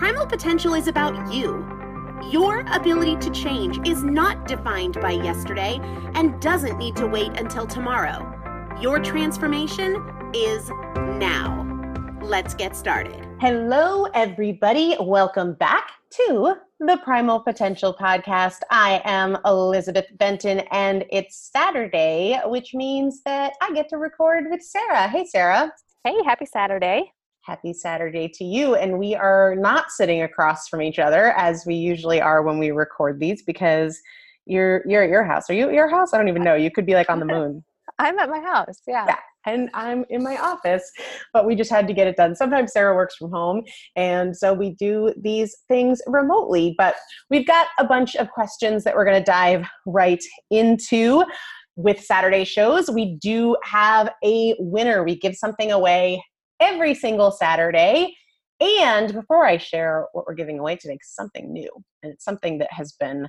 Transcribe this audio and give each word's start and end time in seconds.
Primal 0.00 0.24
potential 0.24 0.72
is 0.72 0.88
about 0.88 1.30
you. 1.30 1.62
Your 2.30 2.60
ability 2.72 3.16
to 3.16 3.30
change 3.32 3.86
is 3.86 4.02
not 4.02 4.48
defined 4.48 4.98
by 4.98 5.10
yesterday 5.10 5.78
and 6.14 6.40
doesn't 6.40 6.78
need 6.78 6.96
to 6.96 7.06
wait 7.06 7.38
until 7.38 7.66
tomorrow. 7.66 8.26
Your 8.80 8.98
transformation 8.98 10.02
is 10.34 10.70
now. 10.96 11.66
Let's 12.22 12.54
get 12.54 12.74
started. 12.76 13.28
Hello, 13.42 14.06
everybody. 14.14 14.96
Welcome 14.98 15.52
back 15.52 15.90
to 16.12 16.54
the 16.78 16.96
Primal 17.04 17.40
Potential 17.40 17.94
Podcast. 17.94 18.60
I 18.70 19.02
am 19.04 19.36
Elizabeth 19.44 20.06
Benton, 20.16 20.60
and 20.70 21.04
it's 21.10 21.50
Saturday, 21.52 22.40
which 22.46 22.72
means 22.72 23.22
that 23.24 23.52
I 23.60 23.70
get 23.74 23.90
to 23.90 23.98
record 23.98 24.44
with 24.48 24.62
Sarah. 24.62 25.08
Hey, 25.08 25.26
Sarah. 25.26 25.70
Hey, 26.04 26.16
happy 26.24 26.46
Saturday. 26.46 27.12
Happy 27.42 27.72
Saturday 27.72 28.28
to 28.28 28.44
you. 28.44 28.74
And 28.74 28.98
we 28.98 29.14
are 29.14 29.54
not 29.56 29.90
sitting 29.90 30.22
across 30.22 30.68
from 30.68 30.82
each 30.82 30.98
other 30.98 31.32
as 31.32 31.64
we 31.66 31.74
usually 31.74 32.20
are 32.20 32.42
when 32.42 32.58
we 32.58 32.70
record 32.70 33.18
these 33.18 33.42
because 33.42 33.98
you're 34.46 34.82
you're 34.86 35.02
at 35.02 35.10
your 35.10 35.24
house. 35.24 35.48
Are 35.48 35.54
you 35.54 35.68
at 35.68 35.74
your 35.74 35.88
house? 35.88 36.12
I 36.12 36.18
don't 36.18 36.28
even 36.28 36.42
know. 36.42 36.54
You 36.54 36.70
could 36.70 36.86
be 36.86 36.94
like 36.94 37.08
on 37.08 37.18
the 37.18 37.24
moon. 37.24 37.64
I'm 37.98 38.18
at 38.18 38.28
my 38.28 38.40
house. 38.40 38.80
Yeah. 38.86 39.06
Yeah. 39.06 39.16
And 39.46 39.70
I'm 39.72 40.04
in 40.10 40.22
my 40.22 40.36
office, 40.36 40.90
but 41.32 41.46
we 41.46 41.54
just 41.54 41.70
had 41.70 41.86
to 41.88 41.94
get 41.94 42.06
it 42.06 42.16
done. 42.16 42.36
Sometimes 42.36 42.72
Sarah 42.72 42.94
works 42.94 43.16
from 43.16 43.30
home, 43.30 43.62
and 43.96 44.36
so 44.36 44.52
we 44.52 44.74
do 44.74 45.14
these 45.18 45.56
things 45.66 46.02
remotely. 46.06 46.74
But 46.76 46.94
we've 47.30 47.46
got 47.46 47.68
a 47.78 47.84
bunch 47.84 48.16
of 48.16 48.30
questions 48.30 48.84
that 48.84 48.94
we're 48.94 49.06
going 49.06 49.18
to 49.18 49.24
dive 49.24 49.66
right 49.86 50.22
into 50.50 51.24
with 51.76 52.00
Saturday 52.00 52.44
shows. 52.44 52.90
We 52.90 53.16
do 53.16 53.56
have 53.64 54.10
a 54.22 54.54
winner. 54.58 55.02
We 55.04 55.16
give 55.16 55.34
something 55.36 55.72
away 55.72 56.22
every 56.60 56.94
single 56.94 57.30
Saturday. 57.30 58.16
And 58.60 59.12
before 59.12 59.46
I 59.46 59.56
share 59.56 60.06
what 60.12 60.26
we're 60.26 60.34
giving 60.34 60.58
away 60.58 60.76
today, 60.76 60.98
something 61.02 61.52
new, 61.52 61.70
and 62.02 62.12
it's 62.12 62.24
something 62.24 62.58
that 62.58 62.72
has 62.72 62.92
been 62.92 63.28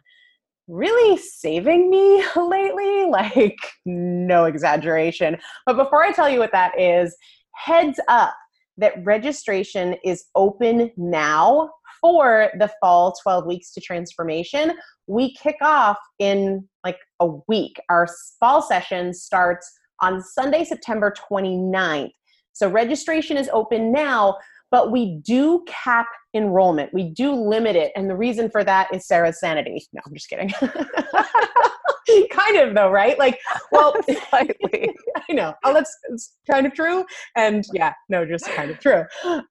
really 0.68 1.18
saving 1.18 1.90
me 1.90 2.24
lately, 2.36 3.06
like 3.06 3.58
no 3.86 4.46
exaggeration. 4.46 5.38
But 5.66 5.78
before 5.78 6.04
I 6.04 6.12
tell 6.12 6.30
you 6.30 6.40
what 6.40 6.52
that 6.52 6.80
is, 6.80 7.16
heads 7.56 8.00
up 8.08 8.34
that 8.78 8.94
registration 9.04 9.96
is 10.04 10.26
open 10.36 10.92
now 10.98 11.70
for 12.00 12.50
the 12.58 12.70
fall 12.80 13.14
12 13.22 13.46
weeks 13.46 13.72
to 13.74 13.82
transformation. 13.82 14.74
We 15.08 15.36
kick 15.36 15.58
off 15.62 15.98
in 16.20 16.68
like 16.84 16.98
a 17.20 17.28
week. 17.48 17.80
Our 17.90 18.08
fall 18.40 18.62
session 18.62 19.14
starts 19.14 19.72
on 20.02 20.22
Sunday, 20.22 20.64
September 20.64 21.14
29th. 21.32 22.12
So 22.54 22.70
registration 22.70 23.38
is 23.38 23.50
open 23.54 23.92
now, 23.92 24.38
but 24.70 24.92
we 24.92 25.20
do 25.24 25.64
cap 25.68 26.08
enrollment. 26.34 26.94
We 26.94 27.10
do 27.10 27.34
limit 27.34 27.76
it. 27.76 27.92
And 27.96 28.10
the 28.10 28.16
reason 28.16 28.50
for 28.50 28.64
that 28.64 28.94
is 28.94 29.06
Sarah's 29.06 29.40
sanity. 29.40 29.86
No, 29.94 30.02
I'm 30.06 30.14
just 30.14 30.30
kidding. 30.30 30.52
kind 32.30 32.58
of 32.58 32.74
though, 32.74 32.90
right? 32.90 33.18
Like, 33.18 33.40
well, 33.72 33.96
slightly. 34.30 34.96
I 35.30 35.34
know. 35.34 35.54
Oh, 35.64 35.74
that's 35.74 35.96
it's 36.10 36.38
kind 36.50 36.66
of 36.66 36.74
true. 36.74 37.06
And 37.36 37.66
yeah, 37.74 37.94
no, 38.10 38.26
just 38.26 38.46
kind 38.52 38.72
of 38.72 38.80
true. 38.80 39.04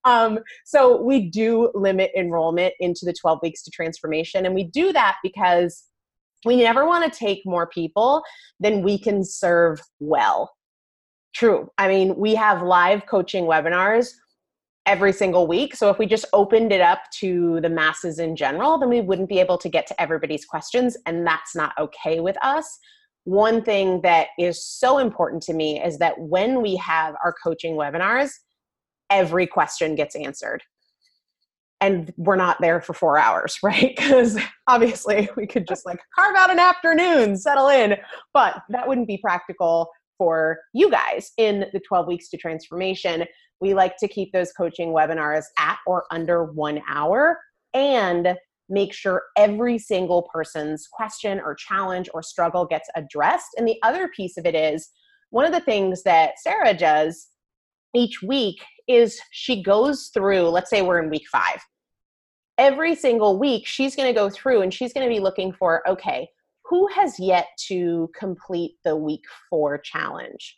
Um, 0.04 0.38
so 0.64 1.00
we 1.02 1.28
do 1.28 1.70
limit 1.74 2.10
enrollment 2.16 2.74
into 2.80 3.04
the 3.04 3.12
12 3.12 3.40
weeks 3.42 3.62
to 3.64 3.70
transformation. 3.70 4.46
And 4.46 4.54
we 4.54 4.64
do 4.64 4.92
that 4.92 5.16
because 5.22 5.84
we 6.44 6.56
never 6.56 6.86
want 6.86 7.10
to 7.10 7.18
take 7.18 7.42
more 7.44 7.66
people 7.66 8.22
than 8.58 8.82
we 8.82 8.98
can 8.98 9.24
serve 9.24 9.80
well. 9.98 10.50
True. 11.34 11.70
I 11.78 11.88
mean, 11.88 12.16
we 12.16 12.34
have 12.34 12.62
live 12.62 13.06
coaching 13.06 13.44
webinars 13.44 14.10
every 14.86 15.12
single 15.12 15.46
week. 15.46 15.74
So 15.76 15.90
if 15.90 15.98
we 15.98 16.06
just 16.06 16.24
opened 16.32 16.72
it 16.72 16.80
up 16.80 17.00
to 17.20 17.60
the 17.60 17.68
masses 17.68 18.18
in 18.18 18.34
general, 18.34 18.78
then 18.78 18.88
we 18.88 19.00
wouldn't 19.00 19.28
be 19.28 19.38
able 19.38 19.58
to 19.58 19.68
get 19.68 19.86
to 19.88 20.00
everybody's 20.00 20.44
questions, 20.44 20.96
and 21.06 21.26
that's 21.26 21.54
not 21.54 21.72
okay 21.78 22.20
with 22.20 22.36
us. 22.42 22.78
One 23.24 23.62
thing 23.62 24.00
that 24.02 24.28
is 24.38 24.66
so 24.66 24.98
important 24.98 25.42
to 25.44 25.54
me 25.54 25.82
is 25.82 25.98
that 25.98 26.18
when 26.18 26.62
we 26.62 26.76
have 26.76 27.14
our 27.22 27.34
coaching 27.44 27.74
webinars, 27.74 28.30
every 29.10 29.46
question 29.46 29.94
gets 29.94 30.16
answered. 30.16 30.62
And 31.82 32.12
we're 32.16 32.36
not 32.36 32.60
there 32.60 32.80
for 32.80 32.92
four 32.92 33.18
hours, 33.18 33.58
right? 33.62 33.94
Because 33.96 34.38
obviously 34.66 35.28
we 35.36 35.46
could 35.46 35.68
just 35.68 35.86
like 35.86 36.00
carve 36.18 36.36
out 36.36 36.50
an 36.50 36.58
afternoon, 36.58 37.36
settle 37.36 37.68
in, 37.68 37.96
but 38.32 38.62
that 38.70 38.88
wouldn't 38.88 39.08
be 39.08 39.18
practical 39.18 39.90
for 40.20 40.58
you 40.74 40.90
guys 40.90 41.32
in 41.38 41.64
the 41.72 41.80
12 41.80 42.06
weeks 42.06 42.28
to 42.28 42.36
transformation. 42.36 43.24
We 43.58 43.72
like 43.72 43.96
to 44.00 44.06
keep 44.06 44.32
those 44.34 44.52
coaching 44.52 44.90
webinars 44.90 45.44
at 45.58 45.78
or 45.86 46.04
under 46.10 46.44
one 46.44 46.82
hour 46.90 47.38
and 47.72 48.36
make 48.68 48.92
sure 48.92 49.22
every 49.38 49.78
single 49.78 50.28
person's 50.30 50.86
question 50.92 51.40
or 51.40 51.54
challenge 51.54 52.10
or 52.12 52.22
struggle 52.22 52.66
gets 52.66 52.90
addressed. 52.96 53.48
And 53.56 53.66
the 53.66 53.78
other 53.82 54.08
piece 54.08 54.36
of 54.36 54.44
it 54.44 54.54
is 54.54 54.90
one 55.30 55.46
of 55.46 55.52
the 55.52 55.60
things 55.60 56.02
that 56.02 56.38
Sarah 56.38 56.74
does 56.74 57.28
each 57.96 58.20
week 58.20 58.62
is 58.88 59.18
she 59.30 59.62
goes 59.62 60.10
through, 60.12 60.50
let's 60.50 60.68
say 60.68 60.82
we're 60.82 61.02
in 61.02 61.08
week 61.08 61.24
five. 61.32 61.60
Every 62.58 62.94
single 62.94 63.38
week, 63.38 63.66
she's 63.66 63.96
going 63.96 64.12
to 64.12 64.20
go 64.20 64.28
through 64.28 64.60
and 64.60 64.74
she's 64.74 64.92
going 64.92 65.08
to 65.08 65.14
be 65.14 65.20
looking 65.20 65.50
for, 65.50 65.82
okay, 65.88 66.28
who 66.70 66.86
has 66.86 67.18
yet 67.18 67.48
to 67.66 68.08
complete 68.16 68.76
the 68.84 68.96
week 68.96 69.24
four 69.50 69.76
challenge? 69.76 70.56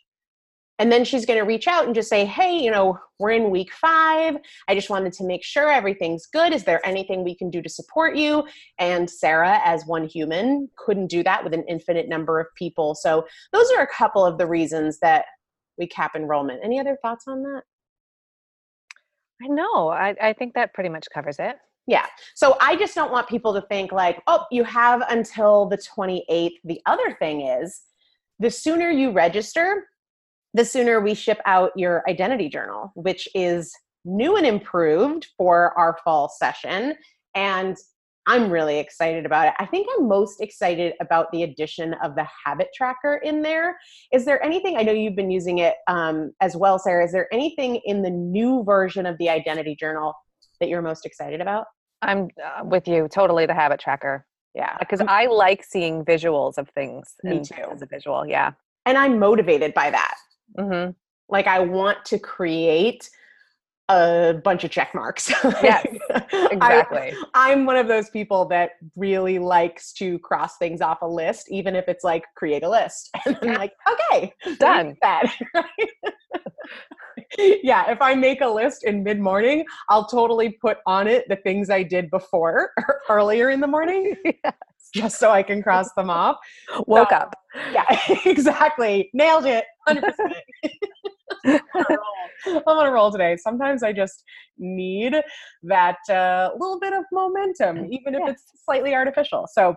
And 0.79 0.91
then 0.91 1.05
she's 1.05 1.25
going 1.25 1.39
to 1.39 1.45
reach 1.45 1.67
out 1.67 1.85
and 1.85 1.95
just 1.95 2.09
say, 2.09 2.25
hey, 2.25 2.57
you 2.57 2.69
know, 2.69 2.97
we're 3.19 3.31
in 3.31 3.49
week 3.49 3.71
five. 3.73 4.37
I 4.67 4.75
just 4.75 4.89
wanted 4.89 5.13
to 5.13 5.23
make 5.23 5.43
sure 5.43 5.71
everything's 5.71 6.25
good. 6.25 6.53
Is 6.53 6.63
there 6.63 6.85
anything 6.85 7.23
we 7.23 7.35
can 7.35 7.49
do 7.49 7.61
to 7.61 7.69
support 7.69 8.15
you? 8.15 8.43
And 8.79 9.09
Sarah, 9.09 9.59
as 9.65 9.85
one 9.85 10.07
human, 10.07 10.69
couldn't 10.77 11.07
do 11.07 11.23
that 11.23 11.43
with 11.43 11.53
an 11.53 11.63
infinite 11.67 12.09
number 12.09 12.39
of 12.39 12.47
people. 12.57 12.95
So 12.95 13.25
those 13.51 13.71
are 13.71 13.81
a 13.81 13.87
couple 13.87 14.25
of 14.25 14.37
the 14.37 14.47
reasons 14.47 14.99
that 14.99 15.25
we 15.77 15.87
cap 15.87 16.11
enrollment. 16.15 16.61
Any 16.63 16.79
other 16.79 16.97
thoughts 17.01 17.25
on 17.27 17.43
that? 17.43 17.63
I 19.43 19.47
know. 19.47 19.89
I, 19.89 20.15
I 20.21 20.33
think 20.33 20.53
that 20.55 20.73
pretty 20.73 20.89
much 20.89 21.07
covers 21.13 21.37
it. 21.39 21.55
Yeah. 21.87 22.05
So 22.35 22.55
I 22.61 22.75
just 22.75 22.95
don't 22.95 23.11
want 23.11 23.27
people 23.27 23.53
to 23.53 23.61
think 23.67 23.91
like, 23.91 24.21
oh, 24.27 24.45
you 24.51 24.63
have 24.63 25.03
until 25.09 25.67
the 25.67 25.77
28th. 25.77 26.55
The 26.63 26.81
other 26.85 27.15
thing 27.19 27.41
is, 27.41 27.81
the 28.39 28.49
sooner 28.49 28.89
you 28.89 29.11
register, 29.11 29.87
the 30.53 30.65
sooner 30.65 31.01
we 31.01 31.13
ship 31.13 31.39
out 31.45 31.71
your 31.75 32.03
identity 32.09 32.47
journal, 32.47 32.91
which 32.95 33.27
is 33.35 33.73
new 34.05 34.37
and 34.37 34.45
improved 34.45 35.27
for 35.37 35.77
our 35.77 35.97
fall 36.03 36.29
session. 36.29 36.95
And 37.35 37.77
I'm 38.25 38.49
really 38.49 38.79
excited 38.79 39.25
about 39.25 39.47
it. 39.47 39.53
I 39.59 39.65
think 39.65 39.87
I'm 39.97 40.07
most 40.07 40.39
excited 40.39 40.93
about 41.01 41.31
the 41.31 41.43
addition 41.43 41.93
of 41.95 42.15
the 42.15 42.25
habit 42.45 42.69
tracker 42.73 43.15
in 43.15 43.41
there. 43.41 43.77
Is 44.13 44.23
there 44.23 44.43
anything, 44.43 44.77
I 44.77 44.83
know 44.83 44.93
you've 44.93 45.15
been 45.15 45.31
using 45.31 45.57
it 45.57 45.75
um, 45.87 46.31
as 46.39 46.55
well, 46.55 46.79
Sarah, 46.79 47.03
is 47.03 47.11
there 47.11 47.27
anything 47.33 47.81
in 47.83 48.01
the 48.01 48.09
new 48.09 48.63
version 48.63 49.05
of 49.05 49.17
the 49.17 49.29
identity 49.29 49.75
journal 49.75 50.13
that 50.59 50.69
you're 50.69 50.81
most 50.81 51.05
excited 51.05 51.41
about? 51.41 51.67
I'm 52.01 52.29
uh, 52.43 52.63
with 52.63 52.87
you 52.87 53.07
totally. 53.07 53.45
The 53.45 53.53
habit 53.53 53.79
tracker. 53.79 54.25
Yeah, 54.55 54.77
because 54.79 55.01
I 55.01 55.25
like 55.25 55.63
seeing 55.63 56.05
visuals 56.05 56.57
of 56.57 56.69
things. 56.69 57.15
Me 57.23 57.41
too. 57.41 57.55
As 57.71 57.81
a 57.81 57.87
visual, 57.87 58.27
yeah. 58.27 58.51
And 58.85 58.97
I'm 58.97 59.17
motivated 59.17 59.73
by 59.73 59.89
that. 59.89 60.15
Mm-hmm. 60.59 60.91
Like 61.29 61.47
I 61.47 61.59
want 61.59 62.05
to 62.05 62.19
create 62.19 63.09
a 63.89 64.39
bunch 64.43 64.63
of 64.63 64.71
check 64.71 64.93
marks. 64.93 65.29
yes, 65.43 65.85
exactly. 66.31 67.13
I, 67.33 67.51
am 67.51 67.65
one 67.65 67.75
of 67.75 67.87
those 67.87 68.09
people 68.09 68.45
that 68.45 68.71
really 68.95 69.39
likes 69.39 69.91
to 69.93 70.19
cross 70.19 70.57
things 70.57 70.81
off 70.81 71.01
a 71.01 71.07
list, 71.07 71.51
even 71.51 71.75
if 71.75 71.85
it's 71.87 72.03
like 72.03 72.23
create 72.35 72.63
a 72.63 72.69
list. 72.69 73.09
And 73.25 73.37
I'm 73.41 73.53
like, 73.55 73.73
okay, 73.91 74.33
done. 74.57 74.95
That. 75.01 75.33
yeah, 77.37 77.91
if 77.91 78.01
I 78.01 78.15
make 78.15 78.41
a 78.41 78.47
list 78.47 78.83
in 78.83 79.03
mid 79.03 79.19
morning, 79.19 79.65
I'll 79.89 80.05
totally 80.05 80.51
put 80.61 80.77
on 80.85 81.07
it 81.07 81.27
the 81.29 81.35
things 81.37 81.69
I 81.69 81.83
did 81.83 82.09
before 82.09 82.71
or 82.77 83.01
earlier 83.09 83.49
in 83.49 83.59
the 83.59 83.67
morning. 83.67 84.15
yes. 84.25 84.53
Just 84.93 85.19
so 85.19 85.31
I 85.31 85.41
can 85.41 85.63
cross 85.63 85.91
them 85.93 86.09
off. 86.09 86.37
Woke 86.87 87.09
so, 87.09 87.15
up. 87.15 87.33
Yeah, 87.71 87.85
exactly. 88.25 89.09
Nailed 89.13 89.45
it. 89.45 89.65
100%. 89.87 90.03
I'm 91.45 92.63
on 92.67 92.85
a 92.85 92.91
roll 92.91 93.11
today. 93.11 93.37
Sometimes 93.37 93.81
I 93.81 93.91
just 93.91 94.23
need 94.57 95.15
that 95.63 95.97
uh, 96.09 96.51
little 96.59 96.79
bit 96.79 96.93
of 96.93 97.05
momentum, 97.11 97.91
even 97.91 98.13
if 98.13 98.21
yeah. 98.23 98.31
it's 98.31 98.43
slightly 98.65 98.93
artificial. 98.93 99.47
So 99.51 99.75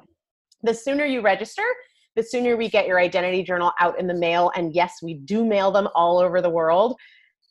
the 0.63 0.75
sooner 0.75 1.05
you 1.05 1.23
register, 1.23 1.65
the 2.17 2.23
sooner 2.23 2.57
we 2.57 2.69
get 2.69 2.87
your 2.87 2.99
identity 2.99 3.43
journal 3.43 3.73
out 3.79 3.99
in 4.01 4.07
the 4.07 4.15
mail. 4.15 4.51
And 4.57 4.75
yes, 4.75 4.95
we 5.03 5.15
do 5.15 5.45
mail 5.45 5.71
them 5.71 5.89
all 5.95 6.19
over 6.19 6.41
the 6.41 6.51
world. 6.51 6.97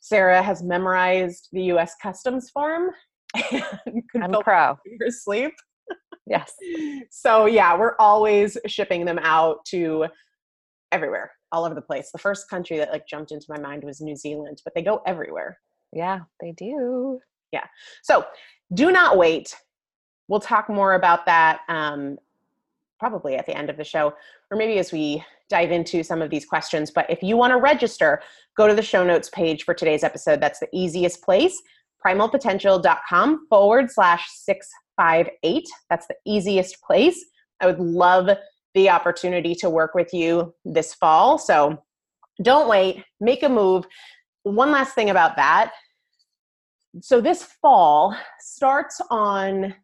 Sarah 0.05 0.43
has 0.43 0.61
memorized 0.61 1.49
the 1.51 1.63
US 1.73 1.95
Customs 1.99 2.51
form. 2.51 2.91
I'm 3.35 4.35
pro. 4.43 4.77
Your 4.85 5.09
sleep. 5.09 5.53
Yes. 6.27 6.53
so 7.09 7.47
yeah, 7.47 7.75
we're 7.75 7.95
always 7.97 8.55
shipping 8.67 9.03
them 9.05 9.17
out 9.23 9.65
to 9.65 10.05
everywhere, 10.91 11.31
all 11.51 11.65
over 11.65 11.73
the 11.73 11.81
place. 11.81 12.11
The 12.11 12.19
first 12.19 12.47
country 12.51 12.77
that 12.77 12.91
like 12.91 13.07
jumped 13.07 13.31
into 13.31 13.47
my 13.49 13.59
mind 13.59 13.83
was 13.83 13.99
New 13.99 14.15
Zealand, 14.15 14.61
but 14.63 14.75
they 14.75 14.83
go 14.83 15.01
everywhere. 15.07 15.57
Yeah, 15.91 16.19
they 16.39 16.51
do. 16.51 17.19
Yeah. 17.51 17.65
So 18.03 18.25
do 18.75 18.91
not 18.91 19.17
wait. 19.17 19.55
We'll 20.27 20.39
talk 20.39 20.69
more 20.69 20.93
about 20.93 21.25
that 21.25 21.61
um, 21.67 22.17
probably 22.99 23.35
at 23.35 23.45
the 23.45 23.57
end 23.57 23.69
of 23.69 23.77
the 23.77 23.83
show, 23.83 24.13
or 24.51 24.57
maybe 24.57 24.79
as 24.79 24.91
we 24.91 25.23
dive 25.49 25.71
into 25.71 26.03
some 26.03 26.21
of 26.21 26.29
these 26.29 26.45
questions. 26.45 26.91
But 26.91 27.09
if 27.09 27.21
you 27.21 27.37
want 27.37 27.51
to 27.51 27.57
register, 27.57 28.21
go 28.57 28.67
to 28.67 28.73
the 28.73 28.81
show 28.81 29.05
notes 29.05 29.29
page 29.29 29.63
for 29.63 29.73
today's 29.73 30.03
episode. 30.03 30.41
That's 30.41 30.59
the 30.59 30.69
easiest 30.73 31.21
place 31.21 31.61
primalpotential.com 32.05 33.47
forward 33.49 33.89
slash 33.89 34.27
658. 34.29 35.63
That's 35.89 36.05
the 36.05 36.15
easiest 36.23 36.79
place. 36.83 37.25
I 37.59 37.65
would 37.65 37.79
love 37.79 38.29
the 38.75 38.89
opportunity 38.91 39.55
to 39.55 39.71
work 39.71 39.95
with 39.95 40.13
you 40.13 40.53
this 40.65 40.93
fall. 40.93 41.39
So 41.39 41.81
don't 42.43 42.69
wait, 42.69 43.03
make 43.19 43.41
a 43.41 43.49
move. 43.49 43.87
One 44.43 44.71
last 44.71 44.93
thing 44.93 45.09
about 45.09 45.35
that 45.37 45.71
so 47.01 47.19
this 47.19 47.43
fall 47.61 48.15
starts 48.39 49.01
on 49.09 49.75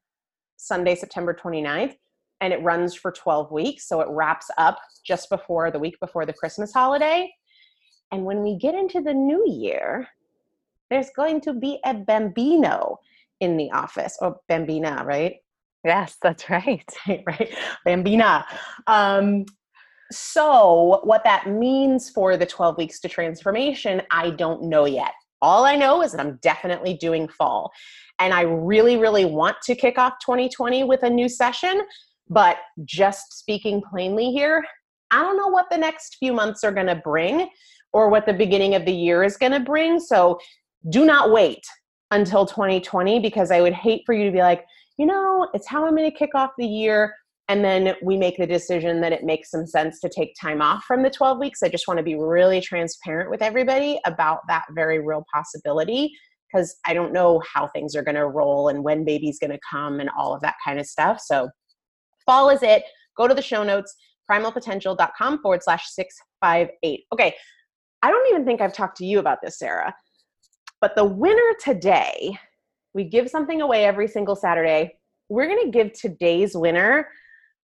Sunday, 0.58 0.96
September 0.96 1.34
29th, 1.34 1.96
and 2.42 2.52
it 2.52 2.62
runs 2.64 2.96
for 2.96 3.12
12 3.12 3.52
weeks. 3.52 3.88
So 3.88 4.02
it 4.02 4.08
wraps 4.10 4.48
up 4.58 4.80
just 5.06 5.30
before 5.30 5.72
the 5.72 5.80
week 5.80 6.00
before 6.00 6.26
the 6.26 6.34
Christmas 6.34 6.74
holiday. 6.74 7.32
And 8.12 8.26
when 8.26 8.42
we 8.44 8.58
get 8.58 8.76
into 8.76 9.02
the 9.02 9.14
new 9.14 9.46
year, 9.48 10.08
there's 10.90 11.10
going 11.16 11.40
to 11.42 11.54
be 11.54 11.80
a 11.86 11.94
bambino 11.94 13.00
in 13.40 13.58
the 13.58 13.72
office, 13.72 14.18
or 14.22 14.38
bambina, 14.50 15.04
right? 15.06 15.36
Yes, 15.86 16.18
that's 16.22 16.50
right. 16.50 16.86
right, 17.08 17.56
bambina. 17.88 18.44
Um, 18.88 19.46
so, 20.12 21.00
what 21.04 21.24
that 21.24 21.50
means 21.50 22.10
for 22.10 22.36
the 22.36 22.46
12 22.46 22.78
weeks 22.78 23.00
to 23.00 23.08
transformation, 23.08 24.02
I 24.12 24.32
don't 24.32 24.64
know 24.64 24.86
yet. 24.86 25.14
All 25.42 25.66
I 25.66 25.76
know 25.76 26.04
is 26.04 26.12
that 26.12 26.20
I'm 26.20 26.38
definitely 26.42 26.96
doing 26.96 27.28
fall. 27.28 27.72
And 28.20 28.34
I 28.34 28.42
really, 28.42 28.98
really 28.98 29.26
want 29.26 29.58
to 29.64 29.74
kick 29.74 29.98
off 29.98 30.14
2020 30.24 30.84
with 30.84 31.02
a 31.04 31.10
new 31.10 31.28
session. 31.28 31.82
But 32.32 32.58
just 32.86 33.38
speaking 33.38 33.82
plainly 33.82 34.32
here, 34.32 34.64
I 35.12 35.20
don't 35.20 35.36
know 35.36 35.50
what 35.50 35.70
the 35.70 35.78
next 35.78 36.16
few 36.18 36.32
months 36.32 36.64
are 36.64 36.72
going 36.72 36.88
to 36.88 36.96
bring 36.96 37.50
or 37.92 38.10
what 38.10 38.26
the 38.26 38.34
beginning 38.34 38.74
of 38.74 38.86
the 38.86 38.94
year 38.94 39.24
is 39.24 39.36
going 39.36 39.52
to 39.52 39.60
bring. 39.60 40.00
So 40.00 40.40
do 40.90 41.06
not 41.06 41.32
wait 41.32 41.60
until 42.12 42.46
2020 42.46 43.20
because 43.20 43.52
I 43.52 43.60
would 43.60 43.74
hate 43.74 44.04
for 44.06 44.14
you 44.14 44.26
to 44.26 44.32
be 44.32 44.40
like, 44.40 44.64
you 44.98 45.06
know, 45.06 45.50
it's 45.54 45.68
how 45.68 45.86
I'm 45.86 45.96
going 45.96 46.10
to 46.10 46.18
kick 46.18 46.34
off 46.34 46.52
the 46.58 46.66
year. 46.66 47.14
And 47.50 47.66
then 47.66 47.96
we 48.02 48.16
make 48.16 48.38
the 48.38 48.48
decision 48.48 49.02
that 49.02 49.12
it 49.12 49.26
makes 49.26 49.52
some 49.52 49.68
sense 49.68 50.00
to 50.00 50.08
take 50.08 50.34
time 50.40 50.62
off 50.62 50.86
from 50.86 51.04
the 51.04 51.10
12 51.10 51.38
weeks. 51.38 51.62
I 51.62 51.68
just 51.68 51.86
want 51.86 51.98
to 51.98 52.04
be 52.04 52.16
really 52.16 52.62
transparent 52.62 53.30
with 53.30 53.42
everybody 53.42 54.00
about 54.06 54.40
that 54.48 54.64
very 54.74 55.06
real 55.06 55.26
possibility 55.34 56.14
because 56.52 56.78
I 56.86 56.94
don't 56.94 57.12
know 57.12 57.42
how 57.54 57.68
things 57.68 57.94
are 57.94 58.04
going 58.04 58.16
to 58.16 58.28
roll 58.28 58.70
and 58.70 58.86
when 58.86 59.04
baby's 59.04 59.38
going 59.38 59.52
to 59.52 59.60
come 59.70 60.00
and 60.00 60.10
all 60.18 60.34
of 60.34 60.42
that 60.42 60.56
kind 60.66 60.80
of 60.80 60.86
stuff. 60.86 61.20
So, 61.20 61.50
fall 62.26 62.50
is 62.50 62.64
it. 62.64 62.84
Go 63.18 63.28
to 63.28 63.34
the 63.34 63.42
show 63.42 63.64
notes, 63.64 63.96
primalpotential.com 64.30 65.42
forward 65.42 65.64
slash 65.64 65.88
658. 65.90 67.06
Okay, 67.14 67.36
I 68.02 68.10
don't 68.10 68.28
even 68.30 68.46
think 68.46 68.62
I've 68.62 68.74
talked 68.74 68.98
to 68.98 69.06
you 69.06 69.20
about 69.20 69.40
this, 69.44 69.60
Sarah, 69.60 69.94
but 70.80 70.96
the 70.96 71.06
winner 71.06 71.54
today, 71.64 72.38
we 72.94 73.04
give 73.04 73.30
something 73.30 73.62
away 73.62 73.86
every 73.86 74.08
single 74.08 74.36
Saturday. 74.36 74.96
We're 75.30 75.48
going 75.48 75.66
to 75.66 75.72
give 75.72 75.94
today's 75.94 76.56
winner 76.56 77.08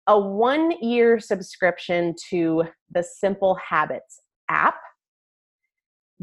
a 0.06 0.18
one 0.18 0.72
year 0.82 1.18
subscription 1.18 2.14
to 2.30 2.64
the 2.90 3.02
Simple 3.02 3.56
Habits 3.56 4.20
app 4.50 4.76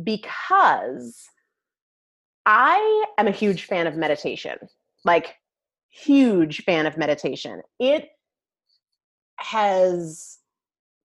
because 0.03 1.17
I 2.45 3.05
am 3.17 3.27
a 3.27 3.31
huge 3.31 3.65
fan 3.65 3.88
of 3.88 3.95
meditation. 3.95 4.57
Like, 5.03 5.35
huge 5.89 6.63
fan 6.63 6.85
of 6.85 6.97
meditation. 6.97 7.61
It 7.79 8.09
has 9.41 10.39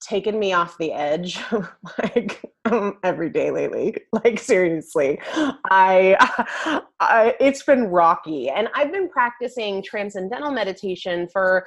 taken 0.00 0.38
me 0.38 0.52
off 0.52 0.78
the 0.78 0.92
edge 0.92 1.40
like 1.98 2.42
um, 2.66 2.98
every 3.02 3.30
day 3.30 3.50
lately 3.50 3.96
like 4.24 4.38
seriously. 4.38 5.18
I, 5.34 6.16
I 7.00 7.34
it's 7.40 7.62
been 7.62 7.84
rocky 7.84 8.48
and 8.48 8.68
i've 8.74 8.92
been 8.92 9.08
practicing 9.08 9.82
transcendental 9.82 10.50
meditation 10.50 11.28
for 11.32 11.66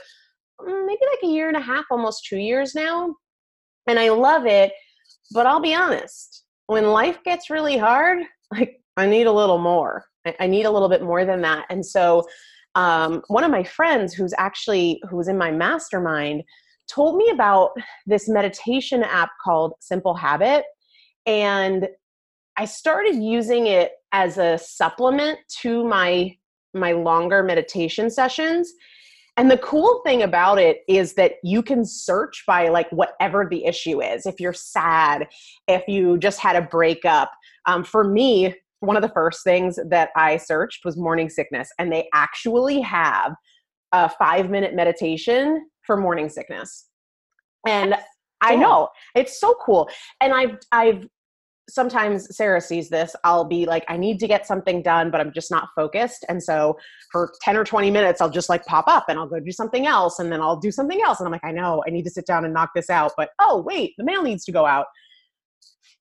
mm, 0.59 0.85
maybe 0.85 1.01
like 1.11 1.23
a 1.23 1.27
year 1.27 1.47
and 1.47 1.57
a 1.57 1.61
half 1.61 1.85
almost 1.91 2.25
two 2.25 2.38
years 2.38 2.73
now 2.73 3.13
and 3.88 3.99
i 3.99 4.09
love 4.09 4.47
it 4.47 4.71
but 5.31 5.45
i'll 5.45 5.59
be 5.59 5.75
honest 5.75 6.45
when 6.65 6.88
life 6.88 7.19
gets 7.23 7.51
really 7.51 7.77
hard 7.77 8.19
like 8.51 8.81
i 8.97 9.05
need 9.05 9.27
a 9.27 9.31
little 9.31 9.59
more. 9.59 10.05
I 10.39 10.47
need 10.47 10.65
a 10.65 10.71
little 10.71 10.89
bit 10.89 11.01
more 11.01 11.25
than 11.25 11.41
that 11.41 11.65
and 11.69 11.85
so 11.85 12.25
um, 12.75 13.21
one 13.27 13.43
of 13.43 13.51
my 13.51 13.63
friends 13.63 14.13
who's 14.13 14.33
actually 14.38 15.01
who 15.09 15.17
was 15.17 15.27
in 15.27 15.38
my 15.38 15.51
mastermind 15.51 16.43
told 16.89 17.17
me 17.17 17.29
about 17.29 17.71
this 18.05 18.27
meditation 18.27 19.03
app 19.03 19.29
called 19.43 19.73
Simple 19.79 20.15
Habit. 20.15 20.65
And 21.25 21.88
I 22.57 22.65
started 22.65 23.15
using 23.15 23.67
it 23.67 23.91
as 24.11 24.38
a 24.38 24.57
supplement 24.57 25.39
to 25.61 25.83
my 25.85 26.35
my 26.73 26.91
longer 26.91 27.41
meditation 27.41 28.11
sessions. 28.11 28.71
And 29.38 29.49
the 29.49 29.57
cool 29.57 30.01
thing 30.05 30.21
about 30.21 30.59
it 30.59 30.81
is 30.88 31.13
that 31.13 31.35
you 31.43 31.63
can 31.63 31.85
search 31.85 32.43
by 32.45 32.67
like 32.67 32.89
whatever 32.91 33.47
the 33.49 33.65
issue 33.65 34.03
is. 34.03 34.25
If 34.25 34.39
you're 34.39 34.53
sad, 34.53 35.27
if 35.67 35.88
you 35.88 36.17
just 36.17 36.39
had 36.39 36.55
a 36.55 36.61
breakup. 36.61 37.31
Um, 37.65 37.83
for 37.83 38.03
me, 38.03 38.55
one 38.81 38.95
of 38.95 39.01
the 39.01 39.09
first 39.09 39.43
things 39.43 39.77
that 39.89 40.09
I 40.15 40.38
searched 40.38 40.86
was 40.86 40.98
morning 40.98 41.29
sickness, 41.29 41.69
and 41.79 41.91
they 41.91 42.07
actually 42.13 42.81
have 42.81 43.33
a 43.91 44.09
five 44.09 44.50
minute 44.50 44.75
meditation 44.75 45.67
for 45.86 45.98
morning 45.98 46.29
sickness. 46.29 46.88
And. 47.67 47.95
I 48.41 48.55
know 48.55 48.89
it's 49.15 49.39
so 49.39 49.53
cool. 49.62 49.89
And 50.21 50.33
I've, 50.33 50.57
I've, 50.71 51.05
sometimes 51.69 52.36
Sarah 52.36 52.62
sees 52.62 52.89
this. 52.89 53.15
I'll 53.24 53.45
be 53.45 53.65
like, 53.65 53.86
I 53.88 53.98
need 53.98 54.19
to 54.19 54.27
get 54.27 54.48
something 54.48 54.81
done, 54.81 55.12
but 55.12 55.21
I'm 55.21 55.31
just 55.33 55.51
not 55.51 55.69
focused. 55.75 56.25
And 56.29 56.41
so 56.41 56.77
for 57.12 57.31
10 57.41 57.57
or 57.57 57.63
20 57.63 57.91
minutes, 57.91 58.21
I'll 58.21 58.29
just 58.29 58.50
like 58.50 58.65
pop 58.65 58.86
up 58.88 59.05
and 59.07 59.19
I'll 59.19 59.27
go 59.27 59.39
do 59.39 59.51
something 59.51 59.86
else. 59.86 60.19
And 60.19 60.31
then 60.31 60.41
I'll 60.41 60.59
do 60.59 60.71
something 60.71 61.01
else. 61.03 61.19
And 61.19 61.27
I'm 61.27 61.31
like, 61.31 61.43
I 61.43 61.51
know 61.51 61.83
I 61.88 61.91
need 61.91 62.03
to 62.03 62.09
sit 62.09 62.25
down 62.25 62.45
and 62.45 62.53
knock 62.53 62.71
this 62.75 62.89
out. 62.89 63.12
But 63.17 63.29
oh, 63.39 63.62
wait, 63.62 63.93
the 63.98 64.03
mail 64.03 64.24
needs 64.24 64.45
to 64.45 64.51
go 64.51 64.65
out. 64.65 64.86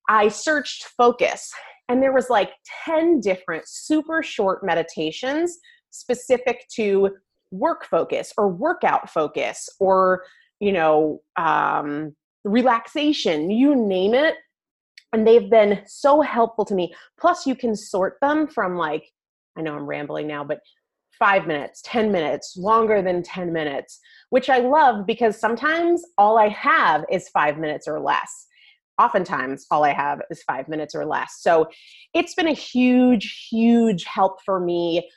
I 0.09 0.29
searched 0.29 0.85
focus 0.97 1.53
and 1.89 2.03
there 2.03 2.13
was 2.13 2.31
like 2.31 2.53
10 2.85 3.21
different 3.21 3.67
super 3.67 4.23
short 4.23 4.65
meditations 4.65 5.59
specific 5.91 6.67
to 6.75 7.11
work 7.51 7.87
focus 7.87 8.33
or 8.37 8.49
workout 8.49 9.09
focus 9.09 9.69
or 9.81 10.25
you 10.61 10.73
know 10.73 11.21
um, 11.37 12.15
relaxation 12.45 13.51
you 13.51 13.75
name 13.75 14.15
it. 14.15 14.37
And 15.15 15.27
they've 15.27 15.49
been 15.49 15.81
so 15.87 16.21
helpful 16.21 16.67
to 16.67 16.75
me. 16.75 16.93
Plus 17.19 17.47
you 17.47 17.55
can 17.55 17.75
sort 17.75 18.19
them 18.21 18.47
from 18.47 18.77
like 18.77 19.11
i 19.59 19.61
know 19.61 19.75
i'm 19.75 19.87
rambling 19.87 20.27
now 20.27 20.45
but 20.45 20.61
five 21.19 21.47
minutes 21.47 21.83
10 21.85 22.13
minutes 22.13 22.57
longer 22.57 23.03
than 23.03 23.23
10 23.23 23.53
minutes 23.53 23.99
which 24.31 24.49
i 24.49 24.59
love 24.59 25.05
because 25.07 25.39
sometimes 25.39 26.03
all 26.17 26.39
i 26.39 26.49
have 26.49 27.05
is 27.11 27.29
five 27.31 27.59
minutes 27.59 27.89
or 27.89 28.01
less 28.01 28.47
oftentimes 28.99 29.67
all 29.71 29.85
I 29.85 29.93
have 29.93 30.21
is 30.31 30.43
five 30.43 30.69
minutes 30.69 30.95
or 30.95 31.05
less. 31.05 31.39
So 31.41 31.69
it's 32.15 32.35
been 32.35 32.49
a 32.49 32.53
huge, 32.53 33.47
huge 33.51 34.05
help 34.05 34.39
for 34.45 34.61
me. 34.61 35.09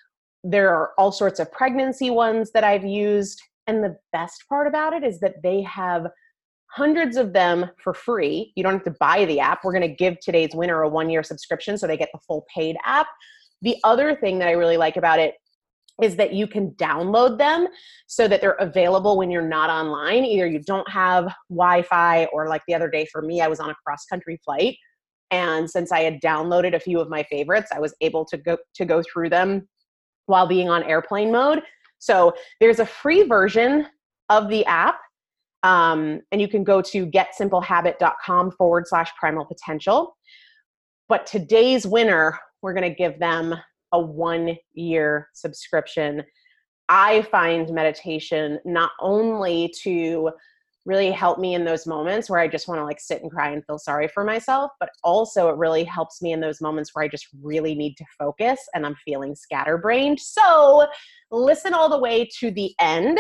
There 0.43 0.69
are 0.69 0.91
all 0.97 1.11
sorts 1.11 1.39
of 1.39 1.51
pregnancy 1.51 2.09
ones 2.09 2.51
that 2.51 2.63
I've 2.63 2.85
used. 2.85 3.41
And 3.67 3.83
the 3.83 3.97
best 4.11 4.43
part 4.50 4.67
about 4.67 4.93
it 4.93 5.03
is 5.03 5.19
that 5.19 5.35
they 5.43 5.61
have 5.63 6.07
hundreds 6.71 7.17
of 7.17 7.33
them 7.33 7.69
for 7.83 7.93
free. 7.93 8.53
You 8.55 8.63
don't 8.63 8.73
have 8.73 8.83
to 8.85 8.95
buy 9.00 9.25
the 9.25 9.39
app. 9.39 9.63
We're 9.63 9.73
going 9.73 9.89
to 9.89 9.95
give 9.95 10.19
today's 10.19 10.51
winner 10.53 10.81
a 10.81 10.89
one 10.89 11.09
year 11.09 11.23
subscription 11.23 11.77
so 11.77 11.85
they 11.85 11.97
get 11.97 12.09
the 12.13 12.19
full 12.25 12.45
paid 12.53 12.77
app. 12.85 13.07
The 13.61 13.77
other 13.83 14.15
thing 14.15 14.39
that 14.39 14.47
I 14.47 14.53
really 14.53 14.77
like 14.77 14.97
about 14.97 15.19
it 15.19 15.35
is 16.01 16.15
that 16.15 16.34
you 16.34 16.48
can 16.48 16.72
download 16.72 17.38
them 17.38 17.67
so 18.08 18.27
that 18.27 18.41
they're 18.41 18.53
available 18.53 19.17
when 19.17 19.29
you're 19.29 19.48
not 19.48 19.70
online. 19.70 20.25
Either 20.25 20.48
you 20.48 20.60
don't 20.60 20.89
have 20.89 21.34
Wi 21.50 21.84
Fi, 21.84 22.25
or 22.34 22.48
like 22.48 22.63
the 22.67 22.74
other 22.74 22.89
day 22.89 23.05
for 23.05 23.22
me, 23.22 23.41
I 23.41 23.48
was 23.48 23.60
on 23.60 23.70
a 23.70 23.75
cross 23.86 24.05
country 24.05 24.39
flight. 24.43 24.77
And 25.29 25.70
since 25.70 25.91
I 25.91 26.01
had 26.01 26.22
downloaded 26.22 26.75
a 26.75 26.79
few 26.79 27.00
of 27.00 27.10
my 27.10 27.24
favorites, 27.24 27.72
I 27.74 27.79
was 27.79 27.93
able 28.01 28.25
to 28.25 28.38
go 28.38 28.58
to 28.75 28.86
go 28.86 29.01
through 29.01 29.29
them 29.29 29.70
while 30.25 30.48
being 30.48 30.70
on 30.70 30.84
airplane 30.84 31.31
mode. 31.31 31.62
So 32.00 32.34
there's 32.60 32.79
a 32.79 32.86
free 32.86 33.24
version 33.24 33.86
of 34.29 34.50
the 34.50 34.65
app. 34.65 35.00
Um, 35.63 36.22
and 36.31 36.41
you 36.41 36.48
can 36.48 36.63
go 36.63 36.81
to 36.81 37.05
getsimplehabit.com 37.05 38.51
forward 38.51 38.88
slash 38.88 39.12
primal 39.20 39.46
potential. 39.46 40.17
But 41.08 41.27
today's 41.27 41.86
winner, 41.86 42.39
we're 42.63 42.74
going 42.74 42.89
to 42.89 42.96
give 42.96 43.20
them 43.20 43.55
a 43.91 44.00
one 44.00 44.57
year 44.74 45.29
subscription. 45.33 46.24
I 46.89 47.21
find 47.24 47.69
meditation 47.71 48.60
not 48.65 48.91
only 49.00 49.74
to 49.83 50.31
really 50.86 51.12
help 51.12 51.38
me 51.38 51.53
in 51.53 51.63
those 51.63 51.86
moments 51.86 52.29
where 52.29 52.39
I 52.39 52.48
just 52.48 52.67
want 52.67 52.79
to 52.79 52.86
like 52.86 53.00
sit 53.00 53.21
and 53.21 53.29
cry 53.29 53.51
and 53.51 53.63
feel 53.65 53.77
sorry 53.77 54.07
for 54.07 54.24
myself, 54.24 54.71
but 54.79 54.89
also 55.03 55.50
it 55.50 55.57
really 55.57 55.83
helps 55.83 56.21
me 56.21 56.33
in 56.33 56.39
those 56.39 56.60
moments 56.60 56.91
where 56.93 57.05
I 57.05 57.07
just 57.07 57.27
really 57.41 57.75
need 57.75 57.95
to 57.98 58.05
focus 58.17 58.60
and 58.74 58.86
I'm 58.86 58.95
feeling 59.05 59.36
scatterbrained. 59.36 60.19
So 60.19 60.88
listen 61.29 61.74
all 61.74 61.88
the 61.88 62.00
way 62.00 62.27
to 62.39 62.50
the 62.51 62.74
end 62.79 63.19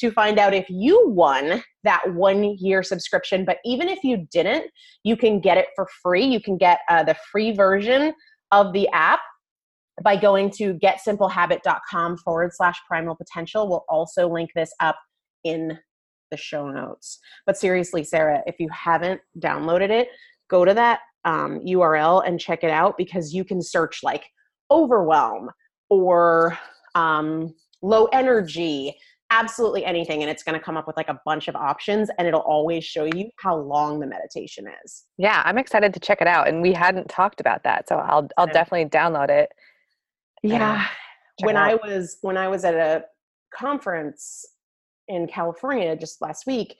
to 0.00 0.10
find 0.10 0.38
out 0.38 0.54
if 0.54 0.66
you 0.70 1.08
won 1.08 1.62
that 1.84 2.02
one 2.14 2.56
year 2.58 2.82
subscription. 2.82 3.44
But 3.44 3.58
even 3.64 3.88
if 3.88 4.02
you 4.02 4.26
didn't, 4.32 4.70
you 5.04 5.16
can 5.16 5.38
get 5.38 5.58
it 5.58 5.66
for 5.76 5.86
free. 6.02 6.24
You 6.24 6.40
can 6.40 6.56
get 6.56 6.80
uh, 6.88 7.04
the 7.04 7.16
free 7.30 7.52
version 7.52 8.14
of 8.52 8.72
the 8.72 8.88
app 8.88 9.20
by 10.02 10.16
going 10.16 10.50
to 10.50 10.74
getsimplehabit.com 10.74 12.16
forward 12.18 12.50
slash 12.54 12.78
primal 12.88 13.14
potential. 13.14 13.68
We'll 13.68 13.84
also 13.88 14.28
link 14.28 14.50
this 14.54 14.72
up 14.80 14.96
in 15.44 15.78
the 16.30 16.36
show 16.36 16.70
notes. 16.70 17.18
But 17.46 17.56
seriously, 17.56 18.02
Sarah, 18.04 18.42
if 18.46 18.56
you 18.58 18.68
haven't 18.70 19.20
downloaded 19.38 19.90
it, 19.90 20.08
go 20.48 20.64
to 20.64 20.74
that 20.74 21.00
um, 21.24 21.60
URL 21.60 22.26
and 22.26 22.40
check 22.40 22.64
it 22.64 22.70
out 22.70 22.96
because 22.96 23.32
you 23.32 23.44
can 23.44 23.62
search 23.62 24.00
like 24.02 24.24
overwhelm 24.70 25.50
or 25.90 26.58
um, 26.94 27.54
low 27.82 28.06
energy, 28.06 28.96
absolutely 29.30 29.84
anything. 29.84 30.22
And 30.22 30.30
it's 30.30 30.42
going 30.42 30.58
to 30.58 30.64
come 30.64 30.76
up 30.76 30.86
with 30.86 30.96
like 30.96 31.08
a 31.08 31.20
bunch 31.24 31.48
of 31.48 31.54
options 31.54 32.10
and 32.18 32.26
it'll 32.26 32.40
always 32.40 32.84
show 32.84 33.04
you 33.04 33.30
how 33.38 33.56
long 33.56 34.00
the 34.00 34.06
meditation 34.06 34.66
is. 34.84 35.04
Yeah, 35.18 35.42
I'm 35.44 35.58
excited 35.58 35.94
to 35.94 36.00
check 36.00 36.20
it 36.20 36.26
out. 36.26 36.48
And 36.48 36.62
we 36.62 36.72
hadn't 36.72 37.08
talked 37.08 37.40
about 37.40 37.62
that. 37.64 37.88
So 37.88 37.96
I'll, 37.96 38.28
I'll 38.36 38.46
definitely 38.46 38.86
download 38.86 39.30
it. 39.30 39.52
Yeah. 40.42 40.86
When 41.42 41.56
I 41.56 41.74
was, 41.74 42.18
when 42.20 42.36
I 42.36 42.48
was 42.48 42.64
at 42.64 42.74
a 42.74 43.04
conference 43.54 44.44
in 45.08 45.26
California 45.26 45.96
just 45.96 46.20
last 46.20 46.46
week, 46.46 46.76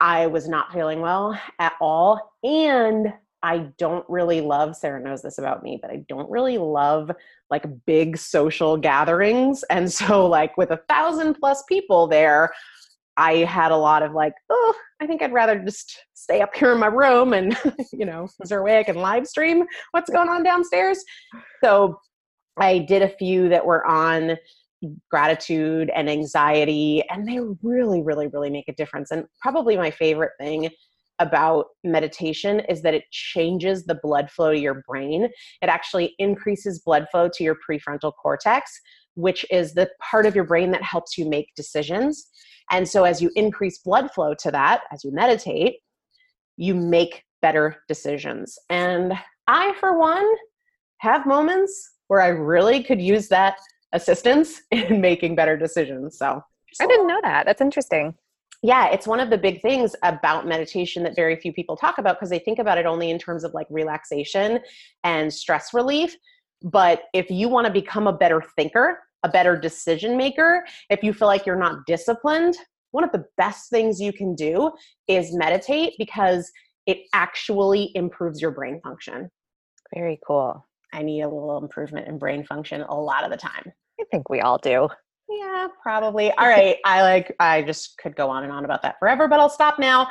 I 0.00 0.26
was 0.26 0.48
not 0.48 0.72
feeling 0.72 1.00
well 1.00 1.38
at 1.58 1.74
all. 1.80 2.32
And 2.42 3.12
I 3.42 3.70
don't 3.78 4.04
really 4.08 4.40
love, 4.40 4.76
Sarah 4.76 5.00
knows 5.00 5.22
this 5.22 5.38
about 5.38 5.62
me, 5.62 5.78
but 5.80 5.90
I 5.90 6.04
don't 6.08 6.30
really 6.30 6.58
love 6.58 7.10
like 7.50 7.64
big 7.86 8.16
social 8.16 8.76
gatherings. 8.76 9.64
And 9.70 9.92
so, 9.92 10.26
like, 10.26 10.56
with 10.56 10.70
a 10.70 10.80
thousand 10.88 11.34
plus 11.34 11.62
people 11.68 12.06
there, 12.06 12.52
I 13.16 13.38
had 13.38 13.72
a 13.72 13.76
lot 13.76 14.02
of 14.02 14.12
like, 14.12 14.32
oh, 14.48 14.74
I 15.00 15.06
think 15.06 15.22
I'd 15.22 15.32
rather 15.32 15.58
just 15.58 15.98
stay 16.14 16.40
up 16.40 16.54
here 16.54 16.72
in 16.72 16.78
my 16.78 16.86
room 16.86 17.32
and, 17.32 17.56
you 17.92 18.06
know, 18.06 18.28
is 18.40 18.48
there 18.48 18.60
a 18.60 18.64
way 18.64 18.78
I 18.78 18.84
can 18.84 18.96
live 18.96 19.26
stream 19.26 19.64
what's 19.90 20.10
going 20.10 20.28
on 20.28 20.42
downstairs? 20.42 21.04
So 21.62 22.00
I 22.58 22.78
did 22.78 23.02
a 23.02 23.08
few 23.08 23.48
that 23.48 23.64
were 23.64 23.86
on 23.86 24.36
gratitude 25.10 25.90
and 25.94 26.10
anxiety, 26.10 27.02
and 27.08 27.26
they 27.26 27.38
really, 27.62 28.02
really, 28.02 28.26
really 28.28 28.50
make 28.50 28.68
a 28.68 28.74
difference. 28.74 29.10
And 29.10 29.24
probably 29.40 29.76
my 29.76 29.90
favorite 29.90 30.32
thing 30.38 30.70
about 31.18 31.66
meditation 31.84 32.60
is 32.68 32.82
that 32.82 32.94
it 32.94 33.04
changes 33.10 33.84
the 33.84 33.94
blood 34.02 34.30
flow 34.30 34.52
to 34.52 34.58
your 34.58 34.82
brain. 34.88 35.24
It 35.24 35.68
actually 35.68 36.14
increases 36.18 36.80
blood 36.80 37.06
flow 37.10 37.28
to 37.32 37.44
your 37.44 37.56
prefrontal 37.68 38.12
cortex, 38.20 38.72
which 39.14 39.46
is 39.50 39.74
the 39.74 39.88
part 40.00 40.26
of 40.26 40.34
your 40.34 40.44
brain 40.44 40.72
that 40.72 40.82
helps 40.82 41.16
you 41.16 41.28
make 41.28 41.54
decisions. 41.54 42.26
And 42.70 42.88
so, 42.88 43.04
as 43.04 43.22
you 43.22 43.30
increase 43.36 43.78
blood 43.78 44.10
flow 44.12 44.34
to 44.34 44.50
that, 44.50 44.82
as 44.90 45.04
you 45.04 45.12
meditate, 45.12 45.76
you 46.56 46.74
make 46.74 47.22
better 47.40 47.76
decisions. 47.88 48.58
And 48.70 49.12
I, 49.46 49.74
for 49.78 49.98
one, 49.98 50.26
have 50.98 51.26
moments 51.26 51.91
where 52.12 52.20
I 52.20 52.28
really 52.28 52.82
could 52.84 53.00
use 53.00 53.28
that 53.28 53.56
assistance 53.92 54.60
in 54.70 55.00
making 55.00 55.34
better 55.34 55.56
decisions. 55.56 56.18
So, 56.18 56.42
I 56.80 56.86
didn't 56.86 57.06
know 57.06 57.20
that. 57.22 57.46
That's 57.46 57.60
interesting 57.60 58.14
yeah, 58.62 58.90
it's 58.90 59.08
one 59.08 59.18
of 59.18 59.28
the 59.28 59.38
big 59.38 59.60
things 59.60 59.96
about 60.04 60.46
meditation 60.46 61.02
that 61.02 61.16
very 61.16 61.34
few 61.34 61.52
people 61.52 61.76
talk 61.76 61.98
about 61.98 62.16
because 62.16 62.30
they 62.30 62.38
think 62.38 62.60
about 62.60 62.78
it 62.78 62.86
only 62.86 63.10
in 63.10 63.18
terms 63.18 63.42
of 63.42 63.52
like 63.54 63.66
relaxation 63.70 64.60
and 65.02 65.32
stress 65.34 65.74
relief. 65.74 66.16
But 66.62 67.02
if 67.12 67.28
you 67.28 67.48
want 67.48 67.66
to 67.66 67.72
become 67.72 68.06
a 68.06 68.12
better 68.12 68.40
thinker, 68.56 69.00
a 69.24 69.28
better 69.28 69.58
decision 69.58 70.16
maker, 70.16 70.64
if 70.90 71.02
you 71.02 71.12
feel 71.12 71.26
like 71.26 71.44
you're 71.44 71.56
not 71.56 71.86
disciplined, 71.86 72.56
one 72.92 73.02
of 73.02 73.10
the 73.10 73.24
best 73.36 73.68
things 73.68 74.00
you 74.00 74.12
can 74.12 74.36
do 74.36 74.70
is 75.08 75.34
meditate 75.34 75.94
because 75.98 76.50
it 76.86 76.98
actually 77.12 77.90
improves 77.96 78.40
your 78.40 78.52
brain 78.52 78.80
function. 78.80 79.28
Very 79.92 80.20
cool. 80.24 80.64
I 80.92 81.02
need 81.02 81.22
a 81.22 81.28
little 81.28 81.58
improvement 81.58 82.08
in 82.08 82.18
brain 82.18 82.44
function 82.44 82.82
a 82.82 82.94
lot 82.94 83.24
of 83.24 83.30
the 83.30 83.36
time. 83.36 83.72
I 84.00 84.04
think 84.10 84.28
we 84.28 84.40
all 84.40 84.58
do. 84.58 84.88
Yeah, 85.28 85.68
probably. 85.82 86.30
All 86.32 86.48
right. 86.48 86.76
I 86.84 87.02
like, 87.02 87.34
I 87.40 87.62
just 87.62 87.96
could 87.98 88.14
go 88.16 88.28
on 88.28 88.42
and 88.42 88.52
on 88.52 88.64
about 88.64 88.82
that 88.82 88.98
forever, 88.98 89.28
but 89.28 89.40
I'll 89.40 89.48
stop 89.48 89.78
now. 89.78 90.08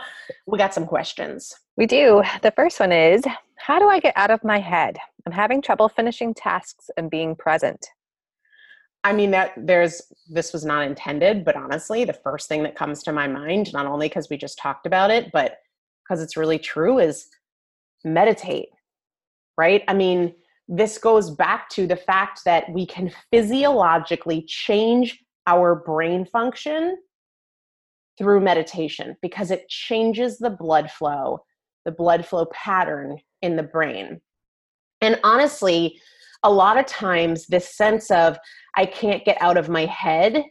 We 0.47 0.57
got 0.57 0.73
some 0.73 0.87
questions. 0.87 1.53
We 1.77 1.85
do. 1.85 2.23
The 2.41 2.51
first 2.51 2.79
one 2.79 2.91
is 2.91 3.23
How 3.57 3.77
do 3.77 3.87
I 3.87 3.99
get 3.99 4.17
out 4.17 4.31
of 4.31 4.43
my 4.43 4.59
head? 4.59 4.97
I'm 5.25 5.31
having 5.31 5.61
trouble 5.61 5.87
finishing 5.87 6.33
tasks 6.33 6.89
and 6.97 7.11
being 7.11 7.35
present. 7.35 7.85
I 9.03 9.13
mean, 9.13 9.31
that 9.31 9.53
there's, 9.57 10.01
this 10.29 10.53
was 10.53 10.65
not 10.65 10.85
intended, 10.85 11.45
but 11.45 11.55
honestly, 11.55 12.03
the 12.03 12.13
first 12.13 12.47
thing 12.47 12.63
that 12.63 12.75
comes 12.75 13.03
to 13.03 13.11
my 13.11 13.27
mind, 13.27 13.71
not 13.73 13.85
only 13.85 14.07
because 14.07 14.29
we 14.29 14.37
just 14.37 14.57
talked 14.57 14.85
about 14.85 15.11
it, 15.11 15.31
but 15.31 15.57
because 16.03 16.21
it's 16.21 16.37
really 16.37 16.59
true, 16.59 16.99
is 16.99 17.27
meditate, 18.03 18.69
right? 19.57 19.83
I 19.87 19.93
mean, 19.93 20.33
this 20.73 20.97
goes 20.97 21.29
back 21.29 21.67
to 21.67 21.85
the 21.85 21.97
fact 21.97 22.45
that 22.45 22.63
we 22.71 22.85
can 22.85 23.11
physiologically 23.29 24.43
change 24.47 25.21
our 25.45 25.75
brain 25.75 26.25
function 26.25 26.95
through 28.17 28.39
meditation 28.39 29.17
because 29.21 29.51
it 29.51 29.67
changes 29.67 30.37
the 30.37 30.49
blood 30.49 30.89
flow, 30.89 31.39
the 31.83 31.91
blood 31.91 32.25
flow 32.25 32.45
pattern 32.53 33.17
in 33.41 33.57
the 33.57 33.63
brain. 33.63 34.21
And 35.01 35.19
honestly, 35.25 35.99
a 36.43 36.51
lot 36.51 36.77
of 36.77 36.85
times, 36.85 37.47
this 37.47 37.75
sense 37.75 38.09
of 38.09 38.37
I 38.77 38.85
can't 38.85 39.25
get 39.25 39.37
out 39.41 39.57
of 39.57 39.67
my 39.67 39.85
head 39.87 40.41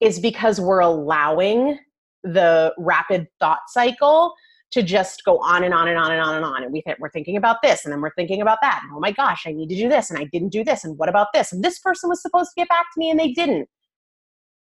is 0.00 0.18
because 0.18 0.58
we're 0.60 0.80
allowing 0.80 1.78
the 2.24 2.72
rapid 2.78 3.26
thought 3.38 3.60
cycle 3.68 4.32
to 4.70 4.82
just 4.82 5.24
go 5.24 5.38
on 5.38 5.64
and 5.64 5.72
on 5.72 5.88
and 5.88 5.98
on 5.98 6.12
and 6.12 6.20
on 6.20 6.34
and 6.34 6.44
on. 6.44 6.62
And 6.62 6.72
we 6.72 6.82
th- 6.82 6.98
we're 6.98 7.10
thinking 7.10 7.36
about 7.36 7.62
this 7.62 7.84
and 7.84 7.92
then 7.92 8.00
we're 8.00 8.14
thinking 8.14 8.42
about 8.42 8.58
that. 8.62 8.80
And, 8.82 8.92
oh 8.94 9.00
my 9.00 9.12
gosh, 9.12 9.44
I 9.46 9.52
need 9.52 9.68
to 9.70 9.76
do 9.76 9.88
this 9.88 10.10
and 10.10 10.18
I 10.18 10.24
didn't 10.24 10.50
do 10.50 10.62
this. 10.62 10.84
And 10.84 10.98
what 10.98 11.08
about 11.08 11.28
this? 11.32 11.52
And 11.52 11.64
this 11.64 11.78
person 11.78 12.08
was 12.08 12.20
supposed 12.20 12.50
to 12.50 12.60
get 12.60 12.68
back 12.68 12.86
to 12.94 12.98
me 12.98 13.10
and 13.10 13.18
they 13.18 13.32
didn't. 13.32 13.68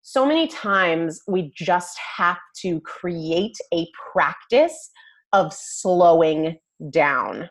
So 0.03 0.25
many 0.25 0.47
times 0.47 1.21
we 1.27 1.53
just 1.55 1.99
have 2.17 2.39
to 2.63 2.81
create 2.81 3.57
a 3.75 3.87
practice 4.13 4.91
of 5.33 5.53
slowing 5.53 6.59
down, 6.91 7.51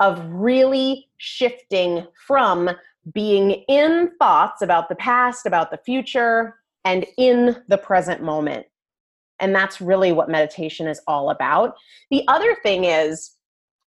of 0.00 0.22
really 0.26 1.06
shifting 1.18 2.06
from 2.26 2.70
being 3.14 3.52
in 3.68 4.10
thoughts 4.18 4.60
about 4.60 4.88
the 4.88 4.96
past, 4.96 5.46
about 5.46 5.70
the 5.70 5.78
future, 5.78 6.56
and 6.84 7.06
in 7.16 7.56
the 7.68 7.78
present 7.78 8.22
moment. 8.22 8.66
And 9.40 9.54
that's 9.54 9.80
really 9.80 10.12
what 10.12 10.28
meditation 10.28 10.86
is 10.86 11.00
all 11.06 11.30
about. 11.30 11.74
The 12.10 12.24
other 12.28 12.56
thing 12.62 12.84
is, 12.84 13.32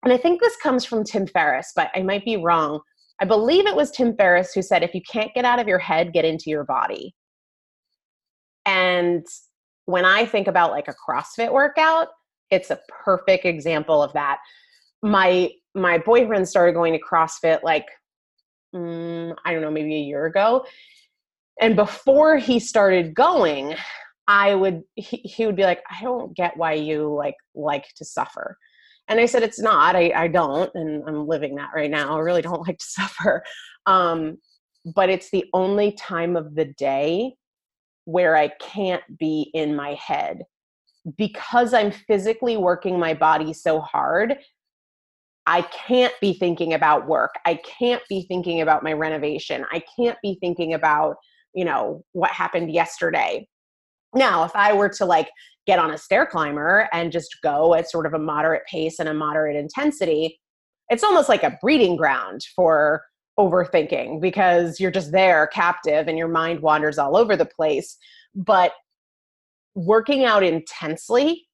and 0.03 0.13
I 0.13 0.17
think 0.17 0.39
this 0.39 0.55
comes 0.57 0.85
from 0.85 1.03
Tim 1.03 1.27
Ferriss, 1.27 1.73
but 1.75 1.91
I 1.93 2.01
might 2.01 2.25
be 2.25 2.37
wrong. 2.37 2.79
I 3.19 3.25
believe 3.25 3.67
it 3.67 3.75
was 3.75 3.91
Tim 3.91 4.15
Ferriss 4.15 4.53
who 4.53 4.61
said, 4.61 4.81
if 4.81 4.95
you 4.95 5.01
can't 5.01 5.33
get 5.33 5.45
out 5.45 5.59
of 5.59 5.67
your 5.67 5.79
head, 5.79 6.13
get 6.13 6.25
into 6.25 6.49
your 6.49 6.63
body. 6.63 7.13
And 8.65 9.25
when 9.85 10.05
I 10.05 10.25
think 10.25 10.47
about 10.47 10.71
like 10.71 10.87
a 10.87 10.95
CrossFit 10.95 11.51
workout, 11.51 12.07
it's 12.49 12.71
a 12.71 12.79
perfect 12.89 13.45
example 13.45 14.01
of 14.01 14.13
that. 14.13 14.39
My 15.03 15.51
my 15.73 15.97
boyfriend 15.97 16.47
started 16.47 16.73
going 16.73 16.93
to 16.93 16.99
CrossFit 16.99 17.63
like 17.63 17.87
mm, 18.75 19.35
I 19.45 19.53
don't 19.53 19.61
know, 19.61 19.71
maybe 19.71 19.95
a 19.95 19.99
year 19.99 20.25
ago. 20.25 20.65
And 21.59 21.75
before 21.75 22.37
he 22.37 22.59
started 22.59 23.13
going, 23.13 23.75
I 24.27 24.55
would 24.55 24.83
he, 24.95 25.17
he 25.17 25.45
would 25.45 25.55
be 25.55 25.63
like, 25.63 25.83
I 25.89 26.03
don't 26.03 26.35
get 26.35 26.57
why 26.57 26.73
you 26.73 27.13
like 27.13 27.35
like 27.55 27.87
to 27.95 28.05
suffer. 28.05 28.57
And 29.07 29.19
I 29.19 29.25
said, 29.25 29.43
it's 29.43 29.59
not. 29.59 29.95
I, 29.95 30.11
I 30.15 30.27
don't, 30.27 30.71
and 30.73 31.03
I'm 31.05 31.27
living 31.27 31.55
that 31.55 31.71
right 31.75 31.91
now. 31.91 32.15
I 32.15 32.19
really 32.19 32.41
don't 32.41 32.61
like 32.67 32.77
to 32.77 32.85
suffer. 32.85 33.43
Um, 33.85 34.37
but 34.95 35.09
it's 35.09 35.29
the 35.31 35.45
only 35.53 35.91
time 35.93 36.35
of 36.35 36.55
the 36.55 36.65
day 36.65 37.35
where 38.05 38.35
I 38.35 38.49
can't 38.59 39.03
be 39.17 39.51
in 39.53 39.75
my 39.75 39.93
head 39.95 40.43
because 41.17 41.73
I'm 41.73 41.91
physically 41.91 42.57
working 42.57 42.99
my 42.99 43.13
body 43.13 43.53
so 43.53 43.79
hard. 43.79 44.37
I 45.47 45.63
can't 45.63 46.13
be 46.21 46.33
thinking 46.33 46.73
about 46.73 47.07
work. 47.07 47.31
I 47.45 47.55
can't 47.55 48.01
be 48.07 48.23
thinking 48.27 48.61
about 48.61 48.83
my 48.83 48.93
renovation. 48.93 49.65
I 49.71 49.83
can't 49.95 50.17
be 50.21 50.37
thinking 50.39 50.73
about, 50.73 51.17
you 51.53 51.65
know, 51.65 52.03
what 52.11 52.31
happened 52.31 52.71
yesterday. 52.71 53.47
Now, 54.13 54.43
if 54.43 54.55
I 54.55 54.73
were 54.73 54.89
to 54.89 55.05
like 55.05 55.29
get 55.65 55.79
on 55.79 55.91
a 55.91 55.97
stair 55.97 56.25
climber 56.25 56.89
and 56.91 57.11
just 57.11 57.37
go 57.43 57.73
at 57.75 57.89
sort 57.89 58.05
of 58.05 58.13
a 58.13 58.19
moderate 58.19 58.63
pace 58.69 58.99
and 58.99 59.07
a 59.07 59.13
moderate 59.13 59.55
intensity, 59.55 60.39
it's 60.89 61.03
almost 61.03 61.29
like 61.29 61.43
a 61.43 61.57
breeding 61.61 61.95
ground 61.95 62.41
for 62.55 63.03
overthinking 63.39 64.21
because 64.21 64.79
you're 64.79 64.91
just 64.91 65.11
there 65.11 65.47
captive 65.47 66.07
and 66.07 66.17
your 66.17 66.27
mind 66.27 66.61
wanders 66.61 66.97
all 66.97 67.15
over 67.15 67.35
the 67.37 67.45
place. 67.45 67.97
But 68.35 68.73
working 69.75 70.25
out 70.25 70.43
intensely 70.43 71.47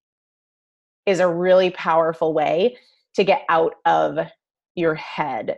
is 1.06 1.20
a 1.20 1.28
really 1.28 1.70
powerful 1.70 2.34
way 2.34 2.78
to 3.15 3.24
get 3.24 3.43
out 3.50 3.76
of 3.86 4.17
your 4.76 4.96
head. 4.96 5.58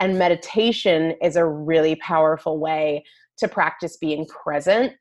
And 0.00 0.18
meditation 0.18 1.14
is 1.22 1.36
a 1.36 1.46
really 1.46 1.96
powerful 1.96 2.58
way 2.58 3.04
to 3.38 3.48
practice 3.48 3.96
being 3.96 4.26
present 4.26 4.92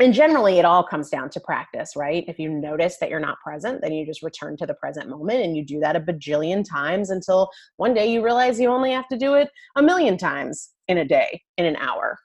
and 0.00 0.14
generally 0.14 0.58
it 0.58 0.64
all 0.64 0.82
comes 0.82 1.08
down 1.08 1.28
to 1.30 1.40
practice 1.40 1.94
right 1.94 2.24
if 2.26 2.38
you 2.38 2.48
notice 2.48 2.96
that 2.98 3.10
you're 3.10 3.20
not 3.20 3.40
present 3.40 3.80
then 3.80 3.92
you 3.92 4.04
just 4.04 4.22
return 4.22 4.56
to 4.56 4.66
the 4.66 4.74
present 4.74 5.08
moment 5.08 5.42
and 5.42 5.56
you 5.56 5.64
do 5.64 5.78
that 5.80 5.96
a 5.96 6.00
bajillion 6.00 6.64
times 6.68 7.10
until 7.10 7.50
one 7.76 7.94
day 7.94 8.10
you 8.10 8.24
realize 8.24 8.58
you 8.58 8.68
only 8.68 8.92
have 8.92 9.08
to 9.08 9.16
do 9.16 9.34
it 9.34 9.48
a 9.76 9.82
million 9.82 10.16
times 10.16 10.70
in 10.88 10.98
a 10.98 11.04
day 11.04 11.40
in 11.56 11.64
an 11.64 11.76
hour 11.76 12.18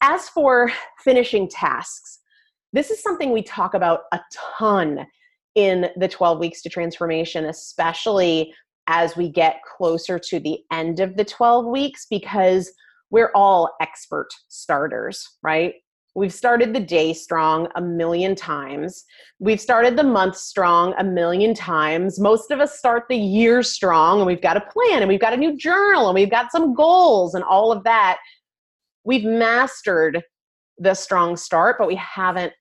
as 0.00 0.28
for 0.28 0.70
finishing 1.04 1.48
tasks 1.48 2.20
this 2.72 2.90
is 2.90 3.02
something 3.02 3.32
we 3.32 3.42
talk 3.42 3.74
about 3.74 4.02
a 4.12 4.20
ton 4.34 5.04
in 5.54 5.88
the 5.96 6.08
12 6.08 6.38
weeks 6.38 6.62
to 6.62 6.68
transformation 6.68 7.46
especially 7.46 8.52
as 8.86 9.16
we 9.16 9.28
get 9.28 9.60
closer 9.76 10.18
to 10.18 10.40
the 10.40 10.58
end 10.72 11.00
of 11.00 11.16
the 11.16 11.24
12 11.24 11.66
weeks 11.66 12.06
because 12.10 12.72
we're 13.10 13.30
all 13.34 13.76
expert 13.80 14.28
starters, 14.48 15.36
right? 15.42 15.74
We've 16.14 16.32
started 16.32 16.74
the 16.74 16.80
day 16.80 17.14
strong 17.14 17.68
a 17.74 17.80
million 17.80 18.34
times. 18.34 19.04
We've 19.38 19.60
started 19.60 19.96
the 19.96 20.04
month 20.04 20.36
strong 20.36 20.94
a 20.98 21.04
million 21.04 21.54
times. 21.54 22.20
Most 22.20 22.50
of 22.50 22.60
us 22.60 22.78
start 22.78 23.04
the 23.08 23.16
year 23.16 23.62
strong 23.62 24.18
and 24.18 24.26
we've 24.26 24.42
got 24.42 24.58
a 24.58 24.60
plan 24.60 25.00
and 25.00 25.08
we've 25.08 25.20
got 25.20 25.32
a 25.32 25.38
new 25.38 25.56
journal 25.56 26.08
and 26.08 26.14
we've 26.14 26.30
got 26.30 26.52
some 26.52 26.74
goals 26.74 27.34
and 27.34 27.42
all 27.42 27.72
of 27.72 27.82
that. 27.84 28.18
We've 29.04 29.24
mastered 29.24 30.22
the 30.78 30.94
strong 30.94 31.34
start, 31.36 31.76
but 31.78 31.88
we 31.88 31.96
haven't 31.96 32.52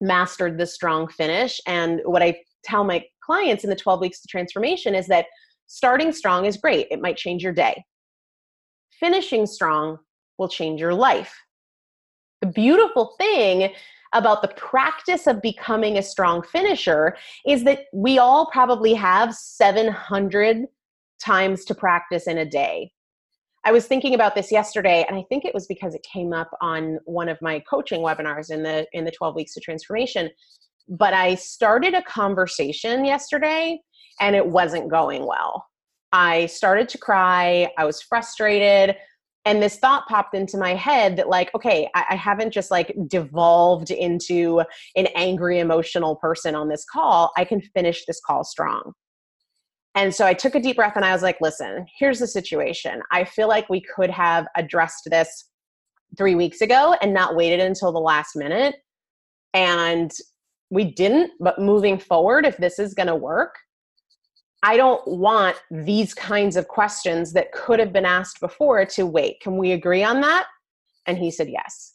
mastered 0.00 0.56
the 0.56 0.66
strong 0.66 1.08
finish. 1.08 1.60
And 1.66 2.00
what 2.04 2.22
I 2.22 2.38
tell 2.62 2.84
my 2.84 3.04
clients 3.24 3.64
in 3.64 3.70
the 3.70 3.76
12 3.76 4.00
weeks 4.00 4.20
to 4.20 4.28
transformation 4.28 4.94
is 4.94 5.08
that 5.08 5.26
starting 5.66 6.12
strong 6.12 6.46
is 6.46 6.58
great, 6.58 6.86
it 6.92 7.00
might 7.00 7.16
change 7.16 7.42
your 7.42 7.52
day. 7.52 7.82
Finishing 9.00 9.46
strong 9.46 9.98
will 10.38 10.48
change 10.48 10.80
your 10.80 10.94
life 10.94 11.34
the 12.44 12.52
beautiful 12.52 13.14
thing 13.18 13.72
about 14.12 14.42
the 14.42 14.48
practice 14.48 15.26
of 15.26 15.40
becoming 15.40 15.96
a 15.96 16.02
strong 16.02 16.42
finisher 16.42 17.16
is 17.46 17.64
that 17.64 17.86
we 17.94 18.18
all 18.18 18.50
probably 18.52 18.92
have 18.92 19.34
700 19.34 20.66
times 21.18 21.64
to 21.64 21.74
practice 21.74 22.26
in 22.26 22.36
a 22.36 22.44
day. 22.44 22.92
I 23.64 23.72
was 23.72 23.86
thinking 23.86 24.14
about 24.14 24.34
this 24.34 24.52
yesterday 24.52 25.06
and 25.08 25.16
I 25.16 25.24
think 25.30 25.46
it 25.46 25.54
was 25.54 25.66
because 25.66 25.94
it 25.94 26.04
came 26.12 26.34
up 26.34 26.50
on 26.60 26.98
one 27.06 27.30
of 27.30 27.40
my 27.40 27.60
coaching 27.60 28.02
webinars 28.02 28.50
in 28.50 28.62
the 28.62 28.86
in 28.92 29.06
the 29.06 29.10
12 29.10 29.34
weeks 29.34 29.54
to 29.54 29.60
transformation. 29.60 30.28
But 30.86 31.14
I 31.14 31.36
started 31.36 31.94
a 31.94 32.02
conversation 32.02 33.06
yesterday 33.06 33.80
and 34.20 34.36
it 34.36 34.46
wasn't 34.46 34.90
going 34.90 35.26
well. 35.26 35.64
I 36.12 36.44
started 36.46 36.90
to 36.90 36.98
cry, 36.98 37.70
I 37.78 37.86
was 37.86 38.02
frustrated, 38.02 38.96
and 39.44 39.62
this 39.62 39.76
thought 39.76 40.06
popped 40.08 40.34
into 40.34 40.56
my 40.56 40.74
head 40.74 41.16
that 41.16 41.28
like 41.28 41.54
okay 41.54 41.88
I, 41.94 42.04
I, 42.10 42.14
haven't 42.16 42.52
just 42.52 42.70
like 42.70 42.94
devolved 43.06 43.90
into 43.90 44.62
an 44.96 45.06
angry 45.14 45.58
emotional 45.58 46.16
person 46.16 46.54
on 46.54 46.68
this 46.68 46.84
call. 46.84 47.32
I 47.36 47.44
can 47.44 47.60
finish 47.60 48.04
this 48.06 48.20
call 48.24 48.44
strong. 48.44 48.92
And 49.94 50.14
so 50.14 50.26
i 50.26 50.34
took 50.34 50.54
a 50.54 50.60
deep 50.60 50.76
breath 50.76 50.96
and 50.96 51.04
i 51.04 51.12
was 51.12 51.22
like 51.22 51.40
listen 51.40 51.86
here's 51.98 52.18
the 52.18 52.26
situation. 52.26 53.02
I 53.10 53.24
feel 53.24 53.48
like 53.48 53.68
we 53.68 53.82
could 53.94 54.10
have 54.10 54.46
addressed 54.56 55.08
this 55.10 55.48
three 56.16 56.34
weeks 56.34 56.60
ago 56.60 56.96
and 57.02 57.12
not 57.12 57.36
waited 57.36 57.60
until 57.60 57.92
the 57.92 57.98
last 57.98 58.36
minute. 58.36 58.76
And 59.52 60.10
we 60.70 60.84
didn't 60.84 61.32
but 61.40 61.58
moving 61.60 61.98
forward 61.98 62.46
if 62.46 62.56
this 62.56 62.78
is 62.78 62.94
going 62.94 63.06
to 63.06 63.14
work 63.14 63.54
I 64.64 64.78
don't 64.78 65.06
want 65.06 65.56
these 65.70 66.14
kinds 66.14 66.56
of 66.56 66.68
questions 66.68 67.34
that 67.34 67.52
could 67.52 67.78
have 67.78 67.92
been 67.92 68.06
asked 68.06 68.40
before 68.40 68.86
to 68.86 69.04
wait. 69.04 69.40
Can 69.40 69.58
we 69.58 69.72
agree 69.72 70.02
on 70.02 70.22
that? 70.22 70.46
And 71.04 71.18
he 71.18 71.30
said, 71.30 71.50
yes. 71.50 71.92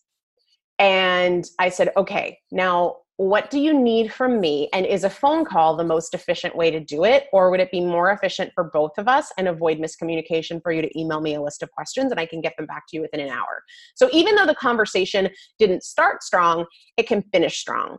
And 0.77 1.49
I 1.57 1.69
said, 1.69 1.91
okay, 1.97 2.37
now 2.51 2.97
what 3.17 3.49
do 3.49 3.59
you 3.59 3.73
need 3.73 4.13
from 4.13 4.39
me? 4.39 4.69
And 4.71 4.85
is 4.85 5.03
a 5.03 5.09
phone 5.09 5.45
call 5.45 5.75
the 5.75 5.83
most 5.83 6.13
efficient 6.13 6.55
way 6.55 6.69
to 6.69 6.79
do 6.79 7.05
it? 7.05 7.25
Or 7.33 7.49
would 7.49 7.59
it 7.59 7.71
be 7.71 7.81
more 7.81 8.11
efficient 8.11 8.51
for 8.53 8.65
both 8.65 8.91
of 8.99 9.07
us 9.07 9.31
and 9.39 9.47
avoid 9.47 9.79
miscommunication 9.79 10.61
for 10.61 10.71
you 10.71 10.83
to 10.83 10.97
email 10.99 11.21
me 11.21 11.33
a 11.33 11.41
list 11.41 11.63
of 11.63 11.71
questions 11.71 12.11
and 12.11 12.19
I 12.19 12.27
can 12.27 12.39
get 12.39 12.55
them 12.55 12.67
back 12.67 12.83
to 12.89 12.95
you 12.95 13.01
within 13.01 13.19
an 13.19 13.29
hour? 13.29 13.63
So 13.95 14.09
even 14.13 14.35
though 14.35 14.45
the 14.45 14.53
conversation 14.53 15.27
didn't 15.57 15.83
start 15.83 16.21
strong, 16.21 16.67
it 16.97 17.07
can 17.07 17.23
finish 17.33 17.57
strong. 17.57 17.97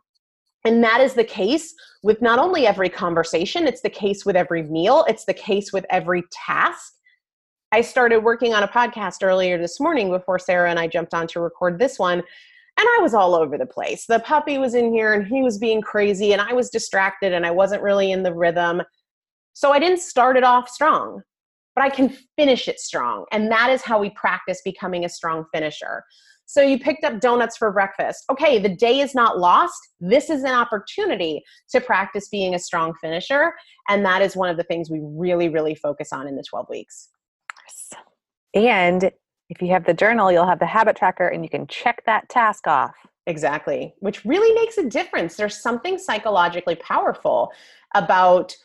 And 0.64 0.84
that 0.84 1.00
is 1.00 1.14
the 1.14 1.24
case 1.24 1.74
with 2.02 2.20
not 2.20 2.38
only 2.38 2.66
every 2.66 2.88
conversation, 2.88 3.66
it's 3.66 3.80
the 3.80 3.90
case 3.90 4.26
with 4.26 4.36
every 4.36 4.62
meal, 4.62 5.04
it's 5.08 5.24
the 5.24 5.34
case 5.34 5.72
with 5.72 5.86
every 5.90 6.24
task. 6.30 6.94
I 7.72 7.80
started 7.80 8.18
working 8.18 8.52
on 8.52 8.62
a 8.62 8.68
podcast 8.68 9.22
earlier 9.22 9.56
this 9.56 9.78
morning 9.80 10.10
before 10.10 10.38
Sarah 10.38 10.70
and 10.70 10.78
I 10.78 10.86
jumped 10.86 11.14
on 11.14 11.26
to 11.28 11.40
record 11.40 11.78
this 11.78 11.98
one. 11.98 12.18
And 12.18 12.88
I 12.98 13.02
was 13.02 13.14
all 13.14 13.34
over 13.34 13.58
the 13.58 13.66
place. 13.66 14.06
The 14.06 14.20
puppy 14.20 14.58
was 14.58 14.74
in 14.74 14.92
here 14.92 15.12
and 15.12 15.26
he 15.26 15.42
was 15.42 15.58
being 15.58 15.82
crazy, 15.82 16.32
and 16.32 16.40
I 16.40 16.54
was 16.54 16.70
distracted 16.70 17.32
and 17.32 17.44
I 17.44 17.50
wasn't 17.50 17.82
really 17.82 18.10
in 18.10 18.22
the 18.22 18.34
rhythm. 18.34 18.80
So 19.52 19.72
I 19.72 19.78
didn't 19.78 20.00
start 20.00 20.36
it 20.38 20.44
off 20.44 20.68
strong, 20.68 21.22
but 21.74 21.84
I 21.84 21.90
can 21.90 22.16
finish 22.36 22.68
it 22.68 22.80
strong. 22.80 23.26
And 23.32 23.50
that 23.50 23.68
is 23.70 23.82
how 23.82 24.00
we 24.00 24.10
practice 24.10 24.62
becoming 24.64 25.04
a 25.04 25.10
strong 25.10 25.44
finisher. 25.52 26.04
So 26.50 26.62
you 26.62 26.80
picked 26.80 27.04
up 27.04 27.20
donuts 27.20 27.56
for 27.56 27.70
breakfast. 27.70 28.24
Okay, 28.28 28.58
the 28.58 28.74
day 28.74 28.98
is 28.98 29.14
not 29.14 29.38
lost. 29.38 29.78
This 30.00 30.28
is 30.30 30.42
an 30.42 30.50
opportunity 30.50 31.44
to 31.70 31.80
practice 31.80 32.28
being 32.28 32.56
a 32.56 32.58
strong 32.58 32.92
finisher. 33.00 33.54
And 33.88 34.04
that 34.04 34.20
is 34.20 34.34
one 34.34 34.50
of 34.50 34.56
the 34.56 34.64
things 34.64 34.90
we 34.90 34.98
really, 35.00 35.48
really 35.48 35.76
focus 35.76 36.12
on 36.12 36.26
in 36.26 36.34
the 36.34 36.42
12 36.42 36.66
weeks. 36.68 37.10
And 38.52 39.12
if 39.48 39.62
you 39.62 39.68
have 39.68 39.84
the 39.84 39.94
journal, 39.94 40.32
you'll 40.32 40.44
have 40.44 40.58
the 40.58 40.66
habit 40.66 40.96
tracker 40.96 41.28
and 41.28 41.44
you 41.44 41.48
can 41.48 41.68
check 41.68 42.02
that 42.06 42.28
task 42.28 42.66
off. 42.66 42.96
Exactly, 43.28 43.94
which 44.00 44.24
really 44.24 44.52
makes 44.60 44.76
a 44.76 44.88
difference. 44.88 45.36
There's 45.36 45.56
something 45.56 45.98
psychologically 45.98 46.74
powerful 46.74 47.52
about 47.94 48.56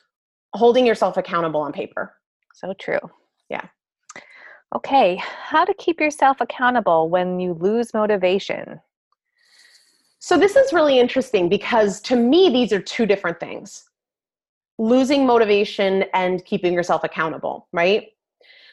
holding 0.54 0.88
yourself 0.88 1.18
accountable 1.18 1.62
on 1.62 1.72
paper. 1.72 2.16
So 2.56 2.74
true. 2.80 3.12
Yeah. 3.48 3.68
Okay, 4.74 5.16
how 5.18 5.64
to 5.64 5.74
keep 5.76 6.00
yourself 6.00 6.38
accountable 6.42 7.10
when 7.10 7.40
you 7.40 7.54
lose 7.54 7.94
motivation? 7.94 8.80
So, 10.20 10.38
this 10.38 10.56
is 10.56 10.74
really 10.74 11.00
interesting 11.00 11.50
because 11.50 12.02
to 12.02 12.16
me, 12.16 12.50
these 12.50 12.74
are 12.74 12.82
two 12.82 13.06
different 13.06 13.40
things 13.40 13.84
losing 14.78 15.26
motivation 15.26 16.04
and 16.14 16.44
keeping 16.44 16.74
yourself 16.74 17.04
accountable, 17.04 17.68
right? 17.72 18.08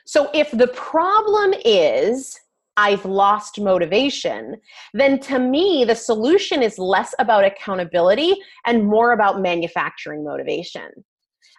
So, 0.07 0.31
if 0.33 0.51
the 0.51 0.69
problem 0.69 1.55
is 1.65 2.41
I've 2.77 3.05
lost 3.05 3.61
motivation, 3.61 4.57
then 4.95 5.21
to 5.21 5.39
me, 5.39 5.85
the 5.85 5.95
solution 5.95 6.63
is 6.63 6.79
less 6.79 7.15
about 7.19 7.45
accountability 7.45 8.35
and 8.67 8.87
more 8.87 9.13
about 9.13 9.41
manufacturing 9.41 10.25
motivation. 10.25 10.91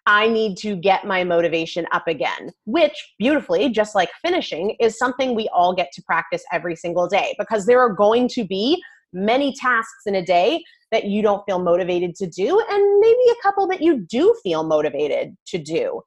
I 0.05 0.27
need 0.27 0.57
to 0.57 0.75
get 0.75 1.05
my 1.05 1.23
motivation 1.23 1.87
up 1.91 2.07
again, 2.07 2.51
which 2.65 3.13
beautifully, 3.17 3.69
just 3.69 3.95
like 3.95 4.09
finishing, 4.21 4.75
is 4.79 4.97
something 4.97 5.33
we 5.33 5.49
all 5.53 5.73
get 5.73 5.91
to 5.93 6.03
practice 6.03 6.43
every 6.51 6.75
single 6.75 7.07
day 7.07 7.35
because 7.39 7.65
there 7.65 7.79
are 7.79 7.93
going 7.93 8.27
to 8.29 8.43
be 8.43 8.81
many 9.13 9.53
tasks 9.53 10.03
in 10.05 10.15
a 10.15 10.25
day 10.25 10.61
that 10.91 11.05
you 11.05 11.21
don't 11.21 11.43
feel 11.45 11.59
motivated 11.59 12.15
to 12.15 12.27
do, 12.27 12.59
and 12.69 12.99
maybe 12.99 13.19
a 13.31 13.41
couple 13.41 13.67
that 13.67 13.81
you 13.81 14.05
do 14.09 14.35
feel 14.43 14.63
motivated 14.63 15.35
to 15.47 15.57
do. 15.57 16.01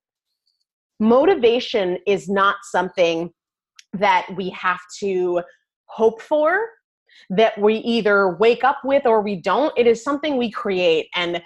Motivation 1.01 1.99
is 2.07 2.29
not 2.29 2.57
something 2.65 3.31
that 3.93 4.27
we 4.37 4.51
have 4.51 4.81
to 5.01 5.43
hope 5.87 6.21
for, 6.21 6.69
that 7.31 7.59
we 7.59 7.77
either 7.77 8.37
wake 8.37 8.63
up 8.63 8.79
with 8.85 9.07
or 9.07 9.23
we 9.23 9.37
don't. 9.37 9.73
It 9.77 9.87
is 9.87 10.05
something 10.05 10.37
we 10.37 10.51
create. 10.51 11.09
And 11.15 11.43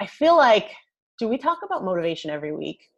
I 0.00 0.06
feel 0.06 0.36
like 0.36 0.72
do 1.22 1.28
we 1.28 1.38
talk 1.38 1.58
about 1.64 1.84
motivation 1.84 2.32
every 2.32 2.50
week? 2.50 2.88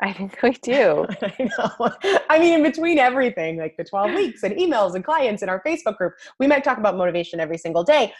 I 0.00 0.12
think 0.12 0.40
we 0.44 0.52
do. 0.52 1.06
I 1.22 1.50
know. 1.58 1.90
I 2.30 2.38
mean, 2.38 2.54
in 2.54 2.62
between 2.62 2.98
everything, 3.00 3.56
like 3.56 3.76
the 3.76 3.82
12 3.82 4.14
weeks 4.14 4.44
and 4.44 4.54
emails 4.54 4.94
and 4.94 5.04
clients 5.04 5.42
and 5.42 5.50
our 5.50 5.60
Facebook 5.66 5.96
group, 5.96 6.12
we 6.38 6.46
might 6.46 6.62
talk 6.62 6.78
about 6.78 6.96
motivation 6.96 7.40
every 7.40 7.58
single 7.58 7.82
day. 7.82 8.12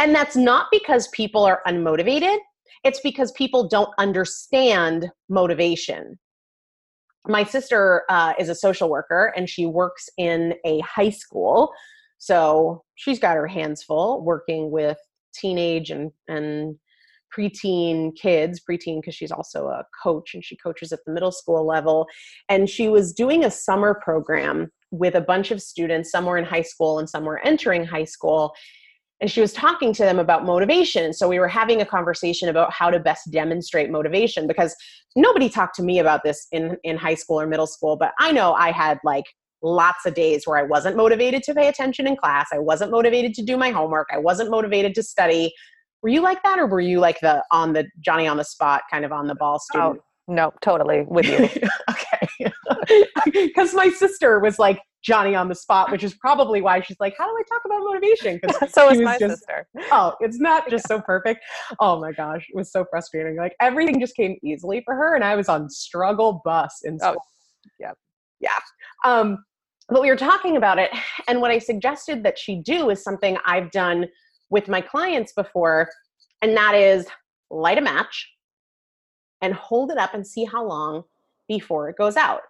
And 0.00 0.12
that's 0.12 0.34
not 0.34 0.66
because 0.72 1.06
people 1.14 1.44
are 1.44 1.62
unmotivated, 1.64 2.36
it's 2.82 2.98
because 2.98 3.30
people 3.32 3.68
don't 3.68 3.90
understand 3.98 5.08
motivation. 5.28 6.18
My 7.28 7.44
sister 7.44 8.02
uh, 8.08 8.32
is 8.36 8.48
a 8.48 8.54
social 8.56 8.90
worker 8.90 9.32
and 9.36 9.48
she 9.48 9.64
works 9.64 10.08
in 10.18 10.54
a 10.66 10.80
high 10.80 11.10
school. 11.10 11.70
So 12.18 12.82
she's 12.96 13.20
got 13.20 13.36
her 13.36 13.46
hands 13.46 13.84
full 13.84 14.24
working 14.24 14.72
with 14.72 14.98
teenage 15.32 15.90
and, 15.92 16.10
and 16.26 16.80
preteen 17.36 18.14
kids, 18.16 18.60
preteen 18.68 19.00
because 19.00 19.14
she's 19.14 19.32
also 19.32 19.66
a 19.66 19.84
coach 20.02 20.34
and 20.34 20.44
she 20.44 20.56
coaches 20.56 20.92
at 20.92 21.00
the 21.06 21.12
middle 21.12 21.32
school 21.32 21.66
level. 21.66 22.06
And 22.48 22.68
she 22.68 22.88
was 22.88 23.12
doing 23.12 23.44
a 23.44 23.50
summer 23.50 23.94
program 24.02 24.70
with 24.90 25.14
a 25.14 25.20
bunch 25.20 25.50
of 25.50 25.60
students, 25.62 26.10
some 26.10 26.26
were 26.26 26.38
in 26.38 26.44
high 26.44 26.62
school 26.62 26.98
and 26.98 27.08
some 27.08 27.24
were 27.24 27.44
entering 27.44 27.84
high 27.84 28.04
school. 28.04 28.54
And 29.20 29.30
she 29.30 29.40
was 29.40 29.52
talking 29.52 29.92
to 29.94 30.02
them 30.02 30.18
about 30.18 30.44
motivation. 30.44 31.12
So 31.12 31.28
we 31.28 31.38
were 31.38 31.48
having 31.48 31.80
a 31.80 31.86
conversation 31.86 32.48
about 32.48 32.72
how 32.72 32.90
to 32.90 32.98
best 32.98 33.30
demonstrate 33.30 33.88
motivation 33.88 34.46
because 34.46 34.74
nobody 35.14 35.48
talked 35.48 35.76
to 35.76 35.82
me 35.82 36.00
about 36.00 36.24
this 36.24 36.48
in, 36.52 36.76
in 36.82 36.96
high 36.96 37.14
school 37.14 37.40
or 37.40 37.46
middle 37.46 37.68
school, 37.68 37.96
but 37.96 38.12
I 38.18 38.32
know 38.32 38.52
I 38.52 38.72
had 38.72 38.98
like 39.04 39.24
lots 39.62 40.04
of 40.06 40.14
days 40.14 40.46
where 40.46 40.58
I 40.58 40.64
wasn't 40.64 40.96
motivated 40.96 41.42
to 41.44 41.54
pay 41.54 41.68
attention 41.68 42.06
in 42.06 42.16
class. 42.16 42.48
I 42.52 42.58
wasn't 42.58 42.90
motivated 42.90 43.32
to 43.34 43.42
do 43.42 43.56
my 43.56 43.70
homework. 43.70 44.08
I 44.12 44.18
wasn't 44.18 44.50
motivated 44.50 44.94
to 44.96 45.02
study. 45.02 45.54
Were 46.02 46.08
you 46.08 46.20
like 46.20 46.42
that, 46.42 46.58
or 46.58 46.66
were 46.66 46.80
you 46.80 46.98
like 46.98 47.20
the 47.20 47.44
on 47.50 47.72
the 47.72 47.86
Johnny 48.00 48.26
on 48.26 48.36
the 48.36 48.44
spot 48.44 48.82
kind 48.90 49.04
of 49.04 49.12
on 49.12 49.26
the 49.28 49.36
ball 49.36 49.60
student? 49.60 49.98
Oh, 50.00 50.32
no, 50.32 50.52
totally 50.60 51.04
with 51.08 51.26
you. 51.26 51.48
okay. 51.90 52.28
Because 53.32 53.72
my 53.74 53.88
sister 53.88 54.40
was 54.40 54.58
like 54.58 54.80
Johnny 55.02 55.34
on 55.34 55.48
the 55.48 55.54
spot, 55.54 55.90
which 55.90 56.04
is 56.04 56.14
probably 56.14 56.60
why 56.60 56.80
she's 56.80 56.98
like, 57.00 57.14
"How 57.16 57.26
do 57.26 57.32
I 57.32 57.42
talk 57.48 57.62
about 57.64 57.80
motivation?" 57.82 58.40
Because 58.42 58.72
so 58.72 58.90
is 58.90 59.00
my 59.00 59.18
just, 59.18 59.38
sister. 59.38 59.66
Oh, 59.90 60.14
it's 60.20 60.38
not 60.38 60.68
just 60.68 60.86
so 60.86 61.00
perfect. 61.00 61.44
Oh 61.80 62.00
my 62.00 62.12
gosh, 62.12 62.46
it 62.48 62.56
was 62.56 62.70
so 62.70 62.84
frustrating. 62.90 63.36
Like 63.36 63.54
everything 63.60 64.00
just 64.00 64.16
came 64.16 64.36
easily 64.42 64.82
for 64.84 64.94
her, 64.94 65.14
and 65.14 65.24
I 65.24 65.36
was 65.36 65.48
on 65.48 65.70
struggle 65.70 66.40
bus 66.44 66.80
in 66.84 66.98
oh, 67.02 67.12
school. 67.12 67.22
Oh, 67.24 67.70
yeah, 67.80 67.92
yeah. 68.40 68.50
Um, 69.04 69.44
but 69.88 70.02
we 70.02 70.08
were 70.08 70.16
talking 70.16 70.56
about 70.56 70.78
it, 70.78 70.90
and 71.28 71.40
what 71.40 71.50
I 71.50 71.58
suggested 71.58 72.22
that 72.24 72.38
she 72.38 72.56
do 72.56 72.90
is 72.90 73.02
something 73.02 73.36
I've 73.44 73.70
done 73.70 74.06
with 74.52 74.68
my 74.68 74.82
clients 74.82 75.32
before, 75.32 75.88
and 76.42 76.56
that 76.56 76.74
is 76.74 77.06
light 77.50 77.78
a 77.78 77.80
match 77.80 78.30
and 79.40 79.54
hold 79.54 79.90
it 79.90 79.98
up 79.98 80.14
and 80.14 80.24
see 80.24 80.44
how 80.44 80.64
long 80.64 81.02
before 81.48 81.88
it 81.88 81.96
goes 81.96 82.16
out. 82.16 82.42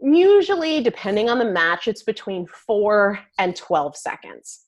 Usually, 0.00 0.80
depending 0.80 1.28
on 1.28 1.38
the 1.38 1.44
match, 1.44 1.88
it's 1.88 2.04
between 2.04 2.46
four 2.46 3.18
and 3.36 3.54
12 3.54 3.96
seconds. 3.96 4.60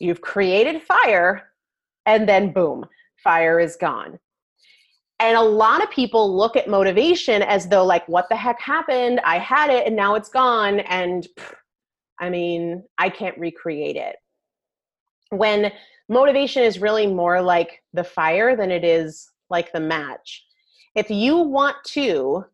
You've 0.00 0.20
created 0.20 0.82
fire, 0.82 1.50
and 2.04 2.28
then 2.28 2.52
boom, 2.52 2.84
fire 3.22 3.60
is 3.60 3.76
gone. 3.76 4.18
And 5.20 5.36
a 5.36 5.42
lot 5.42 5.82
of 5.82 5.90
people 5.90 6.36
look 6.36 6.56
at 6.56 6.68
motivation 6.68 7.42
as 7.42 7.68
though, 7.68 7.84
like, 7.84 8.06
what 8.08 8.28
the 8.28 8.36
heck 8.36 8.60
happened? 8.60 9.20
I 9.24 9.38
had 9.38 9.70
it 9.70 9.86
and 9.86 9.94
now 9.94 10.14
it's 10.14 10.30
gone. 10.30 10.80
And 10.80 11.26
I 12.18 12.30
mean, 12.30 12.84
I 12.98 13.10
can't 13.10 13.38
recreate 13.38 13.96
it. 13.96 14.16
When 15.30 15.70
motivation 16.10 16.62
is 16.62 16.80
really 16.80 17.06
more 17.06 17.40
like 17.40 17.82
the 17.94 18.04
fire 18.04 18.56
than 18.56 18.70
it 18.70 18.84
is 18.84 19.30
like 19.48 19.72
the 19.72 19.80
match. 19.80 20.44
If 20.94 21.08
you 21.08 21.38
want 21.38 21.76
to 21.88 22.44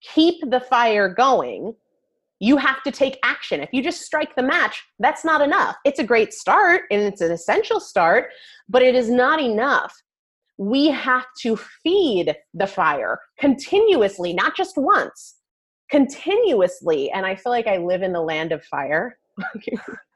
keep 0.00 0.36
the 0.48 0.60
fire 0.60 1.12
going, 1.12 1.74
you 2.40 2.56
have 2.56 2.82
to 2.84 2.92
take 2.92 3.18
action. 3.24 3.60
If 3.60 3.70
you 3.72 3.82
just 3.82 4.02
strike 4.02 4.36
the 4.36 4.44
match, 4.44 4.84
that's 5.00 5.24
not 5.24 5.40
enough. 5.40 5.76
It's 5.84 5.98
a 5.98 6.04
great 6.04 6.32
start 6.32 6.82
and 6.92 7.02
it's 7.02 7.20
an 7.20 7.32
essential 7.32 7.80
start, 7.80 8.30
but 8.68 8.80
it 8.80 8.94
is 8.94 9.10
not 9.10 9.40
enough. 9.40 9.92
We 10.56 10.86
have 10.86 11.26
to 11.42 11.56
feed 11.56 12.34
the 12.54 12.66
fire 12.66 13.18
continuously, 13.40 14.32
not 14.34 14.56
just 14.56 14.76
once, 14.76 15.36
continuously. 15.90 17.10
And 17.10 17.26
I 17.26 17.34
feel 17.34 17.50
like 17.50 17.66
I 17.66 17.78
live 17.78 18.02
in 18.02 18.12
the 18.12 18.20
land 18.20 18.52
of 18.52 18.64
fire. 18.64 19.18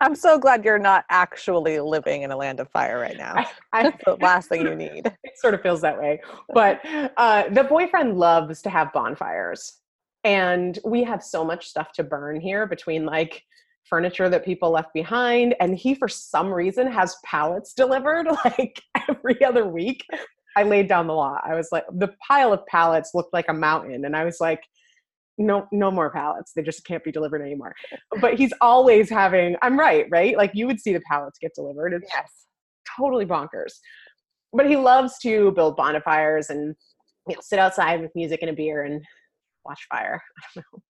I'm 0.00 0.14
so 0.14 0.38
glad 0.38 0.64
you're 0.64 0.78
not 0.78 1.04
actually 1.10 1.80
living 1.80 2.22
in 2.22 2.30
a 2.30 2.36
land 2.36 2.60
of 2.60 2.70
fire 2.70 2.98
right 2.98 3.16
now. 3.16 3.34
I, 3.72 3.84
That's 3.84 4.04
the 4.04 4.16
last 4.20 4.48
thing 4.48 4.62
you 4.62 4.74
need. 4.74 5.06
It 5.24 5.38
sort 5.38 5.54
of 5.54 5.62
feels 5.62 5.80
that 5.82 5.98
way. 5.98 6.20
But 6.52 6.80
uh, 7.16 7.48
the 7.50 7.64
boyfriend 7.64 8.18
loves 8.18 8.62
to 8.62 8.70
have 8.70 8.92
bonfires. 8.92 9.78
And 10.24 10.78
we 10.84 11.04
have 11.04 11.22
so 11.22 11.44
much 11.44 11.68
stuff 11.68 11.92
to 11.92 12.04
burn 12.04 12.40
here 12.40 12.66
between 12.66 13.06
like 13.06 13.44
furniture 13.84 14.28
that 14.28 14.44
people 14.44 14.70
left 14.70 14.92
behind. 14.94 15.54
And 15.60 15.76
he, 15.76 15.94
for 15.94 16.08
some 16.08 16.52
reason, 16.52 16.90
has 16.90 17.16
pallets 17.24 17.72
delivered 17.72 18.26
like 18.44 18.82
every 19.08 19.44
other 19.44 19.66
week. 19.66 20.04
I 20.56 20.64
laid 20.64 20.88
down 20.88 21.06
the 21.06 21.14
law. 21.14 21.38
I 21.44 21.54
was 21.54 21.68
like, 21.70 21.84
the 21.92 22.14
pile 22.26 22.52
of 22.52 22.66
pallets 22.66 23.12
looked 23.14 23.32
like 23.32 23.48
a 23.48 23.54
mountain. 23.54 24.04
And 24.04 24.16
I 24.16 24.24
was 24.24 24.40
like, 24.40 24.62
no 25.38 25.66
no 25.72 25.90
more 25.90 26.10
pallets. 26.10 26.52
They 26.54 26.62
just 26.62 26.84
can't 26.84 27.02
be 27.02 27.12
delivered 27.12 27.42
anymore. 27.42 27.74
But 28.20 28.34
he's 28.34 28.52
always 28.60 29.08
having 29.08 29.56
i'm 29.62 29.78
right 29.78 30.06
right? 30.10 30.36
Like 30.36 30.52
you 30.54 30.66
would 30.66 30.80
see 30.80 30.92
the 30.92 31.00
pallets 31.10 31.38
get 31.40 31.54
delivered. 31.54 31.94
It's 31.94 32.10
yes. 32.12 32.30
totally 32.98 33.24
bonkers. 33.24 33.74
But 34.52 34.68
he 34.68 34.76
loves 34.76 35.18
to 35.22 35.52
build 35.52 35.76
bonfires 35.76 36.50
and 36.50 36.74
you 37.28 37.34
know 37.34 37.40
sit 37.42 37.58
outside 37.58 38.00
with 38.00 38.10
music 38.14 38.40
and 38.42 38.50
a 38.50 38.54
beer 38.54 38.84
and 38.84 39.02
watch 39.64 39.80
fire. 39.90 40.20
I 40.38 40.48
don't 40.54 40.64
know 40.72 40.82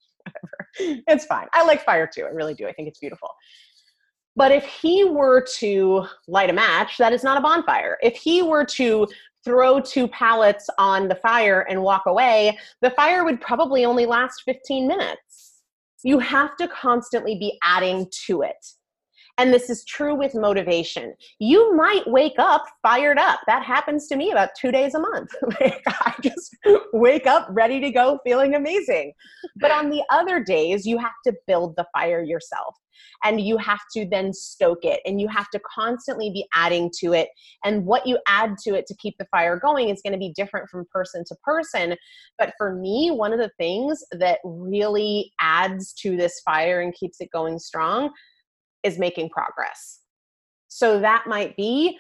whatever. 0.79 1.05
It's 1.09 1.25
fine. 1.25 1.47
I 1.53 1.65
like 1.65 1.85
fire 1.85 2.09
too. 2.13 2.25
I 2.25 2.29
really 2.29 2.55
do. 2.55 2.67
I 2.67 2.73
think 2.73 2.89
it's 2.89 3.01
beautiful. 3.01 3.31
But 4.37 4.53
if 4.53 4.65
he 4.65 5.03
were 5.03 5.45
to 5.59 6.07
light 6.29 6.49
a 6.49 6.53
match, 6.53 6.97
that 6.99 7.13
is 7.13 7.25
not 7.25 7.39
a 7.39 7.41
bonfire. 7.41 7.99
If 8.03 8.15
he 8.17 8.41
were 8.43 8.65
to 8.67 9.09
throw 9.45 9.81
two 9.81 10.09
pallets 10.09 10.69
on 10.79 11.09
the 11.09 11.15
fire 11.17 11.67
and 11.69 11.83
walk 11.83 12.03
away, 12.07 12.59
the 12.83 12.91
fire 12.91 13.25
would 13.25 13.41
probably 13.41 13.85
only 13.85 14.07
last 14.07 14.43
15 14.45 14.87
minutes. 14.87 15.63
You 16.05 16.19
have 16.19 16.57
to 16.57 16.69
constantly 16.69 17.37
be 17.39 17.59
adding 17.63 18.07
to 18.27 18.43
it. 18.43 18.67
And 19.39 19.55
this 19.55 19.71
is 19.71 19.85
true 19.85 20.17
with 20.17 20.35
motivation. 20.35 21.15
You 21.39 21.75
might 21.77 22.03
wake 22.09 22.35
up 22.39 22.65
fired 22.83 23.19
up. 23.19 23.39
That 23.47 23.65
happens 23.65 24.09
to 24.09 24.17
me 24.17 24.33
about 24.33 24.51
two 24.61 24.73
days 24.73 24.95
a 24.95 24.99
month. 24.99 25.31
I 25.61 26.15
just 26.21 26.57
wake 26.93 27.27
up 27.27 27.47
ready 27.51 27.81
to 27.81 27.91
go, 27.93 28.19
feeling 28.25 28.57
amazing. 28.57 29.13
But 29.61 29.71
on 29.71 29.91
the 29.91 30.03
other 30.11 30.43
days, 30.43 30.85
you 30.85 30.99
have 30.99 31.13
to 31.25 31.33
build 31.47 31.77
the 31.77 31.87
fire 31.95 32.21
yourself 32.21 32.75
and 33.25 33.41
you 33.41 33.57
have 33.59 33.81
to 33.95 34.07
then 34.11 34.33
stoke 34.33 34.85
it 34.85 35.01
and 35.05 35.21
you 35.21 35.29
have 35.29 35.49
to 35.51 35.61
constantly 35.61 36.31
be 36.31 36.47
adding 36.55 36.91
to 37.01 37.13
it. 37.13 37.29
And 37.65 37.85
what 37.85 38.07
you 38.07 38.19
add 38.27 38.57
to 38.65 38.75
it 38.75 38.87
to 38.87 38.97
keep 38.97 39.17
the 39.19 39.27
fire 39.31 39.59
going 39.59 39.89
is 39.89 40.03
going 40.03 40.13
to 40.13 40.19
be 40.19 40.33
different 40.37 40.69
from 40.69 40.87
person 40.93 41.25
to 41.27 41.37
person. 41.43 41.97
But 42.39 42.53
for 42.59 42.75
me, 42.75 43.11
one 43.11 43.33
of 43.33 43.39
the 43.39 43.51
things 43.59 44.03
that 44.13 44.39
really 44.45 45.33
adds 45.41 45.93
to 45.95 46.17
this 46.17 46.41
fire 46.45 46.81
and 46.81 46.95
keeps 46.95 47.21
it 47.21 47.31
going 47.33 47.59
strong 47.59 48.11
is 48.83 48.99
making 48.99 49.31
progress. 49.31 50.01
So 50.69 51.01
that 51.01 51.27
might 51.27 51.57
be 51.57 51.99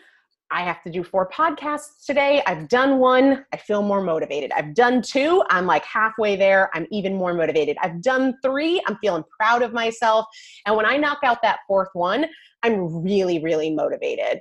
I 0.51 0.63
have 0.63 0.83
to 0.85 0.91
do 0.91 1.05
four 1.05 1.29
podcasts 1.29 2.07
today. 2.07 2.43
I've 2.47 2.69
done 2.69 2.99
one. 2.99 3.45
I 3.53 3.59
feel 3.59 3.83
more 3.83 4.03
motivated. 4.03 4.51
I've 4.53 4.75
done 4.75 5.03
two. 5.03 5.43
I'm 5.51 5.67
like 5.67 5.85
halfway 5.85 6.37
there. 6.37 6.71
I'm 6.75 6.87
even 6.91 7.15
more 7.17 7.35
motivated. 7.35 7.77
I've 7.83 8.01
done 8.01 8.35
three. 8.43 8.83
I'm 8.87 8.97
feeling 8.97 9.25
proud 9.39 9.61
of 9.63 9.75
myself. 9.75 10.25
And 10.65 10.75
when 10.75 10.87
I 10.87 10.97
knock 10.97 11.19
out 11.23 11.43
that 11.43 11.61
fourth 11.67 11.91
one, 11.93 12.27
I'm 12.63 13.03
really, 13.03 13.43
really 13.43 13.71
motivated. 13.71 14.41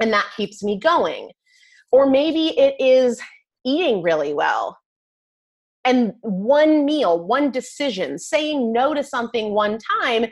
And 0.00 0.12
that 0.12 0.26
keeps 0.36 0.62
me 0.62 0.78
going. 0.78 1.30
Or 1.92 2.08
maybe 2.08 2.58
it 2.58 2.74
is 2.78 3.20
eating 3.64 4.02
really 4.02 4.34
well. 4.34 4.78
And 5.84 6.12
one 6.20 6.84
meal, 6.84 7.26
one 7.26 7.50
decision, 7.50 8.18
saying 8.18 8.72
no 8.72 8.94
to 8.94 9.02
something 9.02 9.52
one 9.52 9.78
time 10.00 10.26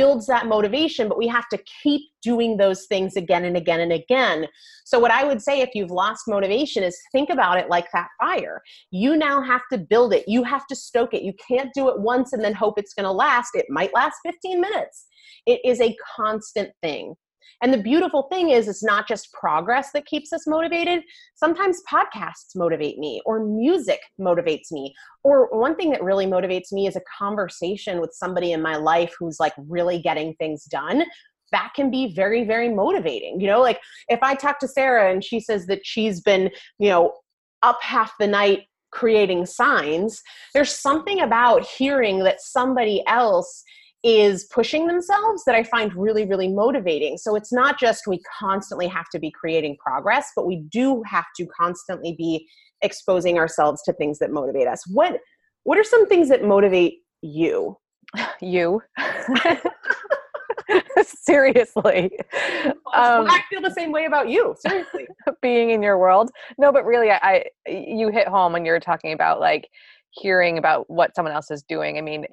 builds 0.00 0.26
that 0.26 0.46
motivation, 0.46 1.10
but 1.10 1.18
we 1.18 1.28
have 1.28 1.46
to 1.50 1.58
keep 1.82 2.00
doing 2.22 2.56
those 2.56 2.86
things 2.86 3.16
again 3.16 3.44
and 3.44 3.54
again 3.54 3.80
and 3.80 3.92
again. 3.92 4.46
So, 4.86 4.98
what 4.98 5.10
I 5.10 5.24
would 5.24 5.42
say 5.42 5.60
if 5.60 5.74
you've 5.74 5.90
lost 5.90 6.22
motivation 6.26 6.82
is 6.82 6.98
think 7.12 7.28
about 7.28 7.58
it 7.58 7.68
like 7.68 7.86
that 7.92 8.08
fire. 8.18 8.62
You 8.90 9.14
now 9.14 9.42
have 9.42 9.60
to 9.70 9.76
build 9.76 10.14
it, 10.14 10.24
you 10.26 10.42
have 10.42 10.66
to 10.68 10.74
stoke 10.74 11.12
it. 11.12 11.22
You 11.22 11.34
can't 11.46 11.68
do 11.74 11.90
it 11.90 12.00
once 12.00 12.32
and 12.32 12.42
then 12.42 12.54
hope 12.54 12.78
it's 12.78 12.94
going 12.94 13.04
to 13.04 13.12
last. 13.12 13.50
It 13.52 13.66
might 13.68 13.92
last 13.92 14.16
15 14.24 14.58
minutes. 14.58 15.04
It 15.44 15.60
is 15.66 15.82
a 15.82 15.94
constant 16.16 16.70
thing. 16.82 17.14
And 17.62 17.72
the 17.72 17.82
beautiful 17.82 18.24
thing 18.24 18.50
is, 18.50 18.68
it's 18.68 18.82
not 18.82 19.06
just 19.08 19.32
progress 19.32 19.92
that 19.92 20.06
keeps 20.06 20.32
us 20.32 20.46
motivated. 20.46 21.02
Sometimes 21.34 21.82
podcasts 21.90 22.56
motivate 22.56 22.98
me, 22.98 23.20
or 23.26 23.44
music 23.44 24.00
motivates 24.20 24.70
me. 24.72 24.94
Or 25.24 25.48
one 25.50 25.76
thing 25.76 25.90
that 25.90 26.02
really 26.02 26.26
motivates 26.26 26.72
me 26.72 26.86
is 26.86 26.96
a 26.96 27.02
conversation 27.18 28.00
with 28.00 28.12
somebody 28.12 28.52
in 28.52 28.62
my 28.62 28.76
life 28.76 29.14
who's 29.18 29.40
like 29.40 29.54
really 29.56 30.00
getting 30.00 30.34
things 30.34 30.64
done. 30.64 31.04
That 31.52 31.72
can 31.74 31.90
be 31.90 32.14
very, 32.14 32.44
very 32.44 32.68
motivating. 32.68 33.40
You 33.40 33.48
know, 33.48 33.60
like 33.60 33.80
if 34.08 34.22
I 34.22 34.34
talk 34.34 34.58
to 34.60 34.68
Sarah 34.68 35.10
and 35.10 35.22
she 35.22 35.40
says 35.40 35.66
that 35.66 35.80
she's 35.84 36.20
been, 36.20 36.50
you 36.78 36.88
know, 36.88 37.14
up 37.62 37.78
half 37.82 38.12
the 38.18 38.26
night 38.26 38.62
creating 38.92 39.46
signs, 39.46 40.22
there's 40.54 40.74
something 40.74 41.20
about 41.20 41.64
hearing 41.64 42.20
that 42.24 42.40
somebody 42.40 43.04
else 43.06 43.62
is 44.02 44.44
pushing 44.44 44.86
themselves 44.86 45.44
that 45.44 45.54
I 45.54 45.62
find 45.62 45.94
really, 45.94 46.24
really 46.24 46.48
motivating. 46.48 47.18
So 47.18 47.36
it's 47.36 47.52
not 47.52 47.78
just 47.78 48.06
we 48.06 48.20
constantly 48.38 48.88
have 48.88 49.10
to 49.12 49.18
be 49.18 49.30
creating 49.30 49.76
progress, 49.76 50.30
but 50.34 50.46
we 50.46 50.64
do 50.70 51.02
have 51.06 51.26
to 51.36 51.46
constantly 51.46 52.14
be 52.16 52.48
exposing 52.82 53.38
ourselves 53.38 53.82
to 53.82 53.92
things 53.92 54.18
that 54.20 54.30
motivate 54.30 54.66
us. 54.66 54.82
What 54.86 55.18
what 55.64 55.76
are 55.76 55.84
some 55.84 56.08
things 56.08 56.30
that 56.30 56.44
motivate 56.44 57.00
you? 57.22 57.76
You. 58.40 58.82
Seriously. 61.04 62.10
Um, 62.64 63.26
I 63.28 63.40
feel 63.50 63.60
the 63.60 63.72
same 63.74 63.92
way 63.92 64.06
about 64.06 64.28
you. 64.28 64.56
Seriously. 64.58 65.06
being 65.42 65.70
in 65.70 65.82
your 65.82 65.98
world. 65.98 66.30
No, 66.58 66.72
but 66.72 66.84
really 66.84 67.10
I, 67.10 67.18
I 67.22 67.44
you 67.70 68.08
hit 68.08 68.26
home 68.26 68.52
when 68.52 68.64
you're 68.64 68.80
talking 68.80 69.12
about 69.12 69.40
like 69.40 69.68
hearing 70.10 70.58
about 70.58 70.88
what 70.90 71.14
someone 71.14 71.34
else 71.34 71.50
is 71.50 71.62
doing. 71.62 71.98
I 71.98 72.00
mean, 72.00 72.24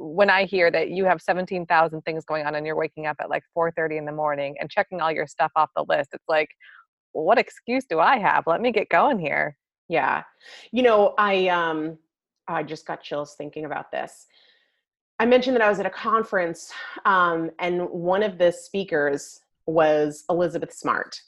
when 0.00 0.30
I 0.30 0.44
hear 0.46 0.70
that 0.70 0.90
you 0.90 1.04
have 1.04 1.20
17,000 1.20 2.02
things 2.02 2.24
going 2.24 2.46
on 2.46 2.54
and 2.54 2.66
you're 2.66 2.76
waking 2.76 3.06
up 3.06 3.18
at 3.20 3.28
like 3.28 3.44
4:30 3.56 3.98
in 3.98 4.04
the 4.06 4.12
morning 4.12 4.56
and 4.58 4.70
checking 4.70 5.00
all 5.00 5.12
your 5.12 5.26
stuff 5.26 5.52
off 5.56 5.70
the 5.76 5.84
list, 5.88 6.10
it's 6.14 6.28
like, 6.28 6.48
well, 7.12 7.24
what 7.24 7.38
excuse 7.38 7.84
do 7.84 8.00
I 8.00 8.18
have? 8.18 8.44
Let 8.46 8.62
me 8.62 8.72
get 8.72 8.88
going 8.88 9.18
here. 9.18 9.56
Yeah. 9.88 10.22
You 10.72 10.82
know, 10.82 11.14
I 11.18 11.48
um 11.48 11.98
I 12.48 12.62
just 12.62 12.86
got 12.86 13.02
chills 13.02 13.34
thinking 13.36 13.66
about 13.66 13.92
this. 13.92 14.26
I 15.18 15.26
mentioned 15.26 15.54
that 15.54 15.62
I 15.62 15.68
was 15.68 15.80
at 15.80 15.86
a 15.86 15.90
conference 15.90 16.72
um, 17.04 17.50
and 17.58 17.88
one 17.90 18.22
of 18.22 18.38
the 18.38 18.50
speakers 18.50 19.40
was 19.66 20.24
Elizabeth 20.30 20.72
Smart 20.72 21.20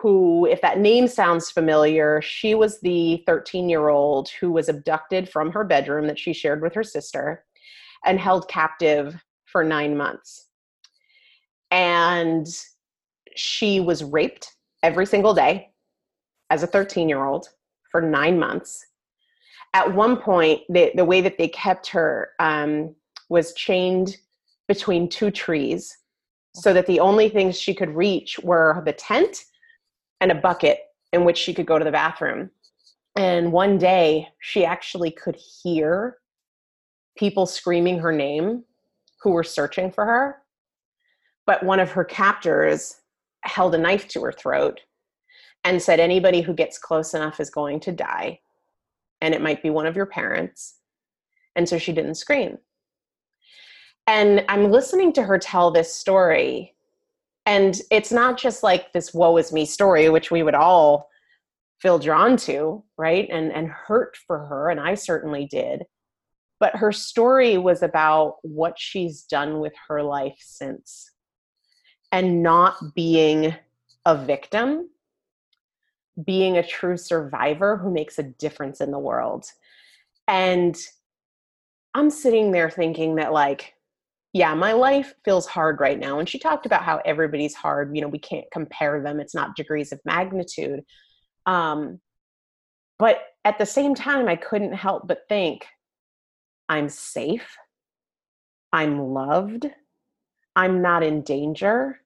who, 0.00 0.46
if 0.46 0.60
that 0.60 0.78
name 0.78 1.08
sounds 1.08 1.50
familiar, 1.50 2.22
she 2.22 2.54
was 2.54 2.80
the 2.80 3.22
13 3.26 3.68
year 3.68 3.88
old 3.88 4.28
who 4.40 4.52
was 4.52 4.68
abducted 4.68 5.28
from 5.28 5.50
her 5.50 5.64
bedroom 5.64 6.06
that 6.06 6.18
she 6.18 6.32
shared 6.32 6.62
with 6.62 6.74
her 6.74 6.84
sister. 6.84 7.44
and 8.04 8.20
held 8.20 8.48
captive 8.48 9.16
for 9.44 9.64
nine 9.64 9.96
months. 9.96 10.46
And 11.72 12.46
she 13.34 13.80
was 13.80 14.04
raped 14.04 14.54
every 14.84 15.04
single 15.04 15.34
day 15.34 15.70
as 16.50 16.62
a 16.62 16.66
13 16.68 17.08
year 17.08 17.24
old 17.24 17.48
for 17.90 18.00
nine 18.00 18.38
months. 18.38 18.86
At 19.74 19.92
one 19.92 20.16
point, 20.16 20.62
the, 20.68 20.92
the 20.94 21.04
way 21.04 21.20
that 21.20 21.38
they 21.38 21.48
kept 21.48 21.88
her 21.88 22.30
um, 22.38 22.94
was 23.28 23.52
chained 23.54 24.16
between 24.68 25.08
two 25.08 25.32
trees 25.32 25.96
so 26.54 26.72
that 26.72 26.86
the 26.86 27.00
only 27.00 27.28
things 27.28 27.58
she 27.58 27.74
could 27.74 27.90
reach 27.90 28.38
were 28.40 28.80
the 28.84 28.92
tent 28.92 29.44
and 30.20 30.30
a 30.30 30.34
bucket 30.34 30.80
in 31.12 31.24
which 31.24 31.38
she 31.38 31.54
could 31.54 31.66
go 31.66 31.78
to 31.78 31.84
the 31.84 31.92
bathroom. 31.92 32.50
And 33.16 33.52
one 33.52 33.78
day, 33.78 34.28
she 34.40 34.64
actually 34.64 35.10
could 35.10 35.36
hear 35.36 36.18
people 37.16 37.46
screaming 37.46 37.98
her 37.98 38.12
name 38.12 38.64
who 39.22 39.30
were 39.30 39.44
searching 39.44 39.90
for 39.90 40.04
her. 40.04 40.36
But 41.46 41.62
one 41.62 41.80
of 41.80 41.90
her 41.90 42.04
captors 42.04 43.00
held 43.42 43.74
a 43.74 43.78
knife 43.78 44.06
to 44.08 44.22
her 44.22 44.32
throat 44.32 44.80
and 45.64 45.82
said, 45.82 45.98
Anybody 45.98 46.40
who 46.40 46.54
gets 46.54 46.78
close 46.78 47.14
enough 47.14 47.40
is 47.40 47.50
going 47.50 47.80
to 47.80 47.92
die. 47.92 48.40
And 49.20 49.34
it 49.34 49.42
might 49.42 49.62
be 49.62 49.70
one 49.70 49.86
of 49.86 49.96
your 49.96 50.06
parents. 50.06 50.76
And 51.56 51.68
so 51.68 51.78
she 51.78 51.92
didn't 51.92 52.14
scream. 52.14 52.58
And 54.06 54.44
I'm 54.48 54.70
listening 54.70 55.12
to 55.14 55.22
her 55.24 55.38
tell 55.38 55.70
this 55.70 55.94
story. 55.94 56.74
And 57.48 57.80
it's 57.90 58.12
not 58.12 58.36
just 58.36 58.62
like 58.62 58.92
this 58.92 59.14
woe 59.14 59.38
is 59.38 59.54
me 59.54 59.64
story, 59.64 60.10
which 60.10 60.30
we 60.30 60.42
would 60.42 60.54
all 60.54 61.08
feel 61.80 61.98
drawn 61.98 62.36
to, 62.36 62.84
right? 62.98 63.26
And 63.30 63.50
and 63.50 63.68
hurt 63.68 64.18
for 64.26 64.38
her, 64.38 64.68
and 64.68 64.78
I 64.78 64.94
certainly 64.94 65.46
did. 65.46 65.84
But 66.60 66.76
her 66.76 66.92
story 66.92 67.56
was 67.56 67.82
about 67.82 68.36
what 68.42 68.78
she's 68.78 69.22
done 69.22 69.60
with 69.60 69.72
her 69.88 70.02
life 70.02 70.36
since 70.40 71.10
and 72.12 72.42
not 72.42 72.94
being 72.94 73.54
a 74.04 74.14
victim, 74.14 74.90
being 76.22 76.58
a 76.58 76.66
true 76.66 76.98
survivor 76.98 77.78
who 77.78 77.90
makes 77.90 78.18
a 78.18 78.24
difference 78.24 78.82
in 78.82 78.90
the 78.90 78.98
world. 78.98 79.46
And 80.26 80.76
I'm 81.94 82.10
sitting 82.10 82.52
there 82.52 82.68
thinking 82.68 83.14
that, 83.14 83.32
like, 83.32 83.72
yeah, 84.32 84.54
my 84.54 84.72
life 84.72 85.14
feels 85.24 85.46
hard 85.46 85.80
right 85.80 85.98
now. 85.98 86.18
And 86.18 86.28
she 86.28 86.38
talked 86.38 86.66
about 86.66 86.82
how 86.82 87.00
everybody's 87.04 87.54
hard. 87.54 87.94
You 87.94 88.02
know, 88.02 88.08
we 88.08 88.18
can't 88.18 88.44
compare 88.52 89.02
them, 89.02 89.20
it's 89.20 89.34
not 89.34 89.56
degrees 89.56 89.92
of 89.92 90.00
magnitude. 90.04 90.84
Um, 91.46 92.00
but 92.98 93.20
at 93.44 93.58
the 93.58 93.66
same 93.66 93.94
time, 93.94 94.28
I 94.28 94.36
couldn't 94.36 94.74
help 94.74 95.06
but 95.08 95.22
think 95.28 95.66
I'm 96.68 96.88
safe, 96.88 97.56
I'm 98.72 99.00
loved, 99.14 99.66
I'm 100.54 100.82
not 100.82 101.02
in 101.02 101.22
danger. 101.22 102.00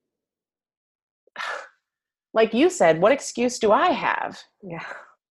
Like 2.34 2.54
you 2.54 2.70
said, 2.70 2.98
what 3.02 3.12
excuse 3.12 3.58
do 3.58 3.72
I 3.72 3.88
have? 3.88 4.40
Yeah. 4.62 4.82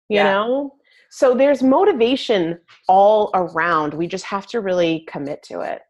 You 0.10 0.18
Yeah. 0.18 0.24
know? 0.32 0.76
So 1.10 1.34
there's 1.34 1.64
motivation 1.64 2.60
all 2.90 3.32
around. 3.34 3.94
We 3.94 4.06
just 4.06 4.26
have 4.26 4.46
to 4.48 4.60
really 4.60 5.06
commit 5.08 5.42
to 5.44 5.62
it. 5.62 5.82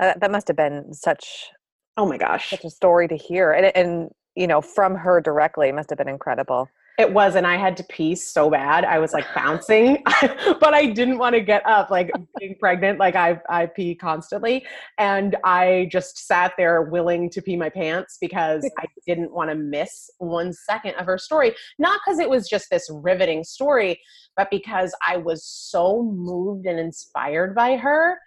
Uh, 0.00 0.14
that 0.16 0.30
must 0.30 0.48
have 0.48 0.56
been 0.56 0.92
such 0.94 1.50
Oh 1.96 2.06
my 2.06 2.16
gosh. 2.16 2.48
such 2.48 2.64
a 2.64 2.70
story 2.70 3.06
to 3.08 3.16
hear, 3.16 3.52
and 3.52 3.76
and 3.76 4.10
you 4.34 4.46
know 4.46 4.62
from 4.62 4.94
her 4.94 5.20
directly 5.20 5.68
it 5.68 5.74
must 5.74 5.90
have 5.90 5.98
been 5.98 6.08
incredible. 6.08 6.68
It 6.98 7.12
was, 7.14 7.34
and 7.34 7.46
I 7.46 7.56
had 7.56 7.76
to 7.78 7.84
pee 7.84 8.14
so 8.14 8.50
bad. 8.50 8.84
I 8.84 8.98
was 8.98 9.14
like 9.14 9.24
bouncing, 9.34 10.02
but 10.60 10.74
I 10.74 10.86
didn't 10.86 11.18
want 11.18 11.34
to 11.34 11.40
get 11.40 11.64
up. 11.66 11.90
Like 11.90 12.10
being 12.38 12.56
pregnant, 12.58 12.98
like 12.98 13.16
I 13.16 13.40
I 13.50 13.66
pee 13.66 13.94
constantly, 13.94 14.64
and 14.96 15.36
I 15.44 15.88
just 15.92 16.26
sat 16.26 16.52
there 16.56 16.82
willing 16.82 17.28
to 17.30 17.42
pee 17.42 17.56
my 17.56 17.68
pants 17.68 18.16
because 18.20 18.68
I 18.78 18.86
didn't 19.06 19.32
want 19.32 19.50
to 19.50 19.56
miss 19.56 20.10
one 20.18 20.52
second 20.52 20.94
of 20.94 21.04
her 21.06 21.18
story. 21.18 21.54
Not 21.78 22.00
because 22.04 22.18
it 22.18 22.30
was 22.30 22.48
just 22.48 22.68
this 22.70 22.88
riveting 22.90 23.44
story, 23.44 24.00
but 24.36 24.50
because 24.50 24.94
I 25.06 25.18
was 25.18 25.44
so 25.44 26.02
moved 26.02 26.66
and 26.66 26.78
inspired 26.78 27.54
by 27.54 27.76
her. 27.76 28.18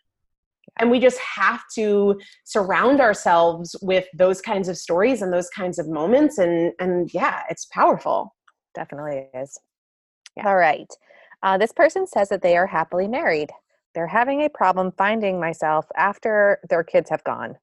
And 0.80 0.90
we 0.90 1.00
just 1.00 1.20
have 1.20 1.62
to 1.76 2.20
surround 2.46 3.00
ourselves 3.00 3.76
with 3.82 4.06
those 4.18 4.42
kinds 4.42 4.68
of 4.70 4.78
stories 4.78 5.22
and 5.22 5.32
those 5.32 5.50
kinds 5.50 5.78
of 5.78 5.88
moments, 5.88 6.38
and 6.38 6.74
and 6.80 7.14
yeah, 7.14 7.44
it's 7.50 7.66
powerful. 7.66 8.36
Definitely 8.74 9.28
is. 9.34 9.58
Yeah. 10.36 10.48
All 10.48 10.58
right. 10.58 10.88
Uh, 11.44 11.58
this 11.58 11.74
person 11.74 12.08
says 12.08 12.30
that 12.30 12.42
they 12.42 12.58
are 12.58 12.68
happily 12.68 13.08
married. 13.08 13.52
They're 13.94 14.08
having 14.08 14.42
a 14.42 14.50
problem 14.50 14.92
finding 14.98 15.40
myself 15.40 15.86
after 15.96 16.60
their 16.70 16.84
kids 16.84 17.10
have 17.10 17.24
gone. 17.24 17.58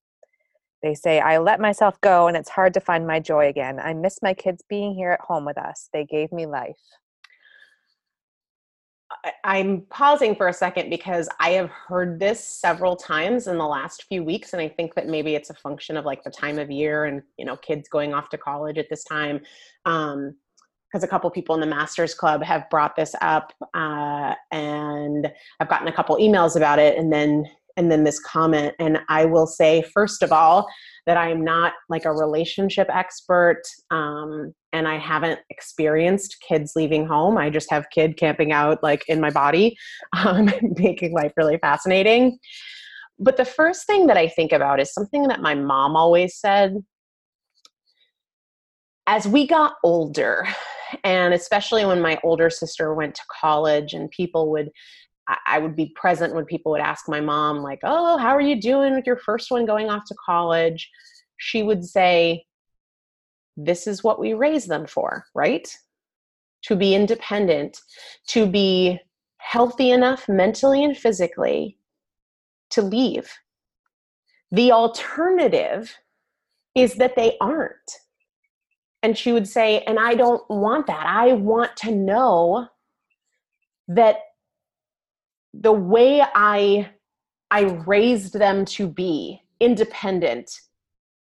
They 0.82 0.94
say, 0.94 1.20
I 1.20 1.38
let 1.38 1.60
myself 1.60 2.00
go 2.00 2.28
and 2.28 2.36
it's 2.36 2.48
hard 2.48 2.72
to 2.74 2.80
find 2.80 3.06
my 3.06 3.20
joy 3.20 3.48
again. 3.48 3.78
I 3.80 3.92
miss 3.94 4.22
my 4.22 4.32
kids 4.32 4.62
being 4.68 4.94
here 4.94 5.12
at 5.12 5.20
home 5.20 5.44
with 5.44 5.58
us. 5.58 5.88
They 5.92 6.04
gave 6.04 6.32
me 6.32 6.46
life. 6.46 6.78
I'm 9.44 9.82
pausing 9.90 10.36
for 10.36 10.48
a 10.48 10.52
second 10.52 10.88
because 10.88 11.28
I 11.40 11.50
have 11.50 11.70
heard 11.70 12.20
this 12.20 12.44
several 12.44 12.96
times 12.96 13.48
in 13.48 13.58
the 13.58 13.66
last 13.66 14.04
few 14.04 14.22
weeks, 14.22 14.52
and 14.52 14.62
I 14.62 14.68
think 14.68 14.94
that 14.94 15.08
maybe 15.08 15.34
it's 15.34 15.50
a 15.50 15.54
function 15.54 15.96
of 15.96 16.04
like 16.04 16.22
the 16.22 16.30
time 16.30 16.58
of 16.58 16.70
year 16.70 17.06
and 17.06 17.22
you 17.36 17.44
know 17.44 17.56
kids 17.56 17.88
going 17.88 18.14
off 18.14 18.28
to 18.30 18.38
college 18.38 18.78
at 18.78 18.88
this 18.88 19.04
time. 19.04 19.40
Um, 19.84 20.36
because 20.90 21.04
a 21.04 21.08
couple 21.08 21.30
people 21.30 21.54
in 21.54 21.60
the 21.60 21.68
Masters 21.68 22.14
Club 22.14 22.42
have 22.42 22.68
brought 22.68 22.96
this 22.96 23.14
up, 23.20 23.52
uh, 23.74 24.34
and 24.50 25.32
I've 25.60 25.68
gotten 25.68 25.86
a 25.86 25.92
couple 25.92 26.16
emails 26.16 26.56
about 26.56 26.80
it, 26.80 26.98
and 26.98 27.12
then 27.12 27.44
and 27.80 27.90
then 27.90 28.04
this 28.04 28.20
comment. 28.20 28.74
And 28.78 28.98
I 29.08 29.24
will 29.24 29.46
say, 29.46 29.82
first 29.94 30.22
of 30.22 30.32
all, 30.32 30.68
that 31.06 31.16
I 31.16 31.30
am 31.30 31.42
not 31.42 31.72
like 31.88 32.04
a 32.04 32.12
relationship 32.12 32.88
expert, 32.92 33.62
um, 33.90 34.52
and 34.74 34.86
I 34.86 34.98
haven't 34.98 35.40
experienced 35.48 36.36
kids 36.46 36.74
leaving 36.76 37.06
home. 37.06 37.38
I 37.38 37.48
just 37.48 37.70
have 37.70 37.88
kid 37.90 38.18
camping 38.18 38.52
out 38.52 38.82
like 38.82 39.02
in 39.08 39.18
my 39.18 39.30
body, 39.30 39.76
um, 40.24 40.50
making 40.76 41.14
life 41.14 41.32
really 41.38 41.56
fascinating. 41.56 42.38
But 43.18 43.38
the 43.38 43.46
first 43.46 43.86
thing 43.86 44.06
that 44.08 44.18
I 44.18 44.28
think 44.28 44.52
about 44.52 44.78
is 44.78 44.92
something 44.92 45.28
that 45.28 45.40
my 45.40 45.54
mom 45.54 45.96
always 45.96 46.36
said. 46.36 46.84
As 49.06 49.26
we 49.26 49.46
got 49.46 49.74
older, 49.82 50.46
and 51.02 51.32
especially 51.32 51.86
when 51.86 52.02
my 52.02 52.18
older 52.22 52.50
sister 52.50 52.94
went 52.94 53.14
to 53.14 53.22
college, 53.40 53.94
and 53.94 54.10
people 54.10 54.50
would 54.50 54.70
I- 55.46 55.58
would 55.58 55.76
be 55.76 55.92
present 55.94 56.34
when 56.34 56.44
people 56.44 56.72
would 56.72 56.80
ask 56.80 57.08
my 57.08 57.20
mom, 57.20 57.58
like, 57.58 57.80
oh, 57.82 58.18
how 58.18 58.30
are 58.30 58.40
you 58.40 58.60
doing 58.60 58.94
with 58.94 59.06
your 59.06 59.18
first 59.18 59.50
one 59.50 59.66
going 59.66 59.90
off 59.90 60.04
to 60.06 60.14
college? 60.24 60.90
She 61.36 61.62
would 61.62 61.84
say, 61.84 62.46
this 63.56 63.86
is 63.86 64.02
what 64.02 64.18
we 64.18 64.34
raise 64.34 64.66
them 64.66 64.86
for, 64.86 65.24
right? 65.34 65.68
To 66.64 66.76
be 66.76 66.94
independent, 66.94 67.78
to 68.28 68.46
be 68.46 69.00
healthy 69.38 69.90
enough 69.90 70.28
mentally 70.28 70.84
and 70.84 70.96
physically 70.96 71.78
to 72.70 72.82
leave. 72.82 73.30
The 74.52 74.72
alternative 74.72 75.96
is 76.74 76.94
that 76.94 77.16
they 77.16 77.36
aren't. 77.40 77.90
And 79.02 79.16
she 79.16 79.32
would 79.32 79.48
say, 79.48 79.80
and 79.80 79.98
I 79.98 80.14
don't 80.14 80.42
want 80.50 80.86
that. 80.86 81.06
I 81.06 81.32
want 81.32 81.76
to 81.78 81.90
know 81.90 82.68
that 83.88 84.16
the 85.54 85.72
way 85.72 86.22
I 86.34 86.90
I 87.50 87.62
raised 87.86 88.34
them 88.34 88.64
to 88.64 88.88
be 88.88 89.40
independent 89.58 90.50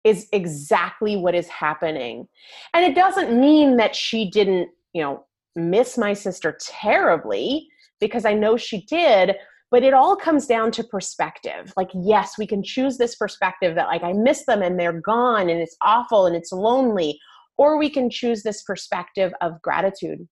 is 0.05 0.27
exactly 0.33 1.17
what 1.17 1.35
is 1.35 1.49
happening. 1.49 2.27
And 2.75 2.85
it 2.85 2.95
doesn't 2.95 3.39
mean 3.39 3.77
that 3.77 3.95
she 3.95 4.31
didn't, 4.31 4.69
you 4.93 5.03
know, 5.03 5.27
miss 5.55 5.97
my 5.97 6.13
sister 6.13 6.57
terribly 6.61 7.69
because 8.01 8.25
I 8.25 8.35
know 8.35 8.57
she 8.57 8.85
did, 8.87 9.37
but 9.71 9.83
it 9.83 9.95
all 9.95 10.17
comes 10.17 10.47
down 10.47 10.71
to 10.73 10.85
perspective. 10.85 11.73
Like 11.77 11.91
yes, 11.95 12.39
we 12.39 12.47
can 12.47 12.63
choose 12.63 12.97
this 12.97 13.17
perspective 13.17 13.75
that 13.75 13.89
like 13.89 14.03
I 14.03 14.13
miss 14.13 14.45
them 14.47 14.63
and 14.63 14.79
they're 14.79 15.01
gone 15.01 15.49
and 15.49 15.61
it's 15.61 15.77
awful 15.83 16.27
and 16.27 16.35
it's 16.35 16.53
lonely, 16.53 17.19
or 17.57 17.79
we 17.79 17.91
can 17.91 18.11
choose 18.11 18.43
this 18.43 18.63
perspective 18.63 19.33
of 19.41 19.61
gratitude. 19.63 20.27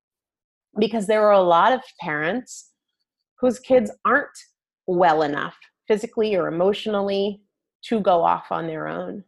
Because 0.78 1.06
there 1.06 1.26
are 1.26 1.32
a 1.32 1.40
lot 1.40 1.72
of 1.72 1.80
parents 2.00 2.70
whose 3.40 3.58
kids 3.58 3.90
aren't 4.04 4.38
well 4.86 5.22
enough 5.22 5.56
physically 5.88 6.34
or 6.36 6.48
emotionally 6.48 7.40
to 7.82 8.00
go 8.00 8.22
off 8.22 8.46
on 8.50 8.66
their 8.66 8.88
own. 8.88 9.24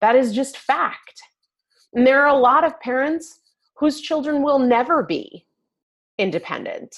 That 0.00 0.14
is 0.14 0.32
just 0.32 0.58
fact. 0.58 1.20
And 1.94 2.06
there 2.06 2.22
are 2.22 2.28
a 2.28 2.38
lot 2.38 2.64
of 2.64 2.78
parents 2.80 3.40
whose 3.76 4.00
children 4.00 4.42
will 4.42 4.58
never 4.58 5.02
be 5.02 5.46
independent. 6.18 6.96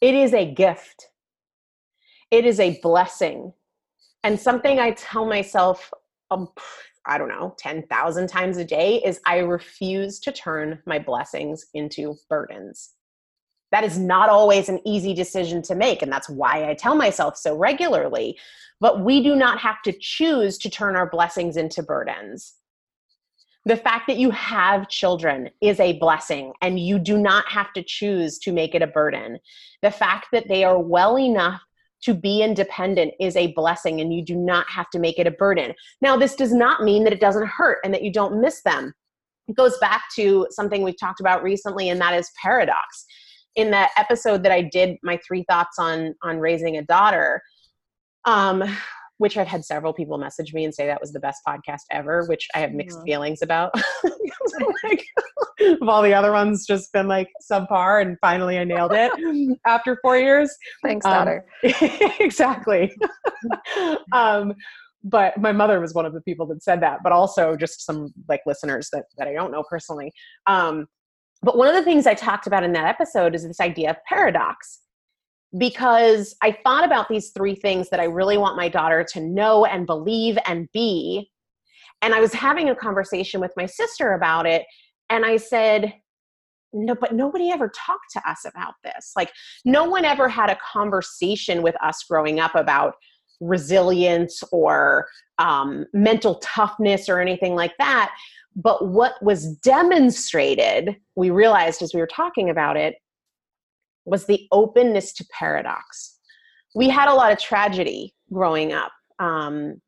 It 0.00 0.14
is 0.14 0.32
a 0.32 0.50
gift, 0.50 1.08
it 2.30 2.44
is 2.46 2.60
a 2.60 2.78
blessing. 2.80 3.52
And 4.22 4.38
something 4.38 4.78
I 4.78 4.92
tell 4.92 5.24
myself, 5.24 5.90
um, 6.30 6.48
I 7.06 7.16
don't 7.16 7.28
know, 7.28 7.54
10,000 7.58 8.26
times 8.26 8.58
a 8.58 8.64
day 8.64 9.02
is 9.02 9.20
I 9.26 9.38
refuse 9.38 10.20
to 10.20 10.32
turn 10.32 10.78
my 10.86 10.98
blessings 10.98 11.66
into 11.72 12.16
burdens. 12.28 12.90
That 13.72 13.84
is 13.84 13.98
not 13.98 14.28
always 14.28 14.68
an 14.68 14.80
easy 14.84 15.14
decision 15.14 15.62
to 15.62 15.74
make. 15.74 16.02
And 16.02 16.12
that's 16.12 16.28
why 16.28 16.68
I 16.68 16.74
tell 16.74 16.94
myself 16.94 17.36
so 17.36 17.56
regularly. 17.56 18.38
But 18.80 19.04
we 19.04 19.22
do 19.22 19.36
not 19.36 19.58
have 19.58 19.82
to 19.82 19.92
choose 19.92 20.58
to 20.58 20.70
turn 20.70 20.96
our 20.96 21.08
blessings 21.08 21.56
into 21.56 21.82
burdens. 21.82 22.54
The 23.66 23.76
fact 23.76 24.06
that 24.06 24.16
you 24.16 24.30
have 24.30 24.88
children 24.88 25.50
is 25.60 25.78
a 25.80 25.98
blessing, 25.98 26.54
and 26.62 26.80
you 26.80 26.98
do 26.98 27.18
not 27.18 27.46
have 27.46 27.74
to 27.74 27.82
choose 27.82 28.38
to 28.38 28.52
make 28.52 28.74
it 28.74 28.80
a 28.80 28.86
burden. 28.86 29.38
The 29.82 29.90
fact 29.90 30.28
that 30.32 30.48
they 30.48 30.64
are 30.64 30.78
well 30.80 31.18
enough 31.18 31.60
to 32.04 32.14
be 32.14 32.42
independent 32.42 33.12
is 33.20 33.36
a 33.36 33.52
blessing, 33.52 34.00
and 34.00 34.14
you 34.14 34.24
do 34.24 34.34
not 34.34 34.66
have 34.70 34.88
to 34.90 34.98
make 34.98 35.18
it 35.18 35.26
a 35.26 35.30
burden. 35.30 35.74
Now, 36.00 36.16
this 36.16 36.34
does 36.34 36.54
not 36.54 36.82
mean 36.82 37.04
that 37.04 37.12
it 37.12 37.20
doesn't 37.20 37.48
hurt 37.48 37.80
and 37.84 37.92
that 37.92 38.02
you 38.02 38.10
don't 38.10 38.40
miss 38.40 38.62
them. 38.62 38.94
It 39.46 39.56
goes 39.56 39.76
back 39.78 40.04
to 40.16 40.46
something 40.50 40.82
we've 40.82 40.98
talked 40.98 41.20
about 41.20 41.42
recently, 41.42 41.90
and 41.90 42.00
that 42.00 42.14
is 42.14 42.30
paradox. 42.40 43.04
In 43.56 43.70
that 43.72 43.90
episode 43.96 44.42
that 44.44 44.52
I 44.52 44.62
did, 44.62 44.96
my 45.02 45.18
three 45.26 45.44
thoughts 45.48 45.78
on 45.78 46.14
on 46.22 46.38
raising 46.38 46.76
a 46.76 46.82
daughter, 46.82 47.42
um, 48.24 48.62
which 49.18 49.36
I've 49.36 49.46
had 49.46 49.64
several 49.64 49.92
people 49.92 50.18
message 50.18 50.54
me 50.54 50.64
and 50.64 50.74
say 50.74 50.86
that 50.86 51.00
was 51.00 51.12
the 51.12 51.20
best 51.20 51.40
podcast 51.46 51.82
ever, 51.90 52.24
which 52.26 52.48
I 52.54 52.60
have 52.60 52.72
mixed 52.72 52.98
mm-hmm. 52.98 53.06
feelings 53.06 53.42
about. 53.42 53.74
like, 54.84 55.04
of 55.60 55.88
all 55.88 56.02
the 56.02 56.14
other 56.14 56.32
ones, 56.32 56.66
just 56.66 56.92
been 56.92 57.08
like 57.08 57.28
subpar, 57.50 58.02
and 58.02 58.16
finally 58.20 58.58
I 58.58 58.64
nailed 58.64 58.92
it 58.94 59.12
after 59.66 59.98
four 60.02 60.16
years. 60.16 60.54
Thanks, 60.82 61.04
um, 61.04 61.12
daughter. 61.12 61.44
exactly. 62.20 62.92
um, 64.12 64.54
but 65.04 65.38
my 65.38 65.52
mother 65.52 65.80
was 65.80 65.94
one 65.94 66.06
of 66.06 66.12
the 66.12 66.20
people 66.22 66.46
that 66.46 66.62
said 66.62 66.82
that, 66.82 67.00
but 67.02 67.12
also 67.12 67.56
just 67.56 67.84
some 67.84 68.12
like 68.28 68.40
listeners 68.46 68.88
that 68.92 69.04
that 69.18 69.28
I 69.28 69.32
don't 69.32 69.50
know 69.50 69.64
personally. 69.68 70.12
Um, 70.46 70.86
but 71.42 71.56
one 71.56 71.68
of 71.68 71.74
the 71.74 71.82
things 71.82 72.06
I 72.06 72.14
talked 72.14 72.46
about 72.46 72.64
in 72.64 72.72
that 72.72 72.86
episode 72.86 73.34
is 73.34 73.46
this 73.46 73.60
idea 73.60 73.90
of 73.90 73.96
paradox 74.06 74.80
because 75.58 76.36
I 76.42 76.56
thought 76.64 76.84
about 76.84 77.08
these 77.08 77.30
three 77.30 77.54
things 77.54 77.88
that 77.90 78.00
I 78.00 78.04
really 78.04 78.38
want 78.38 78.56
my 78.56 78.68
daughter 78.68 79.04
to 79.12 79.20
know 79.20 79.64
and 79.64 79.86
believe 79.86 80.38
and 80.46 80.68
be. 80.72 81.30
And 82.02 82.14
I 82.14 82.20
was 82.20 82.32
having 82.32 82.68
a 82.68 82.76
conversation 82.76 83.40
with 83.40 83.52
my 83.56 83.66
sister 83.66 84.12
about 84.12 84.46
it. 84.46 84.64
And 85.08 85.26
I 85.26 85.36
said, 85.38 85.92
no, 86.72 86.94
but 86.94 87.12
nobody 87.12 87.50
ever 87.50 87.68
talked 87.68 88.12
to 88.12 88.30
us 88.30 88.44
about 88.44 88.74
this. 88.84 89.12
Like, 89.16 89.32
no 89.64 89.84
one 89.84 90.04
ever 90.04 90.28
had 90.28 90.50
a 90.50 90.58
conversation 90.72 91.62
with 91.62 91.74
us 91.82 92.04
growing 92.08 92.38
up 92.38 92.54
about 92.54 92.94
resilience 93.40 94.42
or 94.52 95.08
um, 95.38 95.86
mental 95.92 96.36
toughness 96.36 97.08
or 97.08 97.18
anything 97.18 97.54
like 97.54 97.76
that. 97.78 98.14
But 98.62 98.88
what 98.88 99.14
was 99.22 99.56
demonstrated, 99.58 100.96
we 101.16 101.30
realized 101.30 101.82
as 101.82 101.94
we 101.94 102.00
were 102.00 102.06
talking 102.06 102.50
about 102.50 102.76
it, 102.76 102.96
was 104.04 104.26
the 104.26 104.46
openness 104.52 105.12
to 105.14 105.24
paradox. 105.32 106.18
We 106.74 106.88
had 106.88 107.08
a 107.08 107.14
lot 107.14 107.32
of 107.32 107.38
tragedy 107.38 108.14
growing 108.32 108.72
up. 108.72 108.92
Um, 109.18 109.80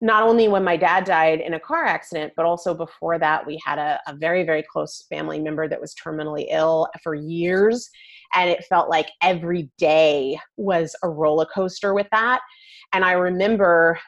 not 0.00 0.22
only 0.22 0.48
when 0.48 0.64
my 0.64 0.76
dad 0.76 1.04
died 1.04 1.40
in 1.40 1.54
a 1.54 1.60
car 1.60 1.84
accident, 1.84 2.32
but 2.36 2.46
also 2.46 2.72
before 2.74 3.18
that, 3.18 3.46
we 3.46 3.60
had 3.64 3.78
a, 3.78 4.00
a, 4.06 4.14
very, 4.14 4.44
very 4.44 4.62
close 4.62 5.04
family 5.10 5.38
member 5.38 5.68
that 5.68 5.80
was 5.80 5.94
terminally 5.94 6.46
ill 6.48 6.88
for 7.02 7.14
years. 7.14 7.90
And 8.34 8.48
it 8.48 8.64
felt 8.64 8.88
like 8.88 9.10
every 9.22 9.70
day 9.76 10.38
was 10.56 10.96
a 11.02 11.08
roller 11.08 11.46
coaster 11.54 11.92
with 11.92 12.06
that. 12.12 12.40
And 12.92 13.04
I 13.04 13.12
remember 13.12 13.98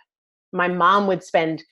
my 0.53 0.69
mom 0.69 1.07
would 1.09 1.23
spend 1.23 1.63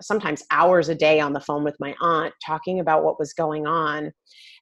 sometimes 0.00 0.44
hours 0.50 0.88
a 0.88 0.94
day 0.94 1.20
on 1.20 1.32
the 1.32 1.40
phone 1.40 1.64
with 1.64 1.76
my 1.78 1.94
aunt 2.00 2.34
talking 2.44 2.80
about 2.80 3.04
what 3.04 3.18
was 3.18 3.32
going 3.32 3.66
on. 3.66 4.12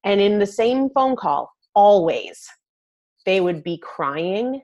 And 0.05 0.20
in 0.20 0.39
the 0.39 0.47
same 0.47 0.91
phone 0.91 1.16
call, 1.16 1.51
always 1.74 2.49
they 3.26 3.41
would 3.41 3.62
be 3.62 3.78
crying 3.78 4.62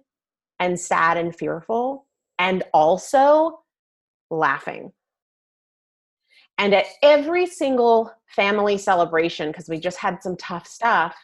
and 0.59 0.79
sad 0.79 1.17
and 1.17 1.37
fearful 1.37 2.07
and 2.39 2.65
also 2.73 3.61
laughing. 4.31 4.93
And 6.59 6.75
at 6.75 6.87
every 7.03 7.47
single 7.47 8.11
family 8.29 8.79
celebration, 8.79 9.49
because 9.49 9.69
we 9.69 9.79
just 9.79 9.99
had 9.99 10.23
some 10.23 10.37
tough 10.37 10.67
stuff, 10.67 11.15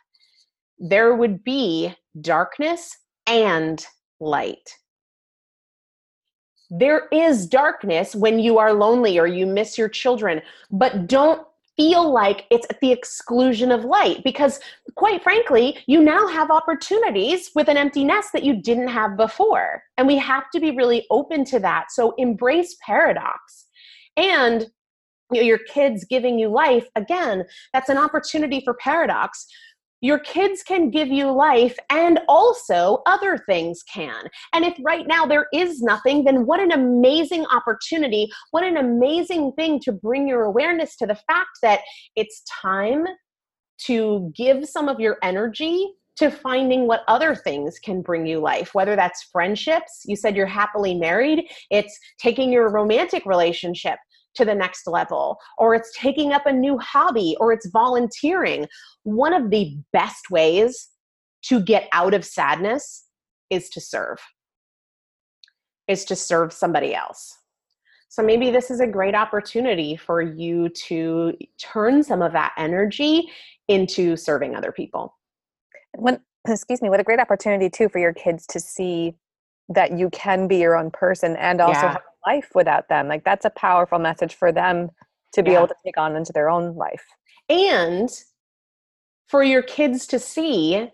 there 0.79 1.15
would 1.15 1.43
be 1.43 1.95
darkness 2.21 2.97
and 3.27 3.85
light. 4.21 4.77
There 6.75 7.07
is 7.13 7.47
darkness 7.47 8.15
when 8.15 8.39
you 8.39 8.57
are 8.57 8.73
lonely 8.73 9.19
or 9.19 9.27
you 9.27 9.45
miss 9.45 9.77
your 9.77 9.91
children, 9.91 10.41
but 10.71 11.07
don't 11.07 11.47
feel 11.77 12.11
like 12.11 12.47
it's 12.51 12.67
at 12.71 12.81
the 12.81 12.91
exclusion 12.93 13.71
of 13.71 13.85
light 13.85 14.25
because 14.25 14.59
quite 14.95 15.23
frankly 15.23 15.79
you 15.87 16.03
now 16.03 16.27
have 16.27 16.51
opportunities 16.51 17.51
with 17.55 17.69
an 17.69 17.77
empty 17.77 18.05
nest 18.05 18.31
that 18.33 18.43
you 18.43 18.55
didn't 18.55 18.89
have 18.89 19.19
before. 19.19 19.83
And 19.99 20.07
we 20.07 20.17
have 20.17 20.51
to 20.55 20.61
be 20.61 20.71
really 20.71 21.07
open 21.11 21.45
to 21.47 21.59
that. 21.61 21.93
So 21.93 22.15
embrace 22.17 22.75
paradox. 22.85 23.67
And 24.17 24.67
you 25.31 25.41
know, 25.41 25.47
your 25.47 25.59
kids 25.59 26.07
giving 26.09 26.39
you 26.39 26.49
life 26.49 26.89
again 26.95 27.45
that's 27.73 27.89
an 27.89 27.97
opportunity 27.97 28.61
for 28.63 28.75
paradox 28.75 29.47
your 30.03 30.19
kids 30.19 30.63
can 30.63 30.91
give 30.91 31.09
you 31.09 31.31
life 31.31 31.79
and 31.89 32.21
also 32.29 33.03
other 33.07 33.39
things 33.39 33.83
can. 33.85 34.25
And 34.53 34.65
if 34.65 34.77
right 34.85 35.07
now 35.07 35.25
there 35.25 35.47
is 35.55 35.81
nothing, 35.81 36.25
then 36.25 36.45
what 36.45 36.61
an 36.61 36.73
amazing 36.73 37.47
opportunity, 37.47 38.29
what 38.51 38.65
an 38.65 38.77
amazing 38.77 39.53
thing 39.53 39.81
to 39.81 39.93
bring 39.93 40.29
your 40.29 40.43
awareness 40.43 40.97
to 40.97 41.07
the 41.07 41.15
fact 41.15 41.59
that 41.63 41.81
it's 42.17 42.43
time 42.63 43.07
to 43.87 44.33
give 44.37 44.69
some 44.69 44.89
of 44.89 45.01
your 45.01 45.17
energy 45.23 45.95
to 46.17 46.31
finding 46.31 46.87
what 46.87 47.05
other 47.09 47.35
things 47.35 47.79
can 47.79 48.03
bring 48.03 48.27
you 48.27 48.39
life, 48.39 48.75
whether 48.75 48.97
that's 48.97 49.23
friendships. 49.33 50.03
You 50.05 50.17
said 50.17 50.37
you're 50.37 50.47
happily 50.47 50.95
married, 50.95 51.49
it's 51.71 51.99
taking 52.19 52.53
your 52.53 52.69
romantic 52.71 53.25
relationship 53.25 53.99
to 54.35 54.45
the 54.45 54.55
next 54.55 54.87
level, 54.87 55.39
or 55.59 55.75
it's 55.75 55.93
taking 55.97 56.33
up 56.33 56.47
a 56.47 56.53
new 56.53 56.79
hobby, 56.79 57.37
or 57.41 57.53
it's 57.53 57.69
volunteering. 57.71 58.67
One 59.05 59.33
of 59.33 59.51
the 59.51 59.77
best 59.93 60.31
ways 60.31 60.89
to 61.45 61.61
get 61.61 61.89
out 61.93 62.15
of 62.15 62.25
sadness 62.25 63.05
is 63.51 63.69
to 63.71 63.81
serve, 63.81 64.19
is 65.89 66.05
to 66.07 66.17
serve 66.17 66.53
somebody 66.53 66.95
else. 66.95 67.37
So 68.09 68.23
maybe 68.23 68.51
this 68.51 68.71
is 68.71 68.81
a 68.81 68.87
great 68.87 69.15
opportunity 69.15 69.97
for 69.97 70.21
you 70.21 70.69
to 70.69 71.33
turn 71.59 72.03
some 72.03 72.21
of 72.21 72.33
that 72.33 72.53
energy 72.59 73.31
into 73.69 74.17
serving 74.17 74.55
other 74.55 74.71
people. 74.71 75.17
When, 75.97 76.21
excuse 76.47 76.83
me, 76.83 76.91
what 76.91 77.01
a 77.01 77.05
great 77.05 77.21
opportunity 77.21 77.71
too 77.71 77.89
for 77.89 77.99
your 77.99 78.13
kids 78.13 78.47
to 78.49 78.61
see 78.61 79.15
that 79.71 79.99
you 79.99 80.11
can 80.11 80.47
be 80.47 80.59
your 80.59 80.77
own 80.77 80.91
person 80.91 81.37
and 81.37 81.61
also 81.61 81.81
yeah. 81.81 81.93
have 81.93 82.03
life 82.27 82.51
without 82.55 82.89
them. 82.89 83.09
Like 83.09 83.25
that's 83.25 83.45
a 83.45 83.51
powerful 83.51 83.99
message 83.99 84.35
for 84.35 84.53
them 84.53 84.91
to 85.33 85.43
be 85.43 85.53
yeah. 85.53 85.59
able 85.59 85.69
to 85.69 85.75
take 85.85 85.99
on 85.99 86.17
into 86.17 86.33
their 86.33 86.51
own 86.51 86.77
life. 86.77 87.05
And 87.49 88.09
for 89.29 89.43
your 89.43 89.63
kids 89.63 90.07
to 90.09 90.19
see 90.19 90.91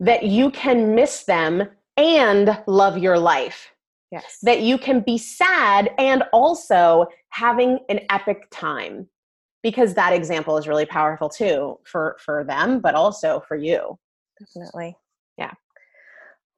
that 0.00 0.24
you 0.24 0.50
can 0.50 0.94
miss 0.94 1.24
them 1.24 1.68
and 1.96 2.58
love 2.66 2.98
your 2.98 3.18
life. 3.18 3.70
Yes. 4.10 4.38
That 4.42 4.62
you 4.62 4.78
can 4.78 5.00
be 5.00 5.18
sad 5.18 5.90
and 5.98 6.22
also 6.32 7.06
having 7.30 7.80
an 7.88 8.00
epic 8.10 8.48
time. 8.50 9.08
Because 9.62 9.94
that 9.94 10.12
example 10.12 10.56
is 10.58 10.68
really 10.68 10.86
powerful 10.86 11.28
too 11.28 11.78
for 11.84 12.16
for 12.24 12.44
them 12.44 12.80
but 12.80 12.94
also 12.94 13.42
for 13.48 13.56
you. 13.56 13.98
Definitely. 14.38 14.96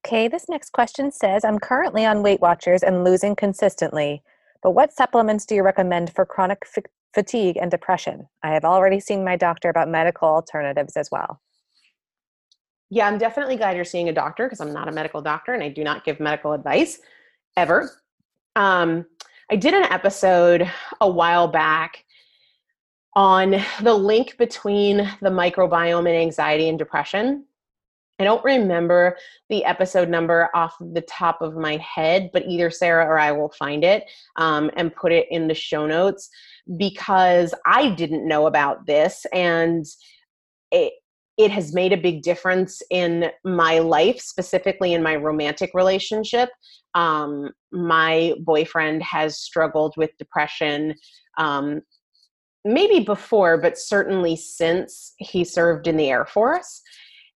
Okay, 0.08 0.26
this 0.26 0.48
next 0.48 0.72
question 0.72 1.12
says 1.12 1.44
I'm 1.44 1.58
currently 1.58 2.06
on 2.06 2.22
Weight 2.22 2.40
Watchers 2.40 2.82
and 2.82 3.04
losing 3.04 3.36
consistently, 3.36 4.22
but 4.62 4.70
what 4.70 4.90
supplements 4.90 5.44
do 5.44 5.54
you 5.54 5.62
recommend 5.62 6.14
for 6.14 6.24
chronic 6.24 6.62
f- 6.74 6.84
fatigue 7.12 7.58
and 7.60 7.70
depression? 7.70 8.26
I 8.42 8.54
have 8.54 8.64
already 8.64 9.00
seen 9.00 9.22
my 9.22 9.36
doctor 9.36 9.68
about 9.68 9.90
medical 9.90 10.26
alternatives 10.26 10.96
as 10.96 11.10
well. 11.10 11.42
Yeah, 12.88 13.06
I'm 13.06 13.18
definitely 13.18 13.56
glad 13.56 13.76
you're 13.76 13.84
seeing 13.84 14.08
a 14.08 14.12
doctor 14.14 14.46
because 14.46 14.62
I'm 14.62 14.72
not 14.72 14.88
a 14.88 14.92
medical 14.92 15.20
doctor 15.20 15.52
and 15.52 15.62
I 15.62 15.68
do 15.68 15.84
not 15.84 16.06
give 16.06 16.20
medical 16.20 16.54
advice 16.54 17.00
ever. 17.58 17.90
Um, 18.56 19.04
I 19.50 19.56
did 19.56 19.74
an 19.74 19.84
episode 19.92 20.72
a 21.02 21.10
while 21.10 21.48
back 21.48 22.02
on 23.14 23.62
the 23.82 23.92
link 23.92 24.38
between 24.38 24.96
the 25.20 25.28
microbiome 25.28 26.08
and 26.08 26.16
anxiety 26.16 26.70
and 26.70 26.78
depression. 26.78 27.44
I 28.18 28.24
don't 28.24 28.44
remember 28.44 29.16
the 29.48 29.64
episode 29.64 30.08
number 30.08 30.50
off 30.54 30.74
the 30.80 31.02
top 31.02 31.40
of 31.40 31.54
my 31.54 31.76
head, 31.76 32.30
but 32.32 32.44
either 32.46 32.70
Sarah 32.70 33.06
or 33.06 33.18
I 33.18 33.30
will 33.30 33.50
find 33.50 33.84
it 33.84 34.04
um, 34.36 34.70
and 34.76 34.94
put 34.94 35.12
it 35.12 35.26
in 35.30 35.46
the 35.46 35.54
show 35.54 35.86
notes 35.86 36.28
because 36.76 37.54
I 37.64 37.90
didn't 37.90 38.26
know 38.26 38.46
about 38.46 38.86
this 38.86 39.24
and 39.32 39.86
it 40.70 40.94
it 41.38 41.52
has 41.52 41.72
made 41.72 41.92
a 41.92 41.96
big 41.96 42.22
difference 42.22 42.82
in 42.90 43.30
my 43.44 43.78
life, 43.78 44.20
specifically 44.20 44.92
in 44.92 45.04
my 45.04 45.14
romantic 45.14 45.70
relationship. 45.72 46.48
Um, 46.96 47.50
my 47.70 48.34
boyfriend 48.40 49.04
has 49.04 49.38
struggled 49.38 49.94
with 49.96 50.10
depression 50.18 50.96
um, 51.38 51.82
maybe 52.64 53.04
before, 53.04 53.56
but 53.56 53.78
certainly 53.78 54.34
since 54.34 55.14
he 55.18 55.44
served 55.44 55.86
in 55.86 55.96
the 55.96 56.10
Air 56.10 56.26
Force 56.26 56.82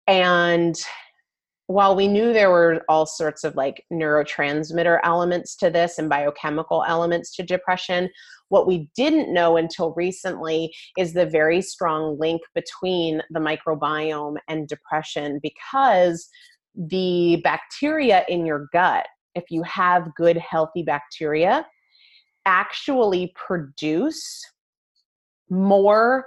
And 0.07 0.77
while 1.67 1.97
we 1.97 2.09
knew 2.09 2.33
there 2.33 2.51
were 2.51 2.83
all 2.89 3.07
sorts 3.07 3.45
of 3.45 3.57
like 3.57 3.85
neurotransmitter 3.93 4.99
elements 5.05 5.57
to 5.57 5.71
this 5.71 5.99
and 5.99 6.09
biochemical 6.09 6.85
elements 6.87 7.35
to 7.37 7.43
depression, 7.43 8.11
what 8.49 8.67
we 8.67 8.91
didn't 8.95 9.33
know 9.33 9.57
until 9.57 9.95
recently 9.95 10.75
is 10.99 11.13
the 11.13 11.25
very 11.25 11.63
strong 11.63 12.19
link 12.19 12.43
between 12.55 13.23
the 13.31 13.41
microbiome 13.41 14.37
and 14.49 14.69
depression 14.69 15.41
because 15.43 16.29
the 16.75 17.41
bacteria 17.45 18.25
in 18.29 18.45
your 18.45 18.69
gut, 18.73 19.07
if 19.35 19.45
you 19.51 19.63
have 19.63 20.15
good, 20.15 20.37
healthy 20.37 20.83
bacteria, 20.83 21.67
actually 22.45 23.33
produce 23.37 24.45
more 25.49 26.27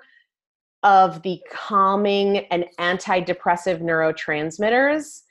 of 0.86 1.24
the 1.24 1.42
calming 1.52 2.46
and 2.52 2.64
antidepressive 2.80 3.82
neurotransmitters 3.82 5.24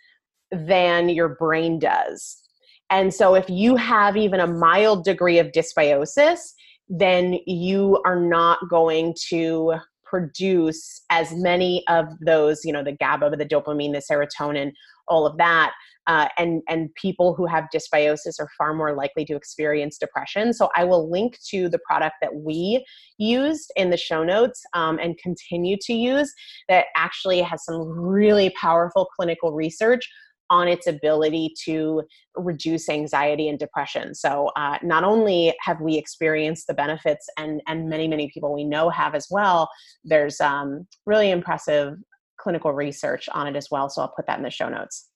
than 0.50 1.08
your 1.08 1.28
brain 1.28 1.78
does. 1.78 2.42
And 2.90 3.14
so, 3.14 3.34
if 3.34 3.48
you 3.48 3.76
have 3.76 4.16
even 4.16 4.40
a 4.40 4.46
mild 4.46 5.04
degree 5.04 5.38
of 5.38 5.52
dysbiosis, 5.52 6.52
then 6.88 7.38
you 7.46 8.02
are 8.04 8.20
not 8.20 8.58
going 8.68 9.14
to 9.28 9.74
produce 10.04 11.02
as 11.08 11.32
many 11.32 11.84
of 11.88 12.06
those, 12.20 12.64
you 12.64 12.72
know, 12.72 12.84
the 12.84 12.92
GABA, 12.92 13.30
the 13.30 13.46
dopamine, 13.46 13.92
the 13.92 14.02
serotonin, 14.02 14.72
all 15.08 15.26
of 15.26 15.38
that. 15.38 15.72
Uh, 16.06 16.28
and 16.36 16.62
and 16.68 16.94
people 16.94 17.34
who 17.34 17.46
have 17.46 17.64
dysbiosis 17.74 18.34
are 18.38 18.48
far 18.58 18.74
more 18.74 18.94
likely 18.94 19.24
to 19.24 19.36
experience 19.36 19.98
depression. 19.98 20.52
So 20.52 20.68
I 20.76 20.84
will 20.84 21.10
link 21.10 21.38
to 21.50 21.68
the 21.68 21.78
product 21.86 22.16
that 22.20 22.34
we 22.34 22.84
used 23.18 23.72
in 23.76 23.90
the 23.90 23.96
show 23.96 24.24
notes 24.24 24.62
um, 24.74 24.98
and 24.98 25.16
continue 25.18 25.76
to 25.82 25.92
use 25.92 26.32
that 26.68 26.86
actually 26.96 27.40
has 27.42 27.64
some 27.64 27.80
really 27.80 28.50
powerful 28.50 29.08
clinical 29.16 29.52
research 29.52 30.08
on 30.50 30.68
its 30.68 30.86
ability 30.86 31.54
to 31.64 32.02
reduce 32.36 32.88
anxiety 32.88 33.48
and 33.48 33.58
depression. 33.58 34.14
So, 34.14 34.50
uh, 34.56 34.78
not 34.82 35.02
only 35.02 35.54
have 35.60 35.80
we 35.80 35.96
experienced 35.96 36.66
the 36.66 36.74
benefits, 36.74 37.26
and 37.38 37.62
and 37.66 37.88
many 37.88 38.08
many 38.08 38.30
people 38.32 38.52
we 38.52 38.64
know 38.64 38.90
have 38.90 39.14
as 39.14 39.28
well. 39.30 39.68
There's 40.04 40.40
um, 40.40 40.86
really 41.06 41.30
impressive 41.30 41.96
clinical 42.36 42.72
research 42.72 43.28
on 43.32 43.46
it 43.46 43.56
as 43.56 43.68
well. 43.70 43.88
So 43.88 44.02
I'll 44.02 44.12
put 44.14 44.26
that 44.26 44.38
in 44.38 44.44
the 44.44 44.50
show 44.50 44.68
notes. 44.68 45.08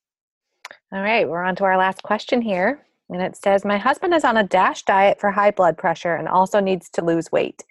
All 0.91 1.03
right, 1.03 1.29
we're 1.29 1.45
on 1.45 1.55
to 1.57 1.65
our 1.65 1.77
last 1.77 2.03
question 2.03 2.41
here. 2.41 2.81
And 3.11 3.21
it 3.21 3.37
says, 3.37 3.65
My 3.65 3.77
husband 3.77 4.15
is 4.15 4.25
on 4.25 4.39
a 4.39 4.45
DASH 4.45 4.85
diet 4.85 5.21
for 5.21 5.31
high 5.31 5.51
blood 5.51 5.77
pressure 5.77 6.15
and 6.15 6.27
also 6.27 6.61
needs 6.61 6.89
to 6.91 7.05
lose 7.05 7.31
weight. 7.31 7.63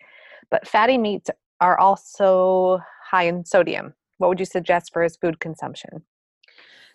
But 0.51 0.67
fatty 0.67 0.99
meats 0.99 1.29
are 1.59 1.79
also 1.79 2.79
high 3.09 3.23
in 3.23 3.43
sodium. 3.43 3.95
What 4.19 4.27
would 4.27 4.39
you 4.39 4.45
suggest 4.45 4.93
for 4.93 5.01
his 5.01 5.17
food 5.17 5.39
consumption? 5.39 6.03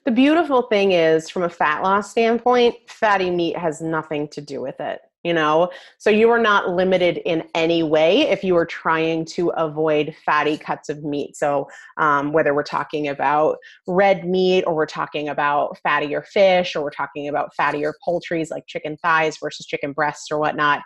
The 0.05 0.13
beautiful 0.13 0.63
thing 0.63 0.93
is, 0.93 1.29
from 1.29 1.43
a 1.43 1.49
fat 1.49 1.83
loss 1.83 2.11
standpoint, 2.11 2.77
fatty 2.89 3.31
meat 3.31 3.57
has 3.57 3.81
nothing 3.81 4.29
to 4.29 4.41
do 4.41 4.61
with 4.61 4.81
it. 4.81 5.01
You 5.23 5.33
know, 5.33 5.71
so 5.99 6.11
you 6.11 6.31
are 6.31 6.41
not 6.41 6.71
limited 6.71 7.19
in 7.19 7.45
any 7.55 7.85
way 7.85 8.23
if 8.23 8.43
you 8.43 8.57
are 8.57 8.67
trying 8.67 9.25
to 9.27 9.51
avoid 9.51 10.17
fatty 10.27 10.59
cuts 10.59 10.89
of 10.89 11.05
meat. 11.05 11.37
So, 11.37 11.69
um, 11.97 12.33
whether 12.33 12.53
we're 12.53 12.65
talking 12.65 13.07
about 13.07 13.59
red 13.87 14.27
meat 14.27 14.65
or 14.65 14.75
we're 14.75 14.87
talking 14.87 15.29
about 15.29 15.79
fattier 15.87 16.27
fish 16.27 16.75
or 16.75 16.83
we're 16.83 16.91
talking 16.91 17.29
about 17.29 17.53
fattier 17.59 17.93
poultries 18.05 18.51
like 18.51 18.67
chicken 18.67 18.97
thighs 18.97 19.39
versus 19.41 19.65
chicken 19.65 19.93
breasts 19.93 20.29
or 20.33 20.41
whatnot, 20.41 20.83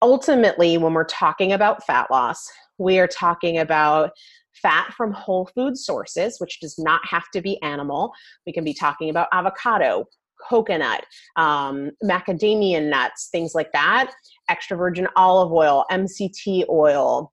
ultimately, 0.00 0.78
when 0.78 0.94
we're 0.94 1.04
talking 1.04 1.52
about 1.52 1.84
fat 1.84 2.10
loss, 2.10 2.50
we 2.78 2.98
are 2.98 3.06
talking 3.06 3.58
about 3.58 4.12
fat 4.54 4.92
from 4.94 5.12
whole 5.12 5.50
food 5.54 5.76
sources, 5.76 6.38
which 6.38 6.60
does 6.60 6.78
not 6.78 7.00
have 7.06 7.28
to 7.32 7.40
be 7.40 7.60
animal. 7.62 8.12
We 8.46 8.52
can 8.52 8.64
be 8.64 8.74
talking 8.74 9.10
about 9.10 9.28
avocado, 9.32 10.06
coconut, 10.48 11.04
um, 11.36 11.90
macadamia 12.02 12.82
nuts, 12.82 13.28
things 13.30 13.54
like 13.54 13.72
that, 13.72 14.12
extra 14.48 14.76
virgin 14.76 15.08
olive 15.16 15.52
oil, 15.52 15.84
MCT 15.90 16.68
oil. 16.68 17.32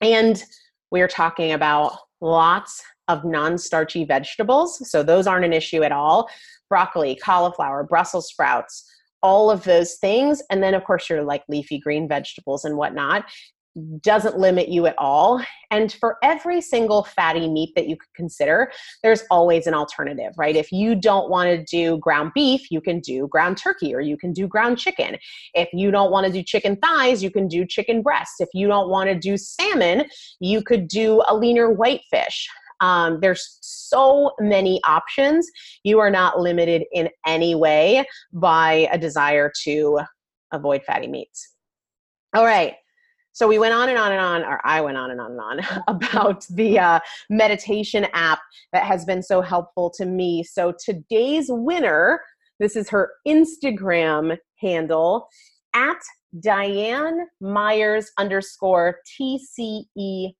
And 0.00 0.42
we're 0.90 1.08
talking 1.08 1.52
about 1.52 1.96
lots 2.20 2.82
of 3.08 3.24
non 3.24 3.58
starchy 3.58 4.04
vegetables. 4.04 4.88
So 4.90 5.02
those 5.02 5.26
aren't 5.26 5.44
an 5.44 5.52
issue 5.52 5.82
at 5.82 5.92
all. 5.92 6.28
Broccoli, 6.68 7.16
cauliflower, 7.16 7.82
Brussels 7.84 8.28
sprouts, 8.28 8.84
all 9.22 9.50
of 9.50 9.64
those 9.64 9.94
things. 9.96 10.42
And 10.50 10.62
then, 10.62 10.74
of 10.74 10.84
course, 10.84 11.08
your 11.08 11.22
like 11.22 11.42
leafy 11.48 11.78
green 11.78 12.08
vegetables 12.08 12.64
and 12.64 12.76
whatnot 12.76 13.24
doesn't 14.00 14.38
limit 14.38 14.68
you 14.68 14.86
at 14.86 14.94
all. 14.98 15.42
And 15.70 15.92
for 15.92 16.16
every 16.22 16.60
single 16.60 17.04
fatty 17.04 17.48
meat 17.48 17.72
that 17.76 17.88
you 17.88 17.96
could 17.96 18.12
consider, 18.14 18.72
there's 19.02 19.24
always 19.30 19.66
an 19.66 19.74
alternative, 19.74 20.32
right? 20.36 20.56
If 20.56 20.72
you 20.72 20.94
don't 20.94 21.30
want 21.30 21.48
to 21.50 21.64
do 21.64 21.98
ground 21.98 22.32
beef, 22.34 22.70
you 22.70 22.80
can 22.80 23.00
do 23.00 23.28
ground 23.28 23.58
turkey 23.58 23.94
or 23.94 24.00
you 24.00 24.16
can 24.16 24.32
do 24.32 24.46
ground 24.46 24.78
chicken. 24.78 25.16
If 25.54 25.68
you 25.72 25.90
don't 25.90 26.10
want 26.10 26.26
to 26.26 26.32
do 26.32 26.42
chicken 26.42 26.76
thighs, 26.76 27.22
you 27.22 27.30
can 27.30 27.48
do 27.48 27.66
chicken 27.66 28.02
breast. 28.02 28.34
If 28.40 28.48
you 28.54 28.66
don't 28.66 28.88
want 28.88 29.10
to 29.10 29.18
do 29.18 29.36
salmon, 29.36 30.06
you 30.40 30.62
could 30.62 30.88
do 30.88 31.22
a 31.26 31.36
leaner 31.36 31.70
whitefish. 31.70 32.48
Um, 32.80 33.18
there's 33.20 33.58
so 33.60 34.32
many 34.38 34.80
options. 34.84 35.50
You 35.82 35.98
are 35.98 36.10
not 36.10 36.38
limited 36.38 36.84
in 36.92 37.08
any 37.26 37.54
way 37.54 38.06
by 38.32 38.88
a 38.92 38.98
desire 38.98 39.50
to 39.64 40.00
avoid 40.52 40.84
fatty 40.84 41.08
meats. 41.08 41.54
All 42.34 42.44
right 42.44 42.74
so 43.38 43.46
we 43.46 43.56
went 43.56 43.72
on 43.72 43.88
and 43.88 43.96
on 43.96 44.10
and 44.10 44.20
on 44.20 44.42
or 44.42 44.60
i 44.64 44.80
went 44.80 44.98
on 44.98 45.12
and 45.12 45.20
on 45.20 45.30
and 45.30 45.40
on 45.40 45.82
about 45.88 46.44
the 46.50 46.76
uh, 46.76 46.98
meditation 47.30 48.04
app 48.12 48.40
that 48.72 48.82
has 48.82 49.04
been 49.04 49.22
so 49.22 49.40
helpful 49.40 49.90
to 49.90 50.04
me. 50.04 50.42
So 50.42 50.74
today's 50.84 51.46
winner 51.48 52.20
this 52.58 52.74
is 52.74 52.88
her 52.88 53.12
instagram 53.26 54.36
handle 54.60 55.28
at 55.72 56.00
diane 56.40 57.28
myers 57.40 58.10
underscore 58.18 58.96
tcey 59.06 60.34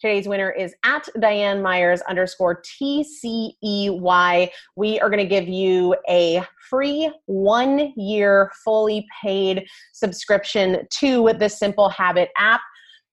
Today's 0.00 0.26
winner 0.26 0.50
is 0.50 0.74
at 0.82 1.06
Diane 1.20 1.60
Myers 1.60 2.00
underscore 2.08 2.62
TCEY. 2.62 4.50
We 4.74 4.98
are 4.98 5.10
going 5.10 5.22
to 5.22 5.28
give 5.28 5.46
you 5.46 5.94
a 6.08 6.42
free 6.70 7.12
one 7.26 7.92
year 7.98 8.50
fully 8.64 9.06
paid 9.22 9.66
subscription 9.92 10.86
to 11.00 11.34
the 11.38 11.50
Simple 11.50 11.90
Habit 11.90 12.30
app. 12.38 12.62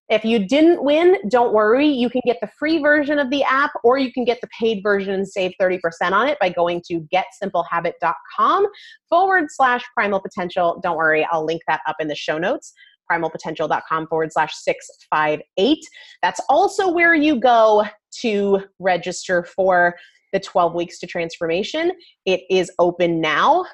If 0.08 0.24
you 0.24 0.46
didn't 0.46 0.82
win, 0.82 1.18
don't 1.28 1.52
worry. 1.52 1.86
You 1.86 2.08
can 2.08 2.22
get 2.24 2.38
the 2.40 2.48
free 2.58 2.78
version 2.78 3.18
of 3.18 3.28
the 3.28 3.44
app 3.44 3.72
or 3.84 3.98
you 3.98 4.10
can 4.10 4.24
get 4.24 4.40
the 4.40 4.48
paid 4.58 4.82
version 4.82 5.12
and 5.12 5.28
save 5.28 5.52
30% 5.60 5.80
on 6.12 6.26
it 6.26 6.38
by 6.40 6.48
going 6.48 6.80
to 6.86 7.06
getsimplehabit.com 7.12 8.66
forward 9.10 9.44
slash 9.50 9.84
primal 9.92 10.20
potential. 10.20 10.80
Don't 10.82 10.96
worry, 10.96 11.28
I'll 11.30 11.44
link 11.44 11.60
that 11.68 11.82
up 11.86 11.96
in 12.00 12.08
the 12.08 12.14
show 12.14 12.38
notes 12.38 12.72
primalpotential.com 13.10 14.06
forward 14.06 14.32
slash 14.32 14.54
658. 14.54 15.78
That's 16.22 16.40
also 16.48 16.90
where 16.90 17.14
you 17.14 17.40
go 17.40 17.86
to 18.20 18.64
register 18.78 19.44
for 19.44 19.96
the 20.32 20.40
12 20.40 20.74
weeks 20.74 20.98
to 21.00 21.06
transformation. 21.06 21.92
It 22.26 22.42
is 22.50 22.70
open 22.78 23.20
now. 23.20 23.64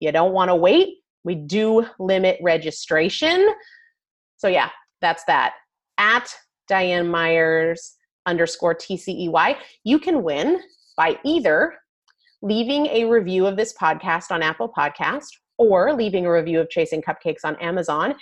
You 0.00 0.12
don't 0.12 0.32
want 0.32 0.48
to 0.48 0.54
wait. 0.54 0.98
We 1.24 1.34
do 1.34 1.86
limit 1.98 2.38
registration. 2.42 3.48
So, 4.36 4.48
yeah, 4.48 4.70
that's 5.00 5.24
that. 5.24 5.54
At 5.98 6.32
Diane 6.68 7.08
Myers 7.08 7.96
underscore 8.26 8.74
TCEY, 8.74 9.56
you 9.84 9.98
can 9.98 10.22
win 10.22 10.60
by 10.96 11.18
either 11.24 11.74
leaving 12.42 12.86
a 12.86 13.04
review 13.04 13.46
of 13.46 13.56
this 13.56 13.74
podcast 13.74 14.30
on 14.30 14.42
Apple 14.42 14.72
Podcast 14.76 15.28
or 15.58 15.92
leaving 15.92 16.26
a 16.26 16.32
review 16.32 16.60
of 16.60 16.70
Chasing 16.70 17.02
Cupcakes 17.02 17.44
on 17.44 17.56
Amazon 17.56 18.14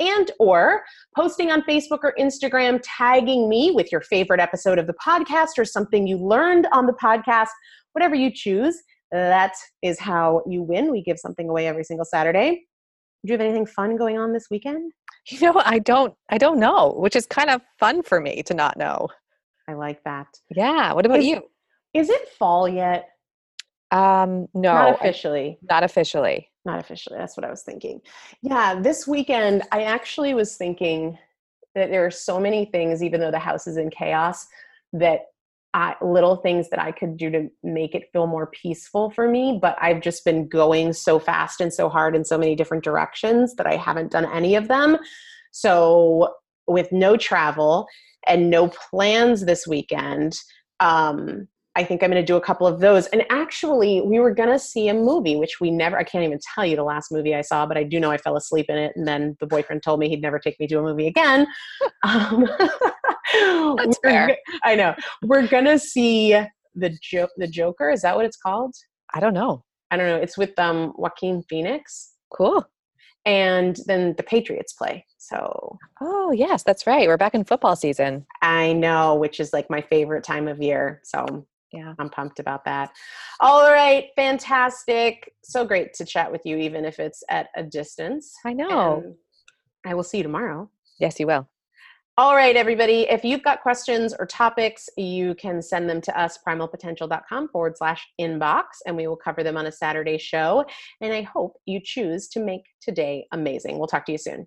and 0.00 0.30
or 0.38 0.82
posting 1.14 1.50
on 1.50 1.62
Facebook 1.62 2.00
or 2.02 2.14
Instagram 2.18 2.80
tagging 2.82 3.48
me 3.48 3.70
with 3.70 3.92
your 3.92 4.00
favorite 4.00 4.40
episode 4.40 4.78
of 4.78 4.86
the 4.86 4.94
podcast 4.94 5.58
or 5.58 5.64
something 5.64 6.06
you 6.06 6.16
learned 6.16 6.66
on 6.72 6.86
the 6.86 6.94
podcast, 6.94 7.48
whatever 7.92 8.14
you 8.14 8.30
choose. 8.32 8.80
That 9.12 9.54
is 9.82 9.98
how 9.98 10.42
you 10.46 10.62
win. 10.62 10.90
We 10.90 11.02
give 11.02 11.18
something 11.18 11.48
away 11.48 11.66
every 11.66 11.84
single 11.84 12.04
Saturday. 12.04 12.66
Do 13.24 13.32
you 13.32 13.34
have 13.34 13.40
anything 13.40 13.66
fun 13.66 13.96
going 13.96 14.18
on 14.18 14.32
this 14.32 14.46
weekend? 14.50 14.92
You 15.28 15.40
know, 15.40 15.62
I 15.64 15.78
don't 15.78 16.14
I 16.30 16.38
don't 16.38 16.58
know, 16.58 16.94
which 16.96 17.14
is 17.14 17.26
kind 17.26 17.50
of 17.50 17.60
fun 17.78 18.02
for 18.02 18.20
me 18.20 18.42
to 18.44 18.54
not 18.54 18.78
know. 18.78 19.08
I 19.68 19.74
like 19.74 20.02
that. 20.04 20.28
Yeah. 20.56 20.94
What 20.94 21.04
about 21.04 21.18
is, 21.18 21.26
you? 21.26 21.42
Is 21.92 22.08
it 22.08 22.28
fall 22.38 22.68
yet? 22.68 23.08
Um, 23.90 24.46
no, 24.54 24.72
not 24.72 24.94
officially. 24.94 25.58
I, 25.62 25.74
not 25.74 25.82
officially. 25.82 26.49
Not 26.70 26.78
officially. 26.78 27.18
That's 27.18 27.36
what 27.36 27.44
I 27.44 27.50
was 27.50 27.62
thinking. 27.62 28.00
Yeah, 28.42 28.80
this 28.80 29.04
weekend 29.04 29.64
I 29.72 29.82
actually 29.82 30.34
was 30.34 30.56
thinking 30.56 31.18
that 31.74 31.90
there 31.90 32.06
are 32.06 32.12
so 32.12 32.38
many 32.38 32.64
things, 32.66 33.02
even 33.02 33.18
though 33.18 33.32
the 33.32 33.40
house 33.40 33.66
is 33.66 33.76
in 33.76 33.90
chaos, 33.90 34.46
that 34.92 35.22
I, 35.74 35.96
little 36.00 36.36
things 36.36 36.70
that 36.70 36.78
I 36.78 36.92
could 36.92 37.16
do 37.16 37.28
to 37.30 37.48
make 37.64 37.96
it 37.96 38.10
feel 38.12 38.28
more 38.28 38.46
peaceful 38.46 39.10
for 39.10 39.28
me. 39.28 39.58
But 39.60 39.76
I've 39.80 40.00
just 40.00 40.24
been 40.24 40.46
going 40.48 40.92
so 40.92 41.18
fast 41.18 41.60
and 41.60 41.74
so 41.74 41.88
hard 41.88 42.14
in 42.14 42.24
so 42.24 42.38
many 42.38 42.54
different 42.54 42.84
directions 42.84 43.56
that 43.56 43.66
I 43.66 43.74
haven't 43.74 44.12
done 44.12 44.26
any 44.32 44.54
of 44.54 44.68
them. 44.68 44.96
So, 45.50 46.34
with 46.68 46.92
no 46.92 47.16
travel 47.16 47.88
and 48.28 48.48
no 48.48 48.68
plans 48.68 49.44
this 49.44 49.66
weekend, 49.66 50.34
um, 50.78 51.48
I 51.76 51.84
think 51.84 52.02
I'm 52.02 52.10
going 52.10 52.20
to 52.20 52.26
do 52.26 52.36
a 52.36 52.40
couple 52.40 52.66
of 52.66 52.80
those. 52.80 53.06
And 53.08 53.24
actually, 53.30 54.00
we 54.00 54.18
were 54.18 54.34
going 54.34 54.48
to 54.48 54.58
see 54.58 54.88
a 54.88 54.94
movie, 54.94 55.36
which 55.36 55.60
we 55.60 55.70
never, 55.70 55.96
I 55.96 56.02
can't 56.02 56.24
even 56.24 56.40
tell 56.54 56.66
you 56.66 56.74
the 56.74 56.82
last 56.82 57.12
movie 57.12 57.34
I 57.34 57.42
saw, 57.42 57.64
but 57.64 57.76
I 57.76 57.84
do 57.84 58.00
know 58.00 58.10
I 58.10 58.16
fell 58.16 58.36
asleep 58.36 58.66
in 58.68 58.76
it. 58.76 58.92
And 58.96 59.06
then 59.06 59.36
the 59.38 59.46
boyfriend 59.46 59.82
told 59.82 60.00
me 60.00 60.08
he'd 60.08 60.20
never 60.20 60.40
take 60.40 60.58
me 60.58 60.66
to 60.66 60.78
a 60.80 60.82
movie 60.82 61.06
again. 61.06 61.46
um, 62.02 62.48
That's 63.76 63.98
fair. 64.02 64.36
I 64.64 64.74
know. 64.74 64.96
We're 65.22 65.46
going 65.46 65.66
to 65.66 65.78
see 65.78 66.32
the, 66.74 66.98
jo- 67.00 67.28
the 67.36 67.46
Joker. 67.46 67.90
Is 67.90 68.02
that 68.02 68.16
what 68.16 68.24
it's 68.24 68.36
called? 68.36 68.74
I 69.14 69.20
don't 69.20 69.34
know. 69.34 69.64
I 69.92 69.96
don't 69.96 70.08
know. 70.08 70.16
It's 70.16 70.36
with 70.36 70.58
um, 70.58 70.92
Joaquin 70.96 71.44
Phoenix. 71.48 72.14
Cool. 72.36 72.64
And 73.24 73.78
then 73.86 74.14
the 74.16 74.22
Patriots 74.24 74.72
play. 74.72 75.04
So. 75.18 75.78
Oh, 76.00 76.32
yes, 76.32 76.64
that's 76.64 76.86
right. 76.86 77.06
We're 77.06 77.16
back 77.16 77.34
in 77.34 77.44
football 77.44 77.76
season. 77.76 78.26
I 78.42 78.72
know, 78.72 79.14
which 79.14 79.38
is 79.38 79.52
like 79.52 79.70
my 79.70 79.82
favorite 79.82 80.24
time 80.24 80.48
of 80.48 80.60
year. 80.60 81.00
So 81.04 81.46
Yeah. 81.72 81.94
I'm 81.98 82.10
pumped 82.10 82.40
about 82.40 82.64
that. 82.64 82.90
All 83.40 83.70
right, 83.70 84.06
fantastic. 84.16 85.32
So 85.44 85.64
great 85.64 85.94
to 85.94 86.04
chat 86.04 86.30
with 86.30 86.42
you, 86.44 86.56
even 86.56 86.84
if 86.84 86.98
it's 86.98 87.22
at 87.30 87.48
a 87.56 87.62
distance. 87.62 88.32
I 88.44 88.52
know. 88.52 89.02
And 89.04 89.14
I 89.86 89.94
will 89.94 90.02
see 90.02 90.18
you 90.18 90.22
tomorrow. 90.22 90.70
Yes, 90.98 91.20
you 91.20 91.26
will. 91.26 91.48
All 92.18 92.34
right, 92.34 92.54
everybody. 92.54 93.06
If 93.08 93.24
you've 93.24 93.42
got 93.42 93.62
questions 93.62 94.14
or 94.18 94.26
topics, 94.26 94.90
you 94.98 95.34
can 95.36 95.62
send 95.62 95.88
them 95.88 96.02
to 96.02 96.20
us, 96.20 96.38
primalpotential.com 96.46 97.48
forward 97.48 97.78
slash 97.78 98.06
inbox, 98.20 98.64
and 98.84 98.94
we 98.94 99.06
will 99.06 99.16
cover 99.16 99.42
them 99.42 99.56
on 99.56 99.66
a 99.66 99.72
Saturday 99.72 100.18
show. 100.18 100.66
And 101.00 101.14
I 101.14 101.22
hope 101.22 101.54
you 101.64 101.80
choose 101.82 102.28
to 102.28 102.40
make 102.40 102.64
today 102.82 103.26
amazing. 103.32 103.78
We'll 103.78 103.86
talk 103.86 104.04
to 104.06 104.12
you 104.12 104.18
soon. 104.18 104.46